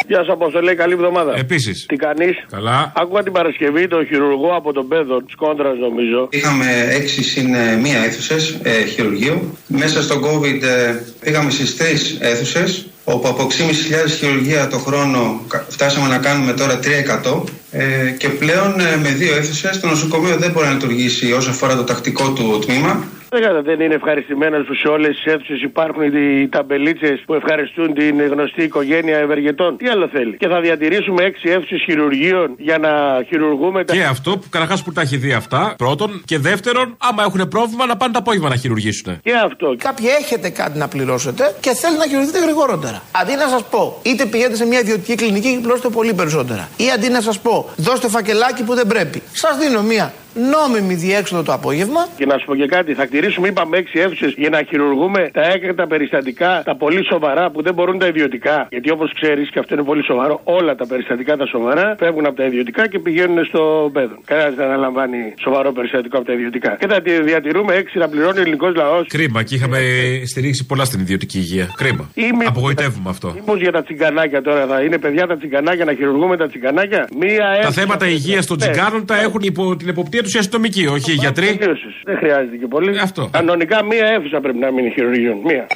Γεια 0.08 0.24
σα, 0.26 0.32
Αποστολή, 0.32 0.74
καλή 0.74 0.92
εβδομάδα. 0.92 1.32
Επίσης. 1.36 1.86
Τι 1.86 1.96
κάνεις; 1.96 2.44
Καλά. 2.50 2.92
Άκουγα 2.96 3.22
την 3.22 3.32
Παρασκευή 3.32 3.88
τον 3.88 4.06
χειρουργό 4.06 4.56
από 4.56 4.72
τον 4.72 4.88
Πέδο, 4.88 5.22
της 5.22 5.34
Κόντρας 5.34 5.78
νομίζω. 5.78 6.28
Είχαμε 6.30 6.66
έξι 6.90 7.22
συν 7.22 7.54
ε, 7.54 7.76
μία 7.76 7.98
αίθουσες 7.98 8.58
ε, 8.62 8.84
χειρουργείου. 8.84 9.58
Μέσα 9.66 10.02
στο 10.02 10.14
COVID 10.14 10.62
ε, 10.62 10.94
πήγαμε 11.20 11.50
στις 11.50 11.76
τρεις 11.76 12.18
αίθουσες, 12.20 12.86
όπου 13.14 13.28
από 13.28 13.46
6.500 13.50 14.10
χειρουργία 14.18 14.68
το 14.68 14.78
χρόνο 14.78 15.40
κα- 15.48 15.66
φτάσαμε 15.68 16.08
να 16.08 16.18
κάνουμε 16.18 16.52
τώρα 16.52 16.78
3%. 16.78 17.44
Ε, 17.70 18.10
και 18.18 18.28
πλέον 18.28 18.80
ε, 18.80 18.96
με 18.96 19.08
δύο 19.08 19.34
αίθουσες 19.36 19.80
το 19.80 19.86
νοσοκομείο 19.88 20.36
δεν 20.36 20.50
μπορεί 20.50 20.66
να 20.66 20.72
λειτουργήσει 20.72 21.32
όσο 21.32 21.50
αφορά 21.50 21.76
το 21.76 21.84
τακτικό 21.84 22.32
του 22.32 22.58
τμήμα. 22.66 23.04
Δεν 23.30 23.42
κατά, 23.42 23.62
δεν 23.62 23.80
είναι 23.80 23.94
ευχαριστημένε 23.94 24.58
που 24.58 24.74
σε 24.74 24.88
όλες 24.88 25.16
τις 25.16 25.32
αίθουσες 25.32 25.62
υπάρχουν 25.62 26.02
οι 26.02 26.48
ταμπελίτσες 26.48 27.22
που 27.26 27.34
ευχαριστούν 27.34 27.94
την 27.94 28.26
γνωστή 28.26 28.62
οικογένεια 28.62 29.16
ευεργετών. 29.18 29.76
Τι 29.76 29.88
άλλο 29.88 30.08
θέλει; 30.12 30.36
Και 30.36 30.48
θα 30.48 30.60
διατηρήσουμε 30.60 31.24
έξι 31.24 31.48
αίθουσες 31.48 31.82
χειρουργείων 31.84 32.54
για 32.58 32.78
να 32.78 32.90
χειρουργούμε 33.28 33.84
τα. 33.84 33.92
Και 33.94 34.02
αυτό 34.04 34.30
που 34.38 34.46
καταρχάς 34.50 34.82
που 34.82 34.92
τα 34.92 35.00
έχει 35.00 35.16
δει 35.16 35.32
αυτά. 35.32 35.74
Πρώτον. 35.78 36.22
Και 36.24 36.38
δεύτερον, 36.38 36.96
άμα 36.98 37.22
έχουν 37.22 37.48
πρόβλημα 37.48 37.86
να 37.86 37.96
πάνε 37.96 38.12
το 38.12 38.18
απόγευμα 38.18 38.48
να 38.48 38.56
χειρουργήσουν. 38.56 39.20
Και 39.22 39.32
αυτό. 39.44 39.74
Κάποιοι 39.78 40.06
έχετε 40.20 40.48
κάτι 40.50 40.78
να 40.78 40.88
πληρώσετε 40.88 41.54
και 41.60 41.70
θέλετε 41.74 41.98
να 42.02 42.06
χειρουργηθείτε 42.08 42.40
γρηγορότερα. 42.44 42.97
Αντί 43.12 43.34
να 43.34 43.48
σας 43.48 43.62
πω, 43.70 43.98
είτε 44.02 44.26
πηγαίνετε 44.26 44.56
σε 44.56 44.64
μια 44.64 44.78
ιδιωτική 44.78 45.14
κλινική 45.14 45.52
και 45.52 45.58
πληρώσετε 45.58 45.88
πολύ 45.88 46.14
περισσότερα. 46.14 46.68
Ή 46.76 46.90
αντί 46.90 47.08
να 47.08 47.20
σας 47.20 47.38
πω, 47.38 47.70
δώστε 47.76 48.08
φακελάκι 48.08 48.62
που 48.62 48.74
δεν 48.74 48.86
πρέπει. 48.86 49.22
Σας 49.32 49.56
δίνω 49.56 49.82
μια 49.82 50.12
νόμιμη 50.54 50.94
διέξοδο 50.94 51.42
το 51.42 51.52
απόγευμα. 51.52 52.06
Και 52.16 52.26
να 52.26 52.38
σου 52.38 52.44
πω 52.46 52.54
και 52.56 52.66
κάτι, 52.66 52.94
θα 52.94 53.06
κτηρίσουμε, 53.06 53.48
είπαμε, 53.48 53.76
έξι 53.76 53.98
αίθουσες 53.98 54.34
για 54.36 54.48
να 54.48 54.62
χειρουργούμε 54.68 55.30
τα 55.32 55.42
έκτακτα 55.52 55.86
περιστατικά, 55.86 56.62
τα 56.64 56.76
πολύ 56.76 57.04
σοβαρά 57.04 57.50
που 57.50 57.62
δεν 57.62 57.74
μπορούν 57.74 57.98
τα 57.98 58.06
ιδιωτικά. 58.06 58.66
Γιατί 58.70 58.90
όπως 58.90 59.12
ξέρεις, 59.20 59.50
και 59.50 59.58
αυτό 59.58 59.74
είναι 59.74 59.82
πολύ 59.84 60.04
σοβαρό, 60.04 60.40
όλα 60.44 60.74
τα 60.74 60.86
περιστατικά 60.86 61.36
τα 61.36 61.46
σοβαρά 61.46 61.96
φεύγουν 61.98 62.26
από 62.26 62.36
τα 62.36 62.44
ιδιωτικά 62.44 62.88
και 62.88 62.98
πηγαίνουν 62.98 63.44
στο 63.44 63.90
παιδό. 63.92 64.16
Κανένας 64.24 64.54
δεν 64.54 64.66
αναλαμβάνει 64.66 65.18
σοβαρό 65.40 65.72
περιστατικό 65.72 66.16
από 66.16 66.26
τα 66.26 66.32
ιδιωτικά. 66.32 66.76
Και 66.80 66.86
θα 66.86 67.00
τη 67.02 67.22
διατηρούμε 67.22 67.74
έξι 67.74 67.98
να 67.98 68.08
πληρώνει 68.08 68.38
ο 68.38 68.40
ελληνικός 68.40 68.74
λαός. 68.74 69.06
Κρίμα 69.08 69.42
και 69.42 69.54
είχαμε 69.54 69.78
στηρίξει 70.26 70.66
πολλά 70.66 70.84
στην 70.84 71.00
ιδιωτική 71.00 71.38
υγεία. 71.38 71.66
Κρίμα. 71.76 72.10
Απογοητεύουμε 72.46 73.10
αυτό. 73.10 73.32
Μήπω 73.34 73.56
για 73.56 73.72
τα 73.72 73.82
τσιγκανάκια 73.82 74.42
τώρα 74.42 74.66
θα 74.66 74.80
είναι 74.82 74.98
παιδιά 74.98 75.26
τα 75.26 75.36
τσιγκανάκια 75.36 75.84
να 75.84 75.94
χειρουργούμε 75.94 76.36
τα 76.36 76.46
τσιγκανάκια. 76.48 77.08
Μία 77.18 77.36
Τα 77.38 77.52
αίθουσα- 77.52 77.70
θέματα 77.82 78.06
υγείας 78.08 78.46
των 78.46 78.56
Ναι. 78.60 78.66
τσιγκάνων 78.70 79.06
τα 79.06 79.20
έχουν 79.20 79.40
υπό 79.42 79.76
την 79.76 79.88
εποπτεία 79.88 80.22
του 80.22 80.27
οι 80.34 80.38
αστυνομικοί, 80.38 80.86
όχι 80.86 81.12
οι 81.12 81.14
γιατροί. 81.14 81.56
Τελείωσες. 81.56 82.00
Δεν 82.04 82.16
χρειάζεται 82.16 82.56
και 82.56 82.66
πολύ. 82.66 82.98
Αυτό. 82.98 83.28
Κανονικά 83.32 83.84
μία 83.84 84.06
αίθουσα 84.06 84.40
πρέπει 84.40 84.58
να 84.58 84.70
μείνει 84.70 84.90
χειρουργείων. 84.90 85.38
Μία. 85.44 85.66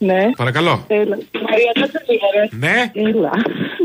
Ναι. 0.00 0.22
Παρακαλώ. 0.36 0.84
Έλα. 1.00 1.16
Μαρία, 1.50 1.72
κάτσε 1.80 2.00
λίγο, 2.08 2.26
ρε. 2.36 2.44
Ναι. 2.66 2.76
Έλα. 3.10 3.32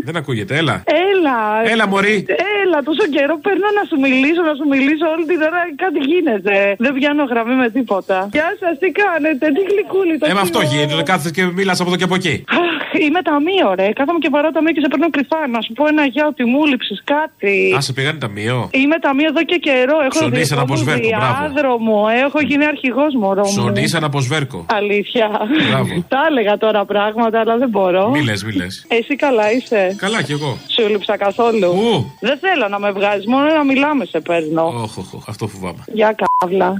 Δεν 0.07 0.15
ακούγεται, 0.21 0.53
έλα. 0.61 0.83
Έλα. 1.09 1.37
Έλα, 1.73 1.87
μωρή. 1.87 2.25
Έλα, 2.63 2.77
τόσο 2.89 3.03
καιρό 3.15 3.35
παίρνω 3.45 3.67
να 3.79 3.83
σου 3.89 3.97
μιλήσω, 4.05 4.41
να 4.49 4.53
σου 4.59 4.65
μιλήσω 4.73 5.05
όλη 5.13 5.25
την 5.31 5.39
ώρα. 5.49 5.61
Κάτι 5.83 5.99
γίνεται. 6.11 6.55
Δεν 6.85 6.91
πιάνω 6.97 7.23
γραμμή 7.31 7.55
με 7.63 7.69
τίποτα. 7.69 8.17
Γεια 8.37 8.49
σας, 8.61 8.73
τι 8.81 8.89
κάνετε, 9.01 9.45
τι 9.55 9.61
γλυκούλη 9.71 10.13
το 10.17 10.25
Ε, 10.29 10.33
με 10.33 10.39
αυτό 10.47 10.59
κοινό. 10.59 10.71
γίνεται. 10.73 11.03
Κάθεσαι 11.09 11.31
και 11.37 11.43
μιλάς 11.59 11.77
από 11.81 11.89
εδώ 11.89 11.97
και 11.99 12.07
από 12.09 12.15
εκεί. 12.15 12.35
Αχ, 12.59 12.79
Είμαι 13.05 13.21
ταμείο, 13.21 13.67
ρε. 13.79 13.87
Κάθομαι 13.99 14.19
και 14.23 14.29
βαράω 14.31 14.51
ταμείο 14.51 14.71
και 14.75 14.81
σε 14.83 14.87
παίρνω 14.91 15.09
κρυφά. 15.15 15.41
Να 15.55 15.59
σου 15.65 15.73
πω 15.77 15.83
ένα 15.93 16.03
γεια 16.13 16.25
ότι 16.27 16.43
μου 16.51 16.65
λείψεις 16.65 16.99
κάτι. 17.13 17.73
Α, 17.77 17.81
σε 17.81 17.93
πήγανε 17.93 18.17
ταμείο. 18.25 18.69
Είμαι 18.73 18.97
ταμείο 18.99 19.27
εδώ 19.33 19.43
και 19.43 19.57
καιρό. 19.67 19.97
Έχω 20.07 20.09
Ψωνίσαν 20.19 20.59
από 20.59 20.75
σβέρκο, 20.75 21.07
μπράβο. 21.07 21.25
διάδρομο. 21.39 22.05
Έχω 22.25 22.39
γίνει 22.49 22.65
αρχηγός 22.65 23.13
μωρό 23.21 23.41
μου. 23.41 23.47
Ψωνίσαν 23.55 24.03
από 24.03 24.19
σβέρκο. 24.19 24.65
Αλήθεια. 24.73 25.27
Μπράβο. 25.69 26.00
Τα 26.07 26.25
έλεγα 26.29 26.57
τώρα 26.57 26.85
πράγματα, 26.85 27.39
αλλά 27.39 27.57
δεν 27.57 27.69
μπορώ. 27.69 28.09
Μη 28.09 28.23
λες, 28.23 28.43
μη 28.43 28.51
λες. 28.51 28.85
Εσύ 28.87 29.15
καλά 29.15 29.51
είσαι; 29.51 29.95
Καλά 29.97 30.21
κι 30.21 30.31
εγώ. 30.31 30.57
Σου 30.67 30.87
λείψα 30.89 31.17
καθόλου; 31.17 31.73
Δεν 32.19 32.37
θέλω 32.37 32.67
να 32.67 32.79
με 32.79 32.91
βγάζεις, 32.91 33.25
μόνο 33.25 33.45
να 33.53 33.63
μιλάμε 33.63 34.05
σε 34.05 34.19
παίρνω. 34.19 34.65
Όχ, 34.65 34.97
όχ, 34.97 35.13
όχ, 35.13 35.23
αυτό 35.27 35.47
φοβάμαι. 35.47 35.83
Γεια 35.93 36.15
καύλα. 36.37 36.79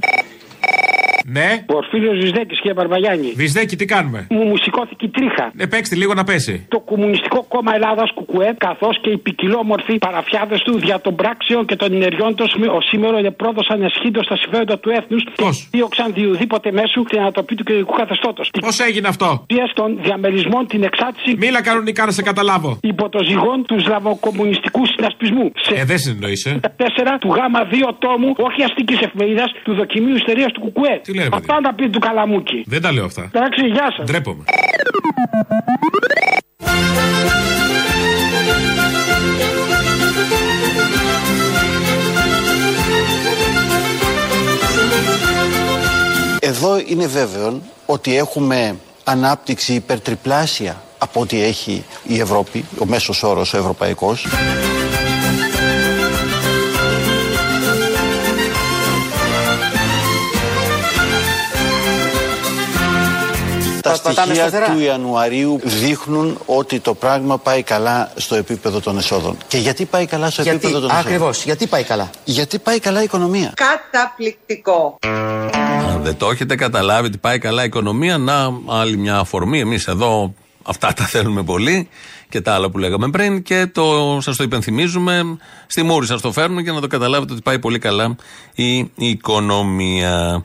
Ναι. 1.25 1.63
Πορφύριο 1.65 2.11
Βυσδέκη 2.11 2.55
και 2.61 2.73
Μπαρμπαγιάννη. 2.73 3.31
Βυσδέκη, 3.35 3.75
τι 3.75 3.85
κάνουμε; 3.85 4.27
Μου, 4.29 4.43
μου 4.43 4.57
σηκώθηκε 4.57 5.05
η 5.05 5.09
τρίχα. 5.09 5.51
Ε, 5.57 5.65
παίξτε 5.65 5.95
λίγο 5.95 6.13
να 6.13 6.23
πέσει. 6.23 6.65
Το 6.67 6.79
Κομμουνιστικό 6.79 7.45
Κόμμα 7.53 7.75
Ελλάδας 7.75 8.11
Κουκουέ, 8.13 8.55
καθώς 8.57 8.99
και 9.01 9.09
οι 9.09 9.17
ποικιλόμορφοι 9.17 9.97
παραφιάδες 9.97 10.61
του 10.61 10.79
δια 10.79 11.01
των 11.01 11.15
πράξεων 11.15 11.65
και 11.65 11.75
των 11.75 11.93
ενεργειών 11.93 12.35
του, 12.35 12.45
ω 12.77 12.81
σήμερα 12.81 13.17
επρόδωσαν 13.17 13.81
εσχύντω 13.83 14.19
τα 14.23 14.35
συμφέροντα 14.37 14.79
του 14.79 14.89
έθνους 14.89 15.23
και 15.23 15.43
δίωξαν 15.71 16.13
διουδήποτε 16.13 16.71
μέσου 16.71 17.03
την 17.03 17.19
ανατροπή 17.19 17.55
του 17.55 17.63
κυριαρχικού 17.63 17.95
καθεστώτος. 17.97 18.49
Πώς 18.59 18.79
έγινε 18.79 19.07
αυτό; 19.07 19.43
Πίεση 19.47 19.73
των 19.73 19.99
διαμερισμών, 20.01 20.67
την 20.67 20.83
εξάρτηση. 20.83 21.35
Μίλα 21.37 21.61
κανονικά 21.61 22.05
να 22.05 22.11
σε 22.11 22.21
καταλάβω. 22.21 22.77
Υπό 22.81 23.09
το 23.09 23.23
ζυγόν 23.23 23.65
του 23.65 23.79
σλαβοκομμουνιστικού 23.79 24.81
συνασπισμού. 24.85 25.51
Σε 25.55 25.73
Ε, 25.73 25.85
δεν 25.85 25.97
συνεννοείσαι. 25.97 26.59
4 26.77 27.17
του 27.19 27.29
γάμα 27.37 27.59
2 27.71 27.95
τόμου, 27.99 28.29
όχι 28.37 28.63
αστικής 28.63 28.99
εφημερίδας, 28.99 29.51
του 29.63 29.73
δοκιμίου 29.73 30.15
ιστερίας 30.15 30.51
του 30.51 30.59
Κουκουέ. 30.59 31.01
Τι 31.11 31.17
λέει, 31.17 31.25
ρε 31.25 31.29
παιδί. 31.29 31.45
Αυτά 31.49 31.61
τα 31.61 31.73
πει 31.75 31.89
του 31.89 31.99
Καλαμούκη. 31.99 32.63
Δεν 32.67 32.81
τα 32.81 32.91
λέω 32.91 33.05
αυτά. 33.05 33.29
Εντάξει, 33.33 33.65
γεια 33.65 33.93
σας. 33.97 34.05
Ντρέπομαι. 34.05 34.43
Εδώ 46.39 46.79
είναι 46.87 47.07
βέβαιο 47.07 47.61
ότι 47.85 48.17
έχουμε 48.17 48.75
ανάπτυξη 49.03 49.73
υπερτριπλάσια 49.73 50.81
από 50.97 51.21
ό,τι 51.21 51.43
έχει 51.43 51.83
η 52.07 52.19
Ευρώπη, 52.19 52.65
ο 52.79 52.85
μέσος 52.85 53.23
όρος 53.23 53.53
ο 53.53 53.57
ευρωπαϊκός. 53.57 54.27
Τα 63.91 64.01
πατάμε 64.01 64.33
στοιχεία 64.33 64.47
σταθερά. 64.47 64.73
του 64.73 64.79
Ιανουαρίου 64.79 65.59
δείχνουν 65.63 66.37
ότι 66.45 66.79
το 66.79 66.93
πράγμα 66.93 67.37
πάει 67.37 67.63
καλά 67.63 68.11
στο 68.15 68.35
επίπεδο 68.35 68.79
των 68.79 68.97
εσόδων. 68.97 69.37
Και 69.47 69.57
γιατί 69.57 69.85
πάει 69.85 70.05
καλά 70.05 70.29
στο 70.29 70.41
Γιατί, 70.41 70.57
επίπεδο 70.57 70.79
των 70.79 70.89
εσόδων; 70.89 71.05
ακριβώς, 71.05 71.43
γιατί 71.43 71.67
πάει 71.67 71.83
καλά; 71.83 72.09
Γιατί 72.23 72.59
πάει 72.59 72.79
καλά 72.79 73.01
η 73.01 73.03
οικονομία. 73.03 73.53
Καταπληκτικό. 73.55 74.97
Αν 75.93 76.01
δεν 76.03 76.17
το 76.17 76.29
έχετε 76.29 76.55
καταλάβει 76.55 77.07
ότι 77.07 77.17
πάει 77.17 77.39
καλά 77.39 77.61
η 77.61 77.65
οικονομία, 77.65 78.17
να 78.17 78.49
άλλη 78.67 78.97
μια 78.97 79.17
αφορμή. 79.17 79.59
Εμείς 79.59 79.87
εδώ 79.87 80.33
αυτά 80.63 80.93
τα 80.93 81.03
θέλουμε 81.03 81.43
πολύ 81.43 81.89
και 82.29 82.41
τα 82.41 82.53
άλλα 82.53 82.69
που 82.69 82.77
λέγαμε 82.77 83.09
πριν 83.09 83.43
και 83.43 83.67
το, 83.73 84.17
σας 84.21 84.35
το 84.35 84.43
υπενθυμίζουμε. 84.43 85.37
Στη 85.67 85.83
μούρη 85.83 86.05
σας 86.05 86.21
το 86.21 86.31
φέρνουμε 86.31 86.61
για 86.61 86.71
να 86.71 86.81
το 86.81 86.87
καταλάβετε 86.87 87.33
ότι 87.33 87.41
πάει 87.41 87.59
πολύ 87.59 87.79
καλά 87.79 88.15
η 88.55 88.89
οικονομία. 88.95 90.43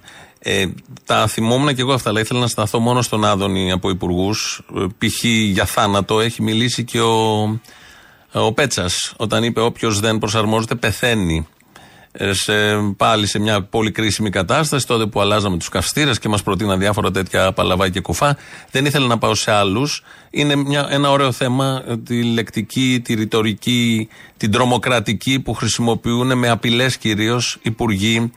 Ε, 0.48 0.66
τα 1.04 1.26
θυμόμουν 1.26 1.74
και 1.74 1.80
εγώ 1.80 1.92
αυτά, 1.92 2.10
αλλά 2.10 2.20
ήθελα 2.20 2.40
να 2.40 2.46
σταθώ 2.46 2.78
μόνο 2.78 3.02
στον 3.02 3.24
Άδωνη 3.24 3.72
από 3.72 3.90
υπουργούς. 3.90 4.62
Π.χ. 4.98 5.24
για 5.24 5.64
θάνατο 5.64 6.20
έχει 6.20 6.42
μιλήσει 6.42 6.84
και 6.84 7.00
ο, 7.00 7.42
ο 8.32 8.52
Πέτσας, 8.52 9.14
όταν 9.16 9.44
είπε: 9.44 9.60
Όποιος 9.60 10.00
δεν 10.00 10.18
προσαρμόζεται, 10.18 10.74
πεθαίνει. 10.74 11.46
Ε, 12.18 12.32
σε, 12.32 12.52
πάλι 12.96 13.26
σε 13.26 13.38
μια 13.38 13.62
πολύ 13.62 13.90
κρίσιμη 13.90 14.30
κατάσταση, 14.30 14.86
τότε 14.86 15.06
που 15.06 15.20
αλλάζαμε 15.20 15.56
τους 15.56 15.68
καυστήρες 15.68 16.18
και 16.18 16.28
μας 16.28 16.42
προτείναν 16.42 16.78
διάφορα 16.78 17.10
τέτοια 17.10 17.52
παλαβά 17.52 17.88
και 17.88 18.00
κουφά. 18.00 18.36
Δεν 18.70 18.84
ήθελα 18.84 19.06
να 19.06 19.18
πάω 19.18 19.34
σε 19.34 19.50
άλλους. 19.50 20.02
Είναι 20.30 20.56
μια, 20.56 20.86
ένα 20.90 21.10
ωραίο 21.10 21.32
θέμα, 21.32 21.82
ε, 21.88 21.96
τη 21.96 22.22
λεκτική, 22.22 23.00
τη 23.04 23.14
ρητορική, 23.14 24.08
την 24.36 24.50
τρομοκρατική 24.50 25.40
που 25.40 25.54
χρησιμοποιούν 25.54 26.38
με 26.38 26.48
απειλές 26.48 26.96
κυρίως 26.96 27.58
υπουργοί, 27.62 28.32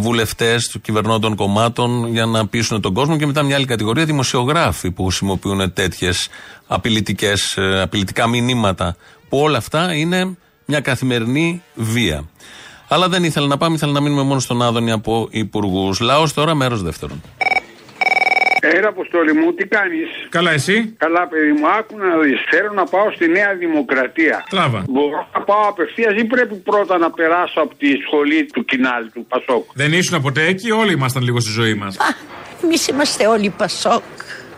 βουλευτές 0.00 0.68
του 0.68 0.80
κυβερνώντων 0.80 1.36
κομμάτων 1.36 2.06
για 2.06 2.26
να 2.26 2.46
πείσουν 2.46 2.80
τον 2.80 2.94
κόσμο. 2.94 3.16
Και 3.16 3.26
μετά 3.26 3.42
μια 3.42 3.56
άλλη 3.56 3.66
κατηγορία, 3.66 4.04
δημοσιογράφοι 4.04 4.90
που 4.90 5.04
χρησιμοποιούν 5.04 5.72
τέτοιες 5.72 6.28
απειλητικά 7.80 8.28
μηνύματα. 8.28 8.96
Που 9.28 9.38
όλα 9.38 9.58
αυτά 9.58 9.94
είναι 9.94 10.36
μια 10.64 10.80
καθημερινή 10.80 11.62
βία. 11.74 12.24
Αλλά 12.94 13.08
δεν 13.08 13.24
ήθελα 13.24 13.46
να 13.46 13.56
πάμε, 13.56 13.74
ήθελα 13.74 13.92
να 13.92 14.00
μείνουμε 14.00 14.22
μόνο 14.22 14.40
στον 14.40 14.62
Άδωνη 14.62 14.90
από 14.92 15.28
υπουργούς. 15.30 16.00
Λαός 16.00 16.32
τώρα, 16.34 16.54
μέρος 16.54 16.82
δεύτερον. 16.82 17.22
Έλα, 18.60 18.88
Αποστόλη 18.88 19.32
μου, 19.32 19.54
τι 19.54 19.66
κάνεις; 19.66 20.08
Καλά, 20.28 20.50
εσύ; 20.50 20.94
Καλά, 20.98 21.28
παιδί 21.28 21.52
μου, 21.52 21.68
άκου 21.78 21.96
να 21.98 22.18
δεις. 22.22 22.40
Θέλω 22.50 22.72
να 22.72 22.84
πάω 22.84 23.10
στη 23.14 23.28
Νέα 23.28 23.54
Δημοκρατία. 23.54 24.44
Τράβα. 24.50 24.84
Μπορώ 24.88 25.28
να 25.34 25.40
πάω 25.40 25.68
απευθείας 25.68 26.14
ή 26.20 26.24
πρέπει 26.24 26.54
πρώτα 26.54 26.98
να 26.98 27.10
περάσω 27.10 27.60
από 27.60 27.74
τη 27.74 27.88
σχολή 28.06 28.46
του 28.52 28.64
Κινάλ 28.64 29.10
του 29.12 29.26
Πασόκ; 29.28 29.64
Δεν 29.74 29.92
ήσουν 29.92 30.22
ποτέ 30.22 30.46
εκεί, 30.46 30.70
όλοι 30.70 30.92
ήμασταν 30.92 31.22
λίγο 31.22 31.40
στη 31.40 31.50
ζωή 31.50 31.74
μας. 31.74 31.96
Εμείς 32.64 32.88
είμαστε 32.88 33.26
όλοι 33.26 33.50
Πασόκ. 33.56 34.02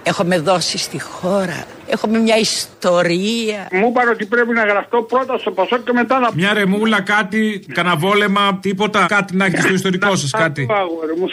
Έχουμε 0.06 0.38
δώσει 0.38 0.78
στη 0.78 1.00
χώρα. 1.00 1.64
Έχουμε 1.86 2.18
μια 2.18 2.36
ιστορία. 2.38 3.68
Μου 3.72 3.88
είπαν 3.88 4.08
ότι 4.08 4.24
πρέπει 4.26 4.52
να 4.52 4.64
γραφτώ 4.64 5.02
πρώτα 5.02 5.38
στο 5.38 5.50
Πασόκ 5.50 5.84
και 5.84 5.92
μετά 5.92 6.18
να. 6.18 6.30
Μια 6.34 6.52
ρεμούλα, 6.54 7.00
κάτι, 7.00 7.66
καναβόλεμα, 7.72 8.58
τίποτα. 8.62 9.06
Κάτι 9.08 9.36
να 9.36 9.44
έχετε 9.44 9.62
στο 9.62 9.74
ιστορικό 9.74 10.16
σας, 10.16 10.30
κάτι. 10.30 10.66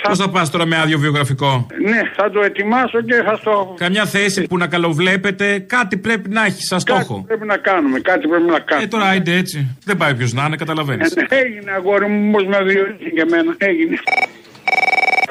Πώς 0.08 0.18
θα 0.18 0.30
πας 0.30 0.50
τώρα 0.50 0.66
με 0.66 0.78
άδειο 0.78 0.98
βιογραφικό; 1.00 1.68
Ναι, 1.84 2.02
θα 2.16 2.30
το 2.32 2.42
ετοιμάσω 2.42 3.02
και 3.02 3.22
θα 3.26 3.36
στο. 3.36 3.74
Καμιά 3.78 4.06
θέση 4.06 4.42
που 4.42 4.58
να 4.58 4.68
καλοβλέπετε, 4.68 5.60
κάτι 5.60 5.98
πρέπει 5.98 6.30
να 6.30 6.46
έχει 6.46 6.64
σαν 6.64 6.80
στόχο. 6.80 7.24
Πρέπει 7.28 7.46
να 7.46 7.58
κάνουμε, 7.58 8.00
κάτι 8.00 8.28
πρέπει 8.28 8.44
να 8.52 8.60
κάνουμε. 8.60 8.86
Ε, 8.86 8.88
τώρα 8.88 9.06
άιντε 9.06 9.36
έτσι. 9.36 9.78
Δεν 9.86 9.98
πάει 9.98 10.16
ποιος 10.16 10.34
να 10.34 10.46
είναι, 10.46 10.56
καταλαβαίνεις. 10.56 11.12
Ε, 11.16 11.26
έγινε 11.30 11.72
αγόρι 11.72 12.08
μου, 12.08 12.28
όμως 12.28 12.46
με 12.46 12.64
διορίζει 12.64 13.12
και 13.16 13.22
εμένα. 13.22 13.56
Έγινε. 13.58 13.98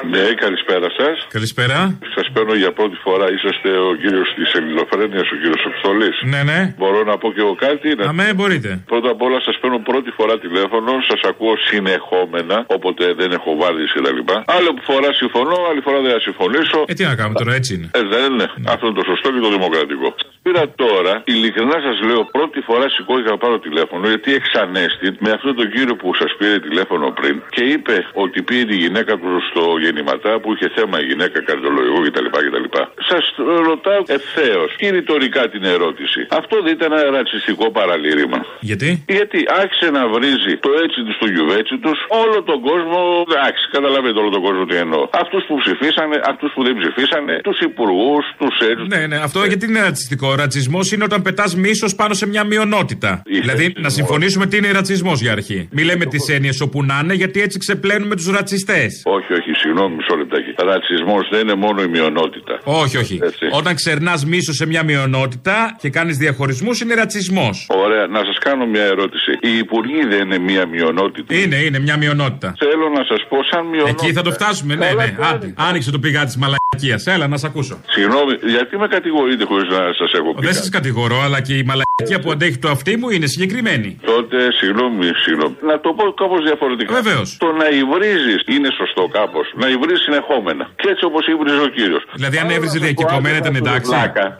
Ναι, 0.09 0.33
καλησπέρα 0.43 0.87
σας. 0.97 1.27
Καλησπέρα. 1.29 1.97
Σας 2.15 2.29
παίρνω 2.33 2.53
για 2.53 2.71
πρώτη 2.71 2.97
φορά. 3.05 3.31
Είσαστε 3.31 3.69
ο 3.89 3.95
κύριος 4.01 4.33
της 4.35 4.53
Ελληνοφρένειας, 4.53 5.27
ο 5.31 5.35
κύριος 5.41 5.63
Αποστολή. 5.65 6.09
Ναι, 6.31 6.41
ναι. 6.43 6.73
Μπορώ 6.77 7.03
να 7.03 7.17
πω 7.17 7.27
και 7.33 7.39
εγώ 7.39 7.55
κάτι. 7.55 7.95
Να... 7.95 8.05
Αμέ, 8.05 8.33
μπορείτε. 8.35 8.83
Πρώτα 8.85 9.09
απ' 9.09 9.21
όλα 9.21 9.39
σας 9.41 9.57
παίρνω 9.61 9.79
πρώτη 9.79 10.09
φορά 10.17 10.39
τηλέφωνο. 10.39 10.91
Σας 11.09 11.21
ακούω 11.29 11.55
συνεχόμενα. 11.69 12.65
Όποτε 12.67 13.13
δεν 13.13 13.31
έχω 13.31 13.55
βάλει 13.61 13.83
κτλ. 13.93 14.19
Άλλη 14.45 14.69
φορά 14.89 15.13
συμφωνώ, 15.13 15.57
άλλη 15.69 15.81
φορά 15.81 15.99
δεν 16.01 16.11
θα 16.11 16.19
συμφωνήσω. 16.19 16.77
Ε, 16.87 16.93
τι 16.93 17.03
να 17.03 17.15
κάνουμε 17.15 17.37
τώρα, 17.39 17.53
έτσι 17.53 17.73
είναι. 17.75 17.89
Ε, 17.93 18.03
δεν 18.13 18.33
είναι. 18.33 18.47
Αυτό 18.73 18.83
είναι 18.87 18.95
το 18.95 19.05
σωστό 19.11 19.27
και 19.33 19.39
το 19.39 19.49
δημοκρατικό. 19.49 20.07
Σας 20.17 20.31
Πήρα 20.43 20.69
τώρα, 20.75 21.21
ειλικρινά 21.25 21.77
σας 21.87 21.97
λέω, 22.07 22.21
πρώτη 22.37 22.59
φορά 22.61 22.89
σηκώθηκα 22.89 23.29
να 23.29 23.37
πάρω 23.37 23.59
τηλέφωνο 23.59 24.07
γιατί 24.07 24.33
εξανέστη 24.33 25.07
με 25.19 25.31
αυτόν 25.31 25.55
τον 25.55 25.71
κύριο 25.71 25.95
που 25.95 26.13
σας 26.15 26.35
πήρε 26.37 26.59
τηλέφωνο 26.59 27.11
πριν 27.11 27.41
και 27.49 27.63
είπε 27.63 28.05
ότι 28.13 28.41
πήγε 28.41 28.65
τη 28.65 28.75
γυναίκα 28.75 29.13
του 29.17 29.29
στο 29.49 29.77
γεννηματά 29.91 30.31
που 30.41 30.47
είχε 30.53 30.67
θέμα 30.77 30.95
η 31.03 31.05
γυναίκα 31.09 31.37
καρδιολογικού 31.47 31.99
κτλ. 32.07 32.27
κτλ. 32.45 32.67
Σας 33.09 33.23
ρωτάω 33.69 34.01
ευθέως 34.19 34.69
και 34.79 34.87
ρητορικά 34.97 35.43
την 35.53 35.63
ερώτηση. 35.75 36.19
Αυτό 36.39 36.55
δεν 36.63 36.73
ήταν 36.77 36.91
ένα 36.91 37.09
ρατσιστικό 37.17 37.65
παραλήρημα. 37.77 38.39
Γιατί; 38.69 38.89
Γιατί 39.17 39.39
άρχισε 39.61 39.87
να 39.97 40.03
βρίζει 40.13 40.53
το 40.65 40.71
έτσι 40.83 40.97
τους 41.05 41.15
στο 41.19 41.27
γιουβέτσι 41.33 41.75
τους 41.85 41.97
όλο 42.23 42.37
τον 42.49 42.59
κόσμο. 42.69 42.99
Εντάξει, 43.27 43.61
καταλαβαίνετε 43.75 44.19
όλο 44.23 44.31
τον 44.37 44.41
κόσμο 44.47 44.63
τι 44.69 44.75
εννοώ. 44.85 45.01
Αυτούς 45.23 45.41
που 45.47 45.55
ψηφίσανε, 45.63 46.15
αυτούς 46.31 46.49
που 46.55 46.61
δεν 46.67 46.73
ψηφίσανε, 46.79 47.33
τους 47.47 47.59
υπουργούς, 47.69 48.23
τους 48.39 48.55
έτσι. 48.71 48.83
Ναι, 48.93 49.01
ναι, 49.11 49.17
αυτό 49.27 49.39
γιατί 49.51 49.63
είναι 49.69 49.81
ρατσιστικό. 49.89 50.27
Ρατσισμός 50.43 50.85
είναι 50.91 51.03
όταν 51.09 51.21
πετάς 51.21 51.55
μίσος 51.55 51.95
πάνω 51.95 52.13
σε 52.13 52.25
μια 52.27 52.43
μειονότητα. 52.43 53.11
δηλαδή, 53.25 53.73
να 53.77 53.89
συμφωνήσουμε 53.89 54.45
τι 54.47 54.57
είναι 54.57 54.71
ρατσισμός 54.71 55.21
για 55.21 55.31
αρχή. 55.31 55.59
Μην 55.71 55.85
λέμε 55.85 56.05
τις 56.05 56.27
έννοιες 56.29 56.61
όπου 56.61 56.83
να 56.83 56.99
είναι, 57.03 57.13
γιατί 57.13 57.41
έτσι 57.41 57.57
ξεπλένουμε 57.59 58.15
τους 58.15 58.29
ρατσιστές. 58.37 59.01
Όχι, 59.05 59.33
όχι, 59.33 59.51
συγγνώμη, 59.53 59.80
μισό 59.89 60.15
λεπτάκι. 60.15 60.50
Ρατσισμός 60.63 61.27
δεν 61.31 61.39
είναι 61.39 61.55
μόνο 61.55 61.81
η 61.81 61.87
μειονότητα. 61.87 62.59
Όχι, 62.63 62.97
όχι. 62.97 63.19
Έτσι. 63.23 63.45
Όταν 63.51 63.75
ξερνάς 63.75 64.25
μίσο 64.25 64.53
σε 64.53 64.65
μια 64.65 64.83
μειονότητα 64.83 65.75
και 65.81 65.89
κάνεις 65.89 66.17
διαχωρισμούς, 66.17 66.81
είναι 66.81 66.93
ρατσισμός. 66.93 67.67
Ωραία, 67.69 68.07
να 68.07 68.19
σας 68.25 68.37
κάνω 68.37 68.65
μια 68.65 68.83
ερώτηση. 68.83 69.31
Οι 69.41 69.57
υπουργοί 69.57 70.05
δεν 70.09 70.21
είναι 70.21 70.37
μια 70.37 70.65
μειονότητα. 70.65 71.35
Είναι, 71.35 71.55
είναι 71.55 71.79
μια 71.79 71.97
μειονότητα. 71.97 72.55
Θέλω 72.57 72.89
να 72.89 73.03
σας 73.03 73.25
πω, 73.29 73.37
σαν 73.51 73.65
μειονότητα. 73.65 74.05
Εκεί 74.05 74.13
θα 74.13 74.21
το 74.21 74.31
φτάσουμε, 74.31 74.75
ναι, 74.75 74.91
ναι. 74.95 75.15
Άντε, 75.33 75.53
άνοιξε 75.57 75.91
το 75.91 75.99
πηγά 75.99 76.25
της 76.25 76.37
μαλακίας 76.37 76.59
μαλακία. 76.71 77.13
Έλα, 77.13 77.27
να 77.27 77.37
σε 77.37 77.47
ακούσω. 77.47 77.75
Συγγνώμη, 77.95 78.33
γιατί 78.55 78.73
με 78.77 78.87
κατηγορείτε 78.87 79.43
χωρίς 79.49 79.69
να 79.69 79.81
σας 79.99 80.11
έχω 80.19 80.29
πει. 80.33 80.41
Δεν 80.45 80.53
κάτι; 80.53 80.65
σα 80.65 80.69
κατηγορώ, 80.69 81.17
αλλά 81.25 81.39
και 81.47 81.53
η 81.61 81.63
μαλακία 81.69 82.19
που 82.23 82.31
αντέχει 82.31 82.57
το 82.57 82.69
αυτί 82.69 82.97
μου 82.99 83.09
είναι 83.15 83.27
συγκεκριμένη. 83.35 83.89
Τότε, 84.13 84.37
συγγνώμη, 84.59 85.05
συγγνώμη. 85.23 85.55
Να 85.69 85.75
το 85.83 85.89
πω 85.97 86.03
κάπως 86.21 86.41
διαφορετικά. 86.49 86.93
Βεβαίως. 87.01 87.27
Το 87.45 87.49
να 87.61 87.67
υβρίζεις 87.81 88.39
είναι 88.55 88.69
σωστό 88.79 89.03
κάπως. 89.17 89.45
Να 89.61 89.67
υβρίζεις 89.75 90.03
συνεχόμενα. 90.07 90.50
Και 90.79 90.87
έτσι 90.93 91.03
όπως 91.09 91.23
υβρίζει 91.33 91.63
ο 91.69 91.71
κύριος. 91.77 92.03
Δηλαδή, 92.19 92.37
αν 92.43 92.49
έβριζε 92.55 92.77
διακυκλωμένα 92.85 93.37
ήταν 93.43 93.55
εντάξει. 93.61 93.91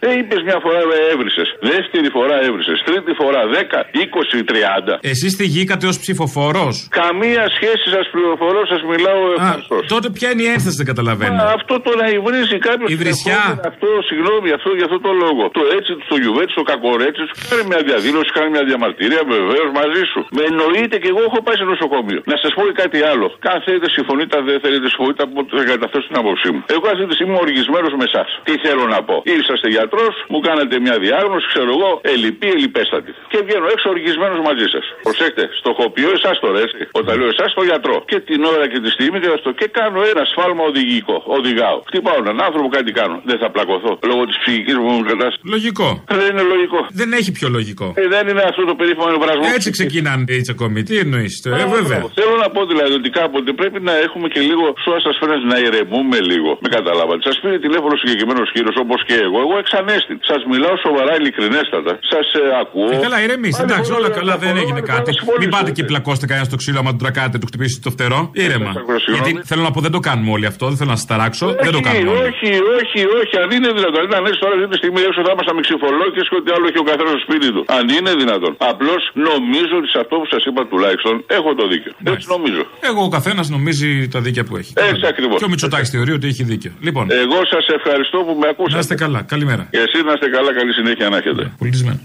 Ε, 0.08 0.10
είπες 0.20 0.42
μια 0.48 0.60
φορά 0.66 0.80
έβρισες. 1.12 1.48
Δεύτερη 1.74 2.08
φορά 2.18 2.36
έβρισες. 2.48 2.78
Τρίτη 2.88 3.12
φορά 3.22 3.42
10, 3.48 3.80
20, 4.06 4.44
30. 4.44 4.94
Εσείς 5.14 5.32
τη 5.40 5.46
γήκατε 5.56 5.86
ως 5.92 5.98
ψηφοφόρος; 6.04 6.76
Καμία 7.02 7.44
σχέση 7.58 7.86
σας 7.96 8.06
πληροφορώ, 8.14 8.60
σας 8.74 8.82
μιλάω 8.92 9.20
ευχαριστώ. 9.38 9.76
Τότε 9.96 10.08
ποια 10.18 10.28
είναι 10.32 10.44
η 10.48 10.50
ένσταση, 10.56 10.76
δεν 10.82 10.88
καταλαβαίνω. 10.92 11.36
Μα 11.42 11.48
αυτό 11.60 11.76
το 11.86 11.92
να 12.02 12.08
υβρίζει 12.18 12.58
κάποιος. 12.70 12.88
Η 12.94 12.96
βρισιά. 13.04 13.42
Αυτό, 13.72 13.90
συγγνώμη, 14.10 14.50
αυτό 14.58 14.70
για 14.78 14.86
αυτό 14.90 15.00
το 15.08 15.12
λόγο. 15.24 15.44
Το 15.58 15.62
έτσι, 15.78 15.92
το 16.12 16.16
γιουβέτσι, 16.22 16.54
το 16.62 16.66
κακορέτσι, 16.72 17.24
σου 17.30 17.46
κάνει 17.52 17.64
μια 17.72 17.82
διαδήλωση, 17.90 18.30
κάνει 18.38 18.50
μια 18.56 18.64
διαμαρτυρία, 18.70 19.22
βεβαίως 19.36 19.70
μαζί 19.82 20.04
σου. 20.12 20.20
Με 20.38 20.42
εννοείται 20.50 20.96
και 21.02 21.10
εγώ 21.14 21.22
έχω 21.30 21.40
πάει 21.46 21.58
σε 21.62 21.66
νοσοκομείο. 21.74 22.20
Να 22.32 22.36
σας 22.44 22.52
πω 22.56 22.62
και 22.70 22.76
κάτι 22.84 23.00
άλλο. 23.12 23.26
Αν 23.54 23.60
θέλετε 23.66 23.88
συμφωνείτε, 23.98 24.34
αν 24.40 24.44
δεν 24.50 24.58
θέλετε 24.64 24.88
συμφωνείτε, 24.94 25.22
από 25.26 25.40
θα 25.58 25.64
καταθέσω 25.74 26.01
την 26.10 26.18
άποψή 26.22 26.48
μου; 26.54 26.62
Εγώ 26.76 26.86
αυτή 26.94 27.06
τη 27.10 27.14
στιγμή 27.18 27.32
είμαι 27.34 27.42
οργισμένος 27.48 27.94
με 28.00 28.06
εσάς. 28.10 28.30
Τι 28.48 28.54
θέλω 28.66 28.84
να 28.94 29.00
πω; 29.08 29.16
Είσαστε 29.34 29.68
γιατρός, 29.76 30.14
μου 30.32 30.40
κάνατε 30.48 30.76
μια 30.86 30.96
διάγνωση, 31.06 31.46
ξέρω 31.54 31.70
εγώ, 31.78 31.90
ελλειπή, 32.14 32.48
ελλειπέστατη. 32.56 33.12
Και 33.32 33.40
βγαίνω 33.46 33.68
έξω 33.74 33.88
οργισμένος 33.96 34.40
μαζί 34.50 34.68
σας. 34.74 34.86
Προσέξτε, 35.08 35.44
στοχοποιώ 35.62 36.10
εσάς 36.18 36.36
τώρα, 36.44 36.60
έτσι. 36.66 36.82
Όταν 37.00 37.14
λέω 37.20 37.30
εσάς 37.36 37.50
το 37.60 37.64
γιατρό. 37.70 37.98
Και 38.12 38.20
την 38.30 38.40
ώρα 38.54 38.66
και 38.72 38.80
τη 38.84 38.90
στιγμή 38.98 39.18
και 39.24 39.30
αυτό. 39.38 39.50
Και 39.60 39.68
κάνω 39.80 40.00
ένα 40.12 40.24
σφάλμα 40.32 40.64
οδηγικό. 40.72 41.16
Οδηγάω. 41.38 41.78
Χτυπάω 41.90 42.18
έναν 42.24 42.38
άνθρωπο, 42.48 42.68
κάτι 42.78 42.92
κάνω. 43.00 43.16
Δεν 43.30 43.38
θα 43.42 43.48
πλακωθώ. 43.56 43.92
Λόγω 44.10 44.22
της 44.30 44.38
ψυχικής 44.42 44.76
μου 44.84 44.92
κατάστασης. 45.10 45.50
Λογικό. 45.56 45.88
Δεν 46.20 46.28
είναι 46.32 46.46
λογικό. 46.54 46.80
Δεν 47.02 47.10
έχει 47.20 47.32
πιο 47.38 47.48
λογικό. 47.58 47.88
Ε, 48.02 48.08
δεν 48.16 48.24
είναι 48.30 48.44
αυτό 48.52 48.62
το 48.72 48.76
περίφημο 48.80 49.08
εμβρασμό. 49.16 49.46
Έτσι 49.56 49.70
ξεκινάνε 49.78 50.24
οι 50.28 50.42
τσακωμοί. 50.42 50.82
Τι 50.84 50.96
εννοείς. 50.98 51.34
Ε, 51.46 51.66
βέβαια. 51.78 52.00
Θέλω 52.20 52.36
να 52.44 52.50
πω 52.54 52.62
δηλαδή 52.72 52.94
ότι 53.02 53.10
κάποτε 53.10 53.52
πρέπει 53.62 53.80
να 53.90 53.94
έχουμε 54.06 54.28
και 54.34 54.40
λίγο 54.50 54.66
σώα 54.84 55.00
σα 55.06 55.12
φαίνεται 55.20 55.46
να 55.54 55.58
ηρεμούμε 55.82 56.18
λίγο. 56.32 56.50
Με 56.64 56.70
καταλάβατε. 56.78 57.22
Σας 57.28 57.36
πήρε 57.42 57.58
τηλέφωνο 57.66 57.94
συγκεκριμένος 58.02 58.48
κύριος 58.56 58.76
όπως 58.84 59.00
και 59.08 59.16
εγώ. 59.26 59.38
Εγώ 59.46 59.56
εξανέστη. 59.64 60.14
Σας 60.32 60.42
μιλάω 60.52 60.76
σοβαρά 60.88 61.14
ειλικρινέστατα. 61.20 61.92
Σας 62.12 62.28
ε, 62.40 62.44
ακούω. 62.62 62.92
Ε, 62.96 62.98
καλά, 63.06 63.18
ηρεμεί. 63.26 63.52
Εντάξει, 63.66 63.90
όλα 64.00 64.10
καλά, 64.20 64.34
δεν 64.44 64.54
έγινε 64.62 64.82
κάτι. 64.94 65.12
Μην 65.42 65.50
πάτε 65.56 65.72
και 65.78 65.84
πλακώστε 65.90 66.26
κανένα 66.30 66.46
στο 66.50 66.58
ξύλο, 66.62 66.80
άμα 66.82 66.92
του 66.94 67.02
τρακάτε, 67.04 67.36
του 67.42 67.48
χτυπήσει 67.52 67.78
το 67.86 67.90
φτερό. 67.96 68.20
Ήρεμα. 68.46 68.72
Γιατί 69.16 69.32
θέλω 69.50 69.62
να 69.68 69.72
πω, 69.74 69.80
δεν 69.86 69.94
το 69.98 70.02
κάνουμε 70.08 70.32
όλοι 70.36 70.46
αυτό, 70.52 70.64
δεν 70.72 70.78
θέλω 70.80 70.92
να 70.96 71.00
σας 71.02 71.08
ταράξω. 71.12 71.46
Δεν 71.66 71.72
το 71.78 71.82
κάνουμε 71.88 72.10
όλοι. 72.12 72.24
Όχι, 72.30 72.50
όχι, 72.80 73.00
όχι. 73.22 73.34
Αν 73.44 73.50
είναι 73.56 73.70
δυνατόν. 73.78 74.02
Αν 74.18 74.24
έτσι 74.30 74.40
τώρα 74.44 74.54
αυτή 74.58 74.68
τη 74.74 74.78
στιγμή 74.82 75.00
έξω 75.08 75.20
θα 75.26 75.32
ήμασταν 75.36 75.56
με 75.58 75.62
ξυφολόγε 75.68 76.22
και 76.30 76.36
ό,τι 76.40 76.50
άλλο 76.56 76.66
έχει 76.70 76.80
ο 76.84 76.86
καθένας 76.90 77.12
στο 77.16 77.22
σπίτι 77.28 77.48
του. 77.56 77.62
Αν 77.78 77.86
είναι 77.96 78.12
δυνατόν. 78.22 78.52
Απλώς 78.72 79.02
νομίζω 79.30 79.74
ότι 79.80 79.90
σε 79.94 80.00
αυτό 80.04 80.14
που 80.20 80.28
σας 80.34 80.42
είπα 80.48 80.62
τουλάχιστον 80.72 81.14
έχω 81.40 81.50
το 81.60 81.64
δίκιο. 81.72 81.92
Έτσι 82.14 82.26
νομίζω. 82.36 82.62
Εγώ 82.90 83.02
ο 83.10 83.12
καθένας 83.18 83.46
νομίζει 83.56 83.90
τα 84.14 84.20
δίκαια 84.26 84.44
που 84.48 84.56
έχει. 84.62 84.72
Έτσι 84.92 85.06
ακριβώς. 85.14 85.38
Και 85.40 85.48
ο 85.50 85.54
Μητσοτάκη 85.72 85.90
θεωρεί 85.98 86.12
ότι 86.12 86.28
έχει 86.28 86.44
δίκιο. 86.44 86.72
Λοιπόν. 86.80 87.12
Εγώ 87.12 87.46
σας 87.46 87.68
ευχαριστώ 87.68 88.18
που 88.18 88.38
με 88.40 88.48
ακούσατε. 88.48 88.74
Να 88.74 88.80
είστε 88.80 88.96
καλά. 88.96 89.22
Καλημέρα. 89.22 89.68
Και 89.72 89.78
εσείς 89.78 90.04
να 90.04 90.14
είστε 90.14 90.30
καλά, 90.30 90.54
καλή 90.54 90.74
συνέχεια 90.74 91.10
να 91.10 91.18
έχετε. 91.18 91.52
Πολιτισμένο. 91.58 92.00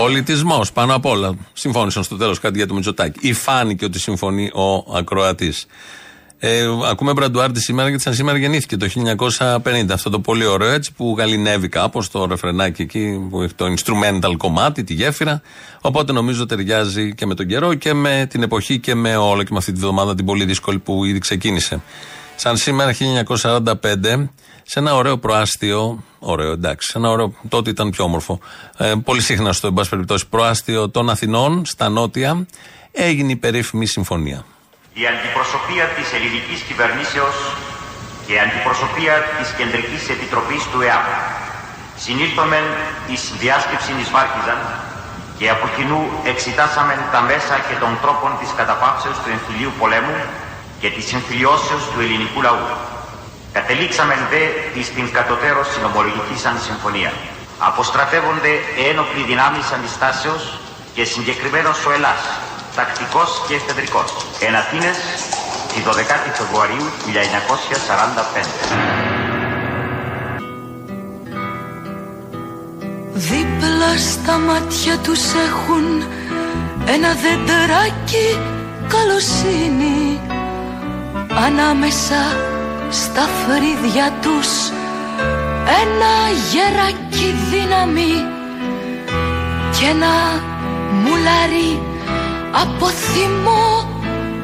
Πολιτισμός 0.00 0.72
πάνω 0.72 0.94
απ' 0.94 1.06
όλα. 1.06 1.36
Συμφώνησαν 1.52 2.02
στο 2.02 2.16
τέλος 2.16 2.38
κάτι 2.38 2.56
για 2.56 2.66
το 2.66 2.74
Μητσοτάκη. 2.74 3.28
Ή 3.28 3.32
φάνηκε 3.32 3.84
ότι 3.84 3.98
συμφωνεί 3.98 4.50
ο 4.54 4.96
ακροατής. 4.96 5.66
Ε, 6.40 6.66
ακούμε 6.90 7.12
Μπραντουάρντι 7.12 7.60
σήμερα 7.60 7.88
γιατί 7.88 8.02
σαν 8.02 8.14
σήμερα 8.14 8.38
γεννήθηκε 8.38 8.76
το 8.76 8.86
1950. 9.38 9.86
Αυτό 9.92 10.10
το 10.10 10.20
πολύ 10.20 10.46
ωραίο 10.46 10.70
έτσι 10.70 10.92
που 10.92 11.14
γαλινεύει 11.18 11.68
κάπως 11.68 12.10
το 12.10 12.26
ρεφρενάκι 12.26 12.82
εκεί 12.82 13.26
που 13.30 13.42
έχει 13.42 13.54
το 13.54 13.64
instrumental 13.66 14.34
κομμάτι, 14.36 14.84
τη 14.84 14.94
γέφυρα. 14.94 15.42
Οπότε 15.80 16.12
νομίζω 16.12 16.46
ταιριάζει 16.46 17.14
και 17.14 17.26
με 17.26 17.34
τον 17.34 17.46
καιρό 17.46 17.74
και 17.74 17.94
με 17.94 18.26
την 18.30 18.42
εποχή 18.42 18.78
και 18.78 18.94
με 18.94 19.16
όλο 19.16 19.42
και 19.42 19.48
με 19.52 19.58
αυτή 19.58 19.72
τη 19.72 19.80
βδομάδα 19.80 20.14
την 20.14 20.24
πολύ 20.24 20.44
δύσκολη 20.44 20.78
που 20.78 21.04
ήδη 21.04 21.18
ξεκίνησε. 21.18 21.82
Σαν 22.36 22.56
σήμερα 22.56 22.94
1945, 23.26 24.28
σε 24.62 24.78
ένα 24.78 24.94
ωραίο 24.94 25.18
προάστιο, 25.18 26.04
ωραίο 26.18 26.52
εντάξει, 26.52 26.90
σε 26.90 26.98
ένα 26.98 27.10
ωραίο, 27.10 27.32
τότε 27.48 27.70
ήταν 27.70 27.90
πιο 27.90 28.04
όμορφο, 28.04 28.38
ε, 28.76 28.92
πολύ 29.04 29.20
σύχναστο 29.20 29.66
εν 29.66 29.72
πάση 29.72 29.90
περιπτώσει, 29.90 30.28
προάστιο 30.28 30.90
των 30.90 31.10
Αθηνών, 31.10 31.64
στα 31.64 31.88
νότια, 31.88 32.46
έγινε 32.92 33.32
η 33.32 33.36
περίφημη 33.36 33.86
συμφωνία. 33.86 34.44
Η 35.00 35.04
αντιπροσωπεία 35.14 35.84
της 35.96 36.08
ελληνικής 36.16 36.60
κυβερνήσεως 36.68 37.36
και 38.24 38.32
η 38.36 38.40
αντιπροσωπεία 38.46 39.14
της 39.36 39.48
Κεντρικής 39.58 40.02
Επιτροπής 40.14 40.62
του 40.70 40.80
ΕΑΠ 40.88 41.06
συνήλθομεν 42.04 42.66
εις 43.10 43.22
διάσκεψη 43.42 43.90
εις 44.00 44.10
Βάρκιζαν 44.14 44.60
και 45.38 45.46
από 45.54 45.66
κοινού 45.76 46.00
εξετάσαμεν 46.32 47.00
τα 47.14 47.20
μέσα 47.30 47.54
και 47.68 47.76
των 47.82 47.92
τρόπων 48.02 48.30
της 48.40 48.50
καταπαύσεως 48.60 49.16
του 49.22 49.30
εμφυλίου 49.34 49.72
πολέμου 49.80 50.18
και 50.80 50.88
της 50.94 51.04
συμφιλιώσεως 51.12 51.84
του 51.92 52.00
ελληνικού 52.04 52.40
λαού. 52.46 52.66
Κατελήξαμεν 53.56 54.22
δε 54.32 54.42
εις 54.78 54.88
την 54.96 55.06
κατωτέρω 55.16 55.62
συνομολογική 55.72 56.36
σαν 56.44 56.56
συμφωνία. 56.68 57.12
Αποστρατεύονται 57.70 58.52
ένοπλοι 58.90 59.22
δυνάμεις 59.30 59.66
αντιστάσεως 59.76 60.42
και 60.94 61.04
συγκεκριμένος 61.04 61.78
ο 61.86 61.90
Ελλάς, 61.96 62.22
τακτικός 62.74 63.30
και 63.48 63.54
εφεδρικός. 63.54 64.08
Εν 64.46 64.54
Αθήνες, 64.56 64.96
τη 65.72 65.78
12η 65.86 66.30
Φεβρουαρίου 66.38 66.86
1945. 67.06 68.46
Δίπλα 73.12 73.96
στα 74.12 74.38
μάτια 74.38 74.98
τους 74.98 75.22
έχουν 75.46 75.84
ένα 76.86 77.10
δεντεράκι 77.22 78.38
καλοσύνη 78.88 80.20
Ανάμεσα 81.46 82.36
στα 82.90 83.20
φρύδια 83.20 84.12
τους 84.22 84.48
ένα 85.82 86.14
γεράκι 86.50 87.34
δύναμη 87.50 88.12
και 89.78 89.86
ένα 89.86 90.42
μουλάρι 90.90 91.82
από 92.52 92.86
θυμό 92.86 93.88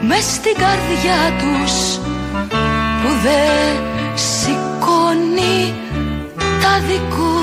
μες 0.01 0.25
στην 0.25 0.55
καρδιά 0.55 1.39
τους 1.39 1.97
που 3.03 3.11
δεν 3.23 3.83
σηκώνει 4.15 5.75
τα 6.63 6.81
δικό 6.87 7.35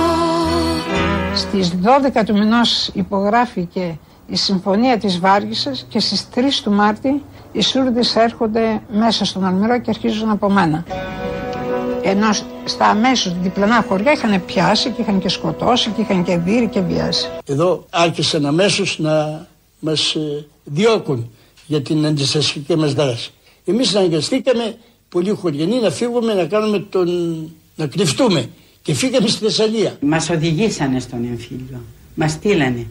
Στις 1.35 1.73
12 2.19 2.23
του 2.25 2.33
μηνός 2.33 2.89
υπογράφηκε 2.93 3.97
η 4.27 4.35
Συμφωνία 4.35 4.97
της 4.97 5.19
Βάργισσας 5.19 5.85
και 5.89 5.99
στις 5.99 6.27
3 6.35 6.39
του 6.63 6.71
Μάρτη 6.71 7.23
οι 7.51 7.61
Σούρδες 7.61 8.15
έρχονται 8.15 8.81
μέσα 8.91 9.25
στον 9.25 9.45
Αλμυρό 9.45 9.79
και 9.79 9.89
αρχίζουν 9.89 10.29
από 10.29 10.49
μένα. 10.49 10.83
Ενώ 12.03 12.29
στα 12.63 12.85
αμέσως 12.85 13.35
διπλανά 13.41 13.85
χωριά 13.87 14.11
είχαν 14.11 14.45
πιάσει 14.45 14.89
και 14.89 15.01
είχαν 15.01 15.19
και 15.19 15.29
σκοτώσει 15.29 15.89
και 15.89 16.01
είχαν 16.01 16.23
και 16.23 16.37
δει 16.37 16.67
και 16.71 16.79
βιάσει. 16.81 17.29
Εδώ 17.45 17.85
άρχισαν 17.89 18.45
αμέσως 18.45 18.99
να 18.99 19.45
μας 19.81 20.15
ε, 20.15 20.45
διώκουν 20.63 21.29
για 21.67 21.81
την 21.81 22.05
αντιστασιακή 22.05 22.75
μας 22.75 22.93
δράση. 22.93 23.31
Εμείς 23.65 23.95
αναγκαστήκαμε 23.95 24.75
πολλοί 25.09 25.29
χωριανοί 25.29 25.79
να 25.79 25.89
φύγουμε 25.89 26.33
να 26.33 26.45
κάνουμε 26.45 26.79
τον... 26.79 27.09
να 27.75 27.87
κρυφτούμε 27.87 28.49
και 28.81 28.93
φύγαμε 28.93 29.27
στη 29.27 29.43
Θεσσαλία. 29.43 29.97
Μας 30.01 30.29
οδηγήσανε 30.29 30.99
στον 30.99 31.23
εμφύλιο. 31.29 31.81
Μας 32.15 32.31
στείλανε 32.31 32.85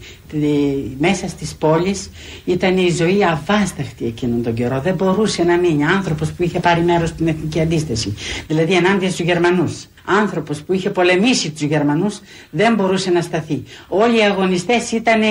μέσα 0.98 1.28
στις 1.28 1.54
πόλεις. 1.54 2.10
Ήταν 2.44 2.76
η 2.78 2.90
ζωή 2.90 3.24
αβάσταχτη 3.24 4.04
εκείνον 4.06 4.42
τον 4.42 4.54
καιρό. 4.54 4.80
Δεν 4.80 4.94
μπορούσε 4.94 5.42
να 5.42 5.56
μείνει 5.56 5.84
άνθρωπος 5.84 6.32
που 6.32 6.42
είχε 6.42 6.60
πάρει 6.60 6.82
μέρος 6.82 7.08
στην 7.08 7.28
εθνική 7.28 7.60
αντίσταση. 7.60 8.14
Δηλαδή 8.46 8.74
ενάντια 8.74 9.10
στους 9.10 9.26
Γερμανούς. 9.26 9.86
Άνθρωπος 10.04 10.62
που 10.62 10.72
είχε 10.72 10.90
πολεμήσει 10.90 11.50
τους 11.50 11.60
Γερμανούς 11.62 12.20
δεν 12.50 12.74
μπορούσε 12.74 13.10
να 13.10 13.20
σταθεί. 13.20 13.62
Όλοι 13.88 14.18
οι 14.18 14.22
αγωνιστές 14.22 14.92
ήταν 14.92 15.22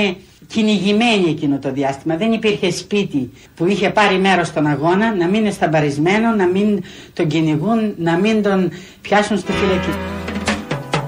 κυνηγημένοι 0.54 1.30
εκείνο 1.30 1.60
το 1.60 1.72
διάστημα. 1.72 2.16
Δεν 2.16 2.32
υπήρχε 2.32 2.72
σπίτι 2.72 3.32
που 3.56 3.66
είχε 3.68 3.90
πάρει 3.90 4.18
μέρος 4.18 4.48
στον 4.48 4.68
αγώνα 4.68 5.16
να 5.16 5.28
μην 5.28 5.42
είναι 5.42 5.52
σταμπαρισμένο, 5.52 6.30
να 6.32 6.46
μην 6.46 6.84
τον 7.14 7.28
κυνηγούν, 7.28 7.94
να 7.98 8.18
μην 8.18 8.44
τον 8.44 8.72
πιάσουν 9.02 9.38
στη 9.38 9.52
φυλακή. 9.52 9.94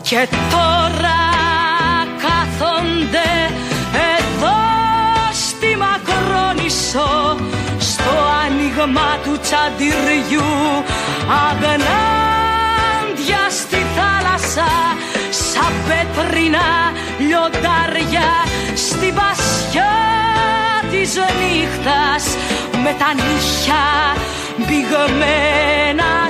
Και 0.02 0.28
τώρα 0.52 1.20
κάθονται 2.26 3.30
εδώ 4.18 4.60
στη 5.32 5.78
Μακρόνισσο 5.84 7.38
στο 7.80 8.14
άνοιγμα 8.46 9.10
του 9.24 9.40
τσαντιριού 9.42 10.52
αγνάντια 11.50 13.44
στη 13.50 13.78
θάλασσα 13.96 14.70
σαν 15.62 15.74
πέτρινα 15.88 16.68
λιοντάρια 17.18 18.30
στη 18.76 19.12
βασιά 19.12 19.94
της 20.92 21.14
νύχτας. 21.40 22.24
Με 22.84 22.96
τα 23.00 23.14
νύχια 23.14 23.84
μπηγμένα 24.58 26.30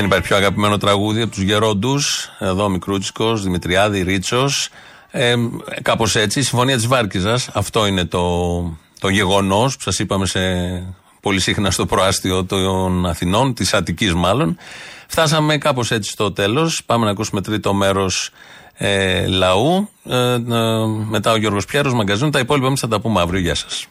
Δεν 0.00 0.08
υπάρχει 0.08 0.26
πιο 0.26 0.36
αγαπημένο 0.36 0.76
τραγούδι 0.76 1.22
από 1.22 1.30
τους 1.30 1.42
γερόντους. 1.42 2.30
Εδώ 2.38 2.68
Μικρούτσικος, 2.68 3.42
Δημητριάδη, 3.42 4.02
Ρίτσος. 4.02 4.68
Ε, 5.10 5.34
Κάπως 5.82 6.16
έτσι. 6.16 6.38
Η 6.38 6.42
Συμφωνία 6.42 6.76
της 6.76 6.86
Βάρκιζα. 6.86 7.40
Αυτό 7.52 7.86
είναι 7.86 8.04
το, 8.04 8.60
το 8.98 9.08
γεγονός 9.08 9.76
που 9.76 9.82
σας 9.82 9.98
είπαμε 9.98 10.26
σε 10.26 10.40
πολύ 11.20 11.40
συχνά 11.40 11.70
στο 11.70 11.86
προάστιο 11.86 12.44
των 12.44 13.06
Αθηνών, 13.06 13.54
της 13.54 13.74
Αττικής 13.74 14.14
μάλλον. 14.14 14.56
Φτάσαμε 15.06 15.58
κάπως 15.58 15.90
έτσι 15.90 16.10
στο 16.10 16.32
τέλος. 16.32 16.82
Πάμε 16.86 17.04
να 17.04 17.10
ακούσουμε 17.10 17.40
τρίτο 17.40 17.74
μέρος 17.74 18.30
ε, 18.74 19.26
λαού. 19.26 19.88
Ε, 20.04 20.32
ε, 20.32 20.40
μετά 21.08 21.32
ο 21.32 21.36
Γιώργος 21.36 21.64
Πιέρος, 21.64 21.92
μαγκαζίνο. 21.92 22.30
Τα 22.30 22.38
υπόλοιπα 22.38 22.66
εμείς 22.66 22.80
θα 22.80 22.88
τα 22.88 23.00
πούμε 23.00 23.20
αύριο. 23.20 23.40
Γεια 23.40 23.54
σας. 23.54 23.86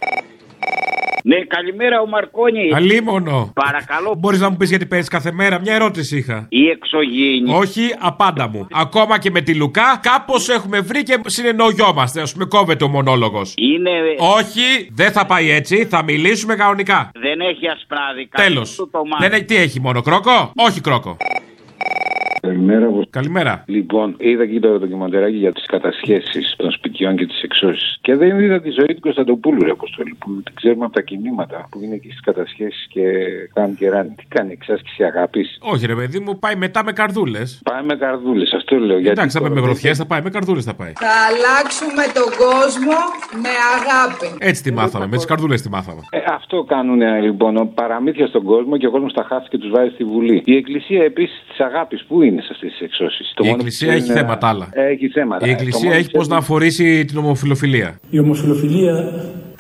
Ναι, 1.24 1.36
καλημέρα 1.36 2.02
ο 2.02 2.08
Μαρκόνη. 2.08 2.72
Αλίμονο. 2.74 3.52
Παρακαλώ. 3.66 4.16
Μπορείς 4.18 4.40
να 4.40 4.50
μου 4.50 4.58
πεις 4.58 4.70
γιατί 4.70 4.86
παίρνει 4.86 5.06
κάθε 5.06 5.32
μέρα; 5.32 5.60
Μια 5.60 5.74
ερώτηση 5.74 6.18
είχα. 6.18 6.46
Η 6.50 6.68
εξωγήινη. 6.70 7.54
Όχι, 7.54 7.82
απάντα 8.00 8.48
μου. 8.48 8.68
Ακόμα 8.72 9.20
και 9.20 9.32
με 9.32 9.42
τη 9.42 9.56
Λουκά, 9.56 10.00
κάπως 10.02 10.50
έχουμε 10.50 10.80
βρει 10.80 11.04
και 11.04 11.20
συνεννοιόμαστε. 11.26 12.22
Α 12.22 12.28
πούμε, 12.34 12.46
κόβεται 12.46 12.84
ο 12.84 12.88
μονόλογος. 12.88 13.54
Είναι. 13.58 13.92
Όχι, 14.18 14.90
δεν 14.94 15.12
θα 15.12 15.26
πάει 15.26 15.50
έτσι. 15.50 15.86
Θα 15.86 16.04
μιλήσουμε 16.04 16.56
κανονικά. 16.56 17.12
Δεν 17.14 17.40
έχει 17.40 17.68
ασπράδικα. 17.68 18.44
Τέλος. 18.44 18.88
Δεν 19.20 19.32
έχει, 19.32 19.46
τι 19.46 19.56
έχει, 19.56 19.80
μόνο 19.80 20.02
κρόκο; 20.02 20.52
Όχι 20.56 20.82
κρόκο. 20.82 21.18
Καλημέρα. 22.42 22.88
Καλημέρα. 23.10 23.64
Λοιπόν, 23.68 24.16
είδα 24.18 24.46
και 24.46 24.60
το 24.60 24.80
ντοκιμαντεράκι 24.80 25.36
για 25.36 25.52
τις 25.54 25.66
κατασχέσεις 25.66 26.54
των 26.58 26.72
σπιτιών 26.72 27.16
και 27.16 27.26
τις 27.26 27.42
εξώσεις. 27.42 27.98
Και 28.02 28.16
δεν 28.16 28.40
είδα 28.40 28.62
τη 28.62 28.70
ζωή 28.70 28.94
του 28.96 29.00
Κωνσταντοπούλου, 29.00 29.64
ρε 29.64 29.72
Αποστολή, 29.72 30.16
που 30.20 30.42
την 30.44 30.56
ξέρουμε 30.56 30.86
από 30.86 30.94
τα 30.94 31.02
κινήματα 31.02 31.68
που 31.72 31.80
είναι 31.84 31.96
εκεί 31.96 32.08
στις 32.08 32.20
κατασχέσεις 32.22 32.88
και 32.90 33.02
κάνουν 33.54 33.76
και 33.76 33.90
ράνι. 33.90 34.10
Τι 34.18 34.24
κάνει, 34.28 34.52
εξάσκηση 34.52 35.04
αγάπης. 35.04 35.58
Όχι, 35.62 35.86
ρε 35.86 35.96
παιδί 35.96 36.20
μου, 36.20 36.40
πάει 36.40 36.56
μετά 36.56 36.84
με 36.84 36.92
καρδούλες. 36.92 37.62
Πάει 37.64 37.84
με 37.84 37.96
καρδούλες, 37.96 38.54
αυτό 38.54 38.76
λέω. 38.78 38.98
Γιατί 39.00 39.08
Εντάξει, 39.10 39.38
θα 39.38 39.40
πάει 39.44 39.50
με 39.50 39.56
τώρα 39.56 39.68
γροθιέ, 39.68 39.90
δεν- 39.92 40.00
θα 40.00 40.06
πάει 40.06 40.22
με 40.22 40.30
καρδούλες 40.30 40.64
θα 40.64 40.74
πάει. 40.74 40.92
Θα 40.96 41.14
αλλάξουμε 41.30 42.04
τον 42.20 42.30
κόσμο 42.46 42.98
με 43.44 43.52
αγάπη. 43.78 44.28
Έτσι 44.50 44.64
τη 44.64 44.72
μάθαμε, 44.74 45.08
με 45.08 45.16
τις 45.16 45.26
καρδούλες 45.26 45.62
τη 45.62 45.70
μάθαμε. 45.70 46.02
Ε, 46.12 46.20
αυτό 46.34 46.64
κάνουν 46.64 47.02
λοιπόν 47.22 47.74
παραμύθια 47.74 48.28
στον 48.28 48.44
κόσμο 48.44 48.78
και 48.78 48.88
ο 48.88 48.92
κόσμος 48.92 49.14
τα 49.14 49.24
χάσει 49.30 49.48
και 49.50 49.58
τους 49.58 49.70
βάζει 49.70 49.92
στη 49.94 50.04
Βουλή. 50.04 50.42
Η 50.46 50.56
Εκκλησία 50.56 51.04
επίσης 51.04 51.44
της 51.50 51.60
αγάπης, 51.60 52.04
πού 52.08 52.22
είναι 52.22 52.29
σε 52.38 52.50
αυτές 52.52 52.72
τις 52.72 52.82
εξώσεις. 52.82 53.34
Η 53.44 53.48
Εκκλησία 53.50 53.94
έχει 53.94 54.12
θέματα 54.12 54.48
άλλα. 54.48 54.70
Έχει 54.72 55.08
θέματα. 55.08 55.46
Η 55.48 55.50
Ε, 55.50 55.54
Εκκλησία 55.54 55.80
το 55.80 55.86
μόνο 55.86 55.98
έχει 56.00 56.12
πώς 56.12 56.28
να 56.28 56.38
αφορήσει 56.38 57.06
την 57.06 57.18
ομοφιλοφιλία. 57.18 58.00
Η 58.10 58.20
ομοφιλοφιλία 58.20 59.12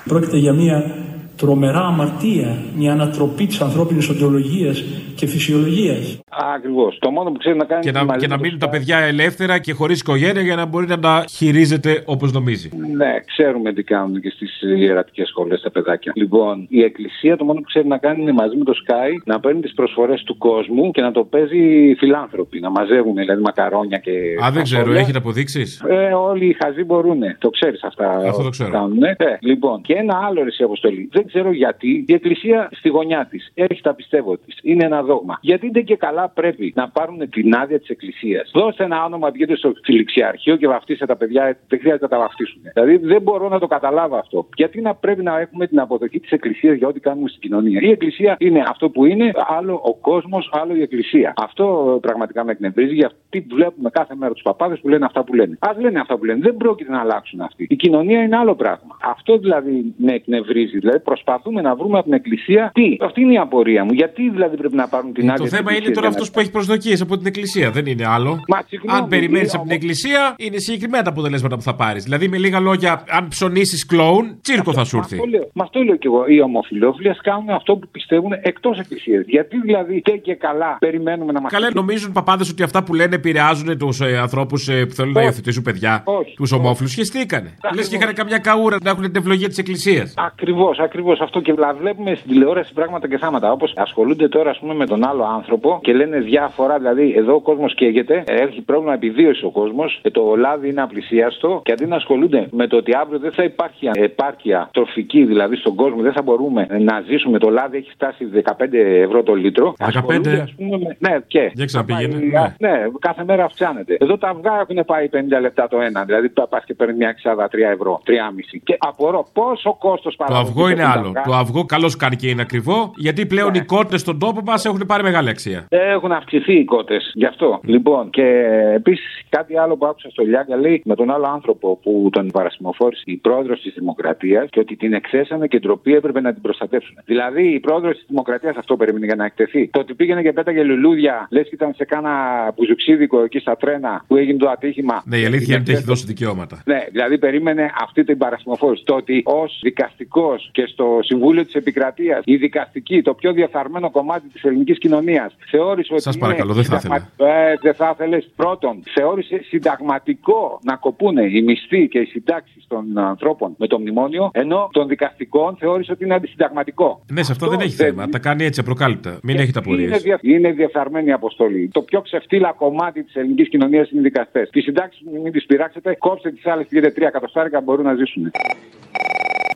πρόκειται 0.03 0.37
για 0.37 0.53
μια 0.53 0.95
τρομερά 1.39 1.79
αμαρτία, 1.79 2.57
μια 2.75 2.91
ανατροπή 2.91 3.45
της 3.45 3.61
ανθρώπινης 3.61 4.09
οντολογίας 4.09 4.83
και 5.15 5.27
φυσιολογίας. 5.27 6.19
Ακριβώς. 6.55 6.97
Το 6.99 7.11
μόνο 7.11 7.31
που 7.31 7.37
ξέρει 7.37 7.57
να 7.57 7.65
κάνει 7.65 7.83
Και 7.83 7.91
να, 7.91 8.05
μαζί 8.05 8.19
και 8.19 8.27
να 8.27 8.33
με 8.33 8.37
το 8.37 8.43
μείνουν 8.43 8.59
τα 8.59 8.69
παιδιά 8.69 8.97
ελεύθερα 8.97 9.59
και 9.59 9.73
χωρίς 9.73 9.99
οικογένεια 9.99 10.41
για 10.41 10.55
να 10.55 10.65
μπορεί 10.65 10.87
να 10.87 10.99
τα 10.99 11.25
χειρίζεται 11.29 12.03
όπως 12.05 12.31
νομίζει. 12.31 12.69
Ναι, 12.97 13.13
ξέρουμε 13.25 13.73
τι 13.73 13.83
κάνουν 13.83 14.21
και 14.21 14.29
στις 14.29 14.61
ιερατικές 14.61 15.27
σχολές 15.27 15.61
τα 15.61 15.71
παιδάκια. 15.71 16.11
Λοιπόν, 16.15 16.65
η 16.69 16.83
Εκκλησία 16.83 17.37
το 17.37 17.43
μόνο 17.43 17.59
που 17.59 17.65
ξέρει 17.65 17.87
να 17.87 17.97
κάνει 17.97 18.21
είναι 18.21 18.31
μαζί 18.31 18.55
με 18.57 18.63
το 18.63 18.73
Sky 18.83 19.11
να 19.25 19.39
παίρνει 19.39 19.61
τις 19.61 19.73
προσφορές 19.73 20.23
του 20.23 20.37
κόσμου 20.37 20.91
και 20.91 21.01
να 21.01 21.11
το 21.11 21.23
παίζει 21.23 21.93
φιλάνθρωποι. 21.97 22.59
Να 22.59 22.69
μαζεύουν 22.69 23.15
δηλαδή 23.15 23.41
μακαρόνια 23.41 23.97
και. 23.97 24.11
Α, 24.45 24.51
δεν 24.51 24.63
ξέρω, 24.63 24.79
φασόλια. 24.81 25.01
έχετε 25.01 25.17
αποδείξεις; 25.17 25.83
Ε, 25.87 26.13
όλοι 26.13 26.45
οι 26.45 26.55
χαζοί 26.63 26.83
μπορούν. 26.83 27.19
Το 27.39 27.49
ξέρεις 27.49 27.83
αυτά. 27.83 28.17
Αυτό 28.27 28.43
το 28.43 28.49
ξέρω. 28.49 28.69
Κάνουν. 28.71 29.03
Ε, 29.03 29.15
λοιπόν, 29.39 29.81
και 29.81 29.93
ένα 29.93 30.21
άλλο 30.27 30.43
ρεσί 30.43 30.63
αποστολή. 30.63 31.09
Δεν 31.11 31.25
ξέρω 31.29 31.51
γιατί 31.51 32.05
η 32.07 32.13
Εκκλησία 32.13 32.69
στη 32.71 32.89
γωνιά 32.89 33.27
της 33.29 33.51
έχει 33.53 33.81
τα 33.81 33.93
πιστεύω 33.93 34.37
της. 34.37 34.57
Είναι 34.61 34.85
ένα 34.85 35.03
δόγμα. 35.03 35.37
Γιατί 35.41 35.69
δεν 35.69 35.83
και 35.83 35.95
καλά 35.95 36.29
πρέπει 36.29 36.73
να 36.75 36.89
πάρουν 36.89 37.29
την 37.29 37.55
άδεια 37.55 37.79
της 37.79 37.89
Εκκλησίας. 37.89 38.51
Δώστε 38.53 38.83
ένα 38.83 39.03
όνομα, 39.03 39.31
βγείτε 39.31 39.55
στο 39.55 39.73
φιλιξιαρχείο 39.83 40.55
και 40.55 40.67
βαφτίστε 40.67 41.05
τα 41.05 41.15
παιδιά. 41.15 41.57
Δεν 41.67 41.79
χρειάζεται 41.79 42.03
να 42.03 42.09
τα 42.09 42.17
βαφτίσουν. 42.17 42.61
Δηλαδή 42.73 42.97
δεν 42.97 43.21
μπορώ 43.21 43.49
να 43.49 43.59
το 43.59 43.67
καταλάβω 43.67 44.15
αυτό. 44.15 44.47
Γιατί 44.55 44.81
να 44.81 44.95
πρέπει 44.95 45.23
να 45.23 45.39
έχουμε 45.39 45.67
την 45.67 45.79
αποδοχή 45.79 46.19
της 46.19 46.31
Εκκλησίας 46.31 46.77
για 46.77 46.87
ό,τι 46.87 46.99
κάνουμε 46.99 47.29
στην 47.29 47.41
κοινωνία. 47.41 47.79
Η 47.81 47.89
Εκκλησία 47.89 48.35
είναι 48.39 48.63
αυτό 48.67 48.89
που 48.89 49.05
είναι, 49.05 49.31
άλλο 49.47 49.81
ο 49.83 49.93
κόσμος, 49.95 50.49
άλλο 50.53 50.75
η 50.75 50.81
Εκκλησία. 50.81 51.33
Αυτό 51.37 51.97
πραγματικά 52.01 52.43
με 52.43 52.51
εκνευρίζει 52.51 52.93
γιατί 52.93 53.45
βλέπουμε 53.49 53.89
κάθε 53.89 54.15
μέρα 54.15 54.33
τους 54.33 54.41
παπάδες 54.41 54.79
που 54.79 54.87
λένε 54.89 55.05
αυτά 55.05 55.23
που 55.23 55.33
λένε. 55.33 55.57
Α 55.59 55.71
λένε 55.79 55.99
αυτά 55.99 56.17
που 56.17 56.25
λένε. 56.25 56.39
Δεν 56.39 56.57
πρόκειται 56.57 56.91
να 56.91 56.99
αλλάξουν 56.99 57.41
αυτοί. 57.41 57.67
Η 57.69 57.75
κοινωνία 57.75 58.23
είναι 58.23 58.37
άλλο 58.37 58.55
πράγμα. 58.55 58.97
Αυτό 59.01 59.37
δηλαδή 59.37 59.93
με 59.97 60.13
εκνευρίζει. 60.13 60.77
Δηλαδή 60.79 60.99
προσπαθούμε 61.23 61.61
να 61.61 61.75
βρούμε 61.75 61.95
από 61.97 62.03
την 62.07 62.13
Εκκλησία 62.13 62.71
τι. 62.73 62.97
Αυτή 62.99 63.21
είναι 63.21 63.33
η 63.33 63.37
απορία 63.37 63.83
μου. 63.85 63.93
Γιατί 63.93 64.29
δηλαδή 64.29 64.57
πρέπει 64.57 64.75
να 64.75 64.87
πάρουν 64.87 65.13
την 65.13 65.21
άδεια. 65.21 65.33
Ε, 65.33 65.37
Το 65.37 65.43
της 65.43 65.51
θέμα 65.51 65.61
είναι 65.69 65.77
Εκκλησίας 65.77 65.95
τώρα 65.95 66.07
για 66.07 66.15
να- 66.17 66.23
αυτός 66.23 66.31
που 66.31 66.39
έχει 66.39 66.51
προσδοκίες 66.51 67.01
από 67.01 67.17
την 67.17 67.25
Εκκλησία. 67.27 67.71
Δεν 67.71 67.85
είναι 67.85 68.05
άλλο. 68.07 68.31
Μα, 68.47 68.57
συγγνώμη, 68.67 68.99
αν 68.99 69.07
περιμένεις 69.07 69.39
κύριε, 69.41 69.55
από 69.59 69.63
την 69.67 69.75
Εκκλησία, 69.75 70.35
είναι 70.37 70.57
συγκεκριμένα 70.57 71.03
τα 71.03 71.09
αποτελέσματα 71.09 71.55
που 71.55 71.61
θα 71.61 71.75
πάρεις. 71.75 72.03
Δηλαδή, 72.03 72.27
με 72.27 72.37
λίγα 72.37 72.59
λόγια, 72.59 73.03
αν 73.09 73.27
ψωνίσεις 73.27 73.85
κλόουν, 73.85 74.25
τσίρκο 74.41 74.73
θα 74.73 74.83
σου 74.83 74.97
έρθει. 74.97 75.15
Αυτό 75.15 75.27
λέω, 75.29 75.49
μα 75.53 75.63
αυτό 75.63 75.81
λέω 75.83 75.95
κι 75.95 76.07
εγώ. 76.07 76.25
Οι 76.27 76.41
ομοφυλόφιλε 76.41 77.15
κάνουν 77.23 77.49
αυτό 77.49 77.75
που 77.77 77.87
πιστεύουν 77.91 78.31
εκτός 78.41 78.79
Εκκλησίας. 78.79 79.23
Γιατί 79.27 79.59
δηλαδή 79.61 80.01
και 80.01 80.11
και 80.11 80.33
καλά 80.35 80.75
περιμένουμε 80.79 81.31
να 81.31 81.41
μα 81.41 81.47
Καλά, 81.49 81.69
νομίζουν 81.73 82.11
παπάδες 82.11 82.49
ότι 82.49 82.63
αυτά 82.63 82.83
που 82.83 82.93
λένε 82.93 83.15
επηρεάζουν 83.15 83.77
τους 83.77 84.01
ε, 84.01 84.17
ανθρώπους 84.17 84.63
που 84.87 84.93
θέλουν 84.93 85.11
να 85.13 85.19
Όχι. 85.19 85.27
υιοθετήσουν 85.27 85.63
παιδιά. 85.63 86.01
Όχι. 86.05 86.33
Τους 86.35 86.51
ομόφυλου. 86.51 86.87
Σχεστήκανε. 86.89 87.49
Λες 87.75 87.87
και 87.87 87.95
είχαν 87.95 88.13
καμιά 88.13 88.37
καούρα 88.37 88.77
να 88.83 88.89
έχουν 88.89 89.03
την 89.03 89.15
ευλογία 89.15 89.47
της 89.47 89.57
Εκκλησίας. 89.57 90.13
Ακριβώς, 90.17 90.77
ακριβώς 90.79 91.08
αυτό. 91.21 91.39
Και 91.41 91.53
βλα- 91.53 91.73
βλέπουμε 91.73 92.15
στην 92.15 92.31
τηλεόραση 92.31 92.73
πράγματα 92.73 93.07
και 93.07 93.17
θάματα. 93.17 93.51
Όπως 93.51 93.73
ασχολούνται 93.75 94.27
τώρα, 94.27 94.49
ας 94.49 94.59
πούμε, 94.59 94.73
με 94.73 94.85
τον 94.85 95.05
άλλο 95.07 95.23
άνθρωπο 95.23 95.79
και 95.81 95.93
λένε 95.93 96.17
διάφορα. 96.19 96.77
Δηλαδή, 96.77 97.13
εδώ 97.17 97.33
ο 97.35 97.39
κόσμος 97.41 97.73
καίγεται, 97.75 98.23
έχει 98.27 98.61
πρόβλημα 98.61 98.93
επιβίωση 98.93 99.45
ο 99.45 99.49
κόσμος, 99.51 100.01
το 100.11 100.35
λάδι 100.37 100.69
είναι 100.69 100.81
απλησίαστο. 100.81 101.61
Και 101.63 101.71
αντί 101.71 101.85
να 101.85 101.95
ασχολούνται 101.95 102.47
με 102.51 102.67
το 102.67 102.75
ότι 102.77 102.95
αύριο 102.95 103.19
δεν 103.19 103.31
θα 103.31 103.43
υπάρχει 103.43 103.89
επάρκεια 103.93 104.69
τροφική, 104.73 105.23
δηλαδή 105.25 105.55
στον 105.55 105.75
κόσμο, 105.75 106.01
δεν 106.01 106.13
θα 106.13 106.21
μπορούμε 106.21 106.67
να 106.79 107.01
ζήσουμε. 107.07 107.37
Το 107.39 107.49
λάδι 107.49 107.77
έχει 107.77 107.91
φτάσει 107.91 108.25
15 108.25 108.77
ευρώ 108.79 109.23
το 109.23 109.33
λίτρο. 109.33 109.73
15. 109.77 109.85
Ασχολούνται, 109.87 110.41
ας 110.41 110.53
πούμε, 110.57 110.77
με- 110.77 110.97
ναι, 111.09 111.17
και. 111.27 111.51
Για 111.53 111.65
ξαναπήγαινε, 111.65 112.13
Θα 112.13 112.19
πάει- 112.19 112.53
ναι. 112.59 112.69
ναι, 112.69 112.87
κάθε 112.99 113.23
μέρα 113.23 113.43
αυξάνεται. 113.43 113.97
Εδώ 113.99 114.17
τα 114.17 114.27
αυγά 114.29 114.51
έχουν 114.69 114.85
πάει 114.85 115.07
50 115.09 115.39
λεπτά 115.39 115.67
το 115.67 115.79
ένα. 115.81 116.03
Δηλαδή, 116.03 116.29
πας 116.49 116.63
και 116.65 116.73
παίρνει 116.73 116.93
μια 116.93 117.09
εξάδα 117.09 117.47
3 117.47 117.69
ευρώ, 117.73 118.01
3,5. 118.05 118.59
Και 118.63 118.75
απορώ 118.79 119.27
πόσο 119.33 119.75
κόστος 119.79 120.15
Το 120.15 120.23
παραγωγή. 120.25 120.49
αυγό 120.49 120.69
είναι 120.69 120.81
έχουν 120.81 120.88
τα 120.88 120.88
άλλο. 120.91 121.07
αυγά. 121.07 121.21
Το 121.21 121.33
αυγό 121.33 121.65
καλώς 121.65 121.95
κάνει 121.95 122.15
και 122.15 122.29
είναι 122.29 122.41
ακριβό, 122.41 122.91
γιατί 122.95 123.25
πλέον 123.25 123.53
οι 123.53 123.61
κότε 123.65 123.97
στον 123.97 124.19
τόπο 124.19 124.41
μας 124.45 124.65
έχουν 124.65 124.83
πάρει 124.87 125.03
μεγάλη 125.03 125.29
αξία. 125.29 125.65
Έχουν 125.69 126.11
αυξηθεί 126.11 126.53
οι 126.53 126.65
κότες. 126.65 127.11
Γι' 127.13 127.25
αυτό. 127.25 127.59
Λοιπόν, 127.63 128.09
και 128.09 128.25
επίσης 128.73 129.21
κάτι 129.29 129.57
άλλο 129.57 129.77
που 129.77 129.85
άκουσα 129.85 130.09
στο 130.09 130.23
Λιάγκα 130.23 130.55
λέει 130.55 130.81
με 130.85 130.95
τον 130.95 131.11
άλλο 131.11 131.27
άνθρωπο 131.27 131.79
που 131.83 132.09
τον 132.11 132.27
παρασημοφόρησε 132.27 133.03
η 133.05 133.15
πρόεδρος 133.15 133.61
της 133.61 133.73
Δημοκρατίας 133.73 134.49
και 134.49 134.59
ότι 134.59 134.75
την 134.75 134.93
εκθέσανε 134.93 135.47
και 135.47 135.59
ντροπή 135.59 135.93
έπρεπε 135.95 136.21
να 136.21 136.33
την 136.33 136.41
προστατεύσουν. 136.41 136.95
Δηλαδή 137.05 137.53
η 137.53 137.59
πρόεδρος 137.59 137.95
της 137.95 138.05
Δημοκρατίας 138.07 138.55
αυτό 138.55 138.77
περίμενε 138.77 139.05
για 139.05 139.15
να 139.15 139.25
εκτεθεί. 139.25 139.67
Το 139.67 139.79
ότι 139.79 139.93
πήγαινε 139.93 140.21
και 140.21 140.33
πέταγε 140.33 140.63
λουλούδια, 140.63 141.27
λες 141.31 141.43
και 141.43 141.53
ήταν 141.53 141.73
σε 141.75 141.85
κάνα 141.85 142.11
μπουζουξίδικο 142.55 143.23
εκεί 143.23 143.39
στα 143.39 143.57
τρένα 143.57 144.03
που 144.07 144.15
έγινε 144.15 144.37
το 144.37 144.49
ατύχημα. 144.49 145.03
Ναι, 145.05 145.17
η 145.17 145.25
αλήθεια 145.25 145.53
είναι 145.53 145.63
ότι 145.63 145.71
έχει 145.71 145.83
δώσει 145.83 146.05
δικαιώματα. 146.05 146.61
Ναι, 146.65 146.79
δηλαδή 146.91 147.17
περίμενε 147.17 147.71
αυτή 147.81 148.03
την 148.03 148.17
παρασημοφόρηση. 148.17 148.83
Το 148.85 148.95
ότι 148.95 149.21
ως 149.25 149.59
δικαστικός 149.63 150.49
και 150.51 150.65
στο 150.79 150.99
Συμβούλιο 151.01 151.45
της 151.45 151.53
Επικρατείας, 151.53 152.21
η 152.25 152.35
δικαστική, 152.35 153.01
το 153.01 153.13
πιο 153.13 153.33
διαφθαρμένο 153.33 153.91
κομμάτι 153.91 154.27
της 154.27 154.43
ελληνικής 154.43 154.77
κοινωνίας, 154.77 155.35
θεώρησε 155.49 155.93
ότι. 155.93 156.01
Σας 156.01 156.15
είναι 156.15 156.23
παρακαλώ, 156.25 156.53
δεν 156.53 156.63
θα 156.63 156.79
συνταγμα- 156.79 157.09
Ε, 157.17 157.53
δεν 157.61 157.73
θα 157.73 157.89
ήθελες. 157.93 158.29
Πρώτον, 158.35 158.83
θεώρησε 158.95 159.41
συνταγματικό 159.47 160.59
να 160.63 160.75
κοπούνε 160.75 161.21
οι 161.23 161.41
μισθοί 161.41 161.87
και 161.87 161.99
οι 161.99 162.05
συντάξεις 162.05 162.65
των 162.67 162.97
ανθρώπων 162.97 163.55
με 163.57 163.67
το 163.67 163.79
μνημόνιο, 163.79 164.29
ενώ 164.33 164.69
των 164.71 164.87
δικαστικών 164.87 165.55
θεώρησε 165.59 165.91
ότι 165.91 166.03
είναι 166.03 166.13
αντισυνταγματικό. 166.13 167.01
Ναι, 167.11 167.23
σε 167.23 167.31
αυτό 167.31 167.47
δεν 167.47 167.59
έχει 167.59 167.75
θέμα. 167.75 168.09
Τα 168.09 168.19
κάνει 168.19 168.43
έτσι 168.43 168.59
απροκάλυπτα. 168.59 169.19
Μην 169.23 169.39
έχετε 169.39 169.59
απορίες. 169.59 169.87
Είναι, 169.89 169.97
δια... 169.97 170.19
είναι 170.21 170.51
διαφθαρμένη 170.51 171.11
αποστολή. 171.11 171.69
Το 171.73 171.81
πιο 171.81 172.01
ξεφτύλα 172.01 172.51
κομμάτι 172.51 173.03
της 173.03 173.15
ελληνικής 173.15 173.49
κοινωνίας 173.49 173.89
είναι 173.91 173.99
οι 173.99 174.03
δικαστές. 174.03 174.49
Τις 174.49 174.63
συντάξεις 174.63 175.01
μην 175.23 175.31
τις 175.31 175.45
πειράξετε, 175.45 175.95
κόψτε 175.99 176.31
τις 176.31 176.45
άλλες, 176.45 176.67
πήρε 176.69 176.91
τρία 176.91 177.09
κατοστάρικα 177.09 177.61
μπορούν 177.61 177.85
να 177.85 177.93
ζήσουν. 177.95 178.31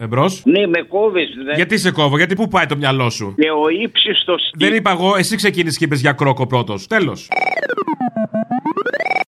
Εμπρός; 0.03 0.41
Ναι, 0.45 0.67
με 0.67 0.81
κόβεις. 0.81 1.29
Γιατί 1.55 1.77
σε 1.77 1.91
κόβω, 1.91 2.17
γιατί 2.17 2.35
πού 2.35 2.47
πάει 2.47 2.65
το 2.65 2.75
μυαλό 2.75 3.09
σου; 3.09 3.35
Και 3.37 3.49
ο 3.49 3.83
ύψιστος. 3.83 4.51
Δεν 4.57 4.73
είπα 4.73 4.91
εγώ, 4.91 5.15
εσύ 5.15 5.35
ξεκίνησες 5.35 5.77
και 5.77 5.85
είπες 5.85 6.01
για 6.01 6.11
κρόκο 6.11 6.47
πρώτος. 6.47 6.87
Τέλος. 6.87 7.27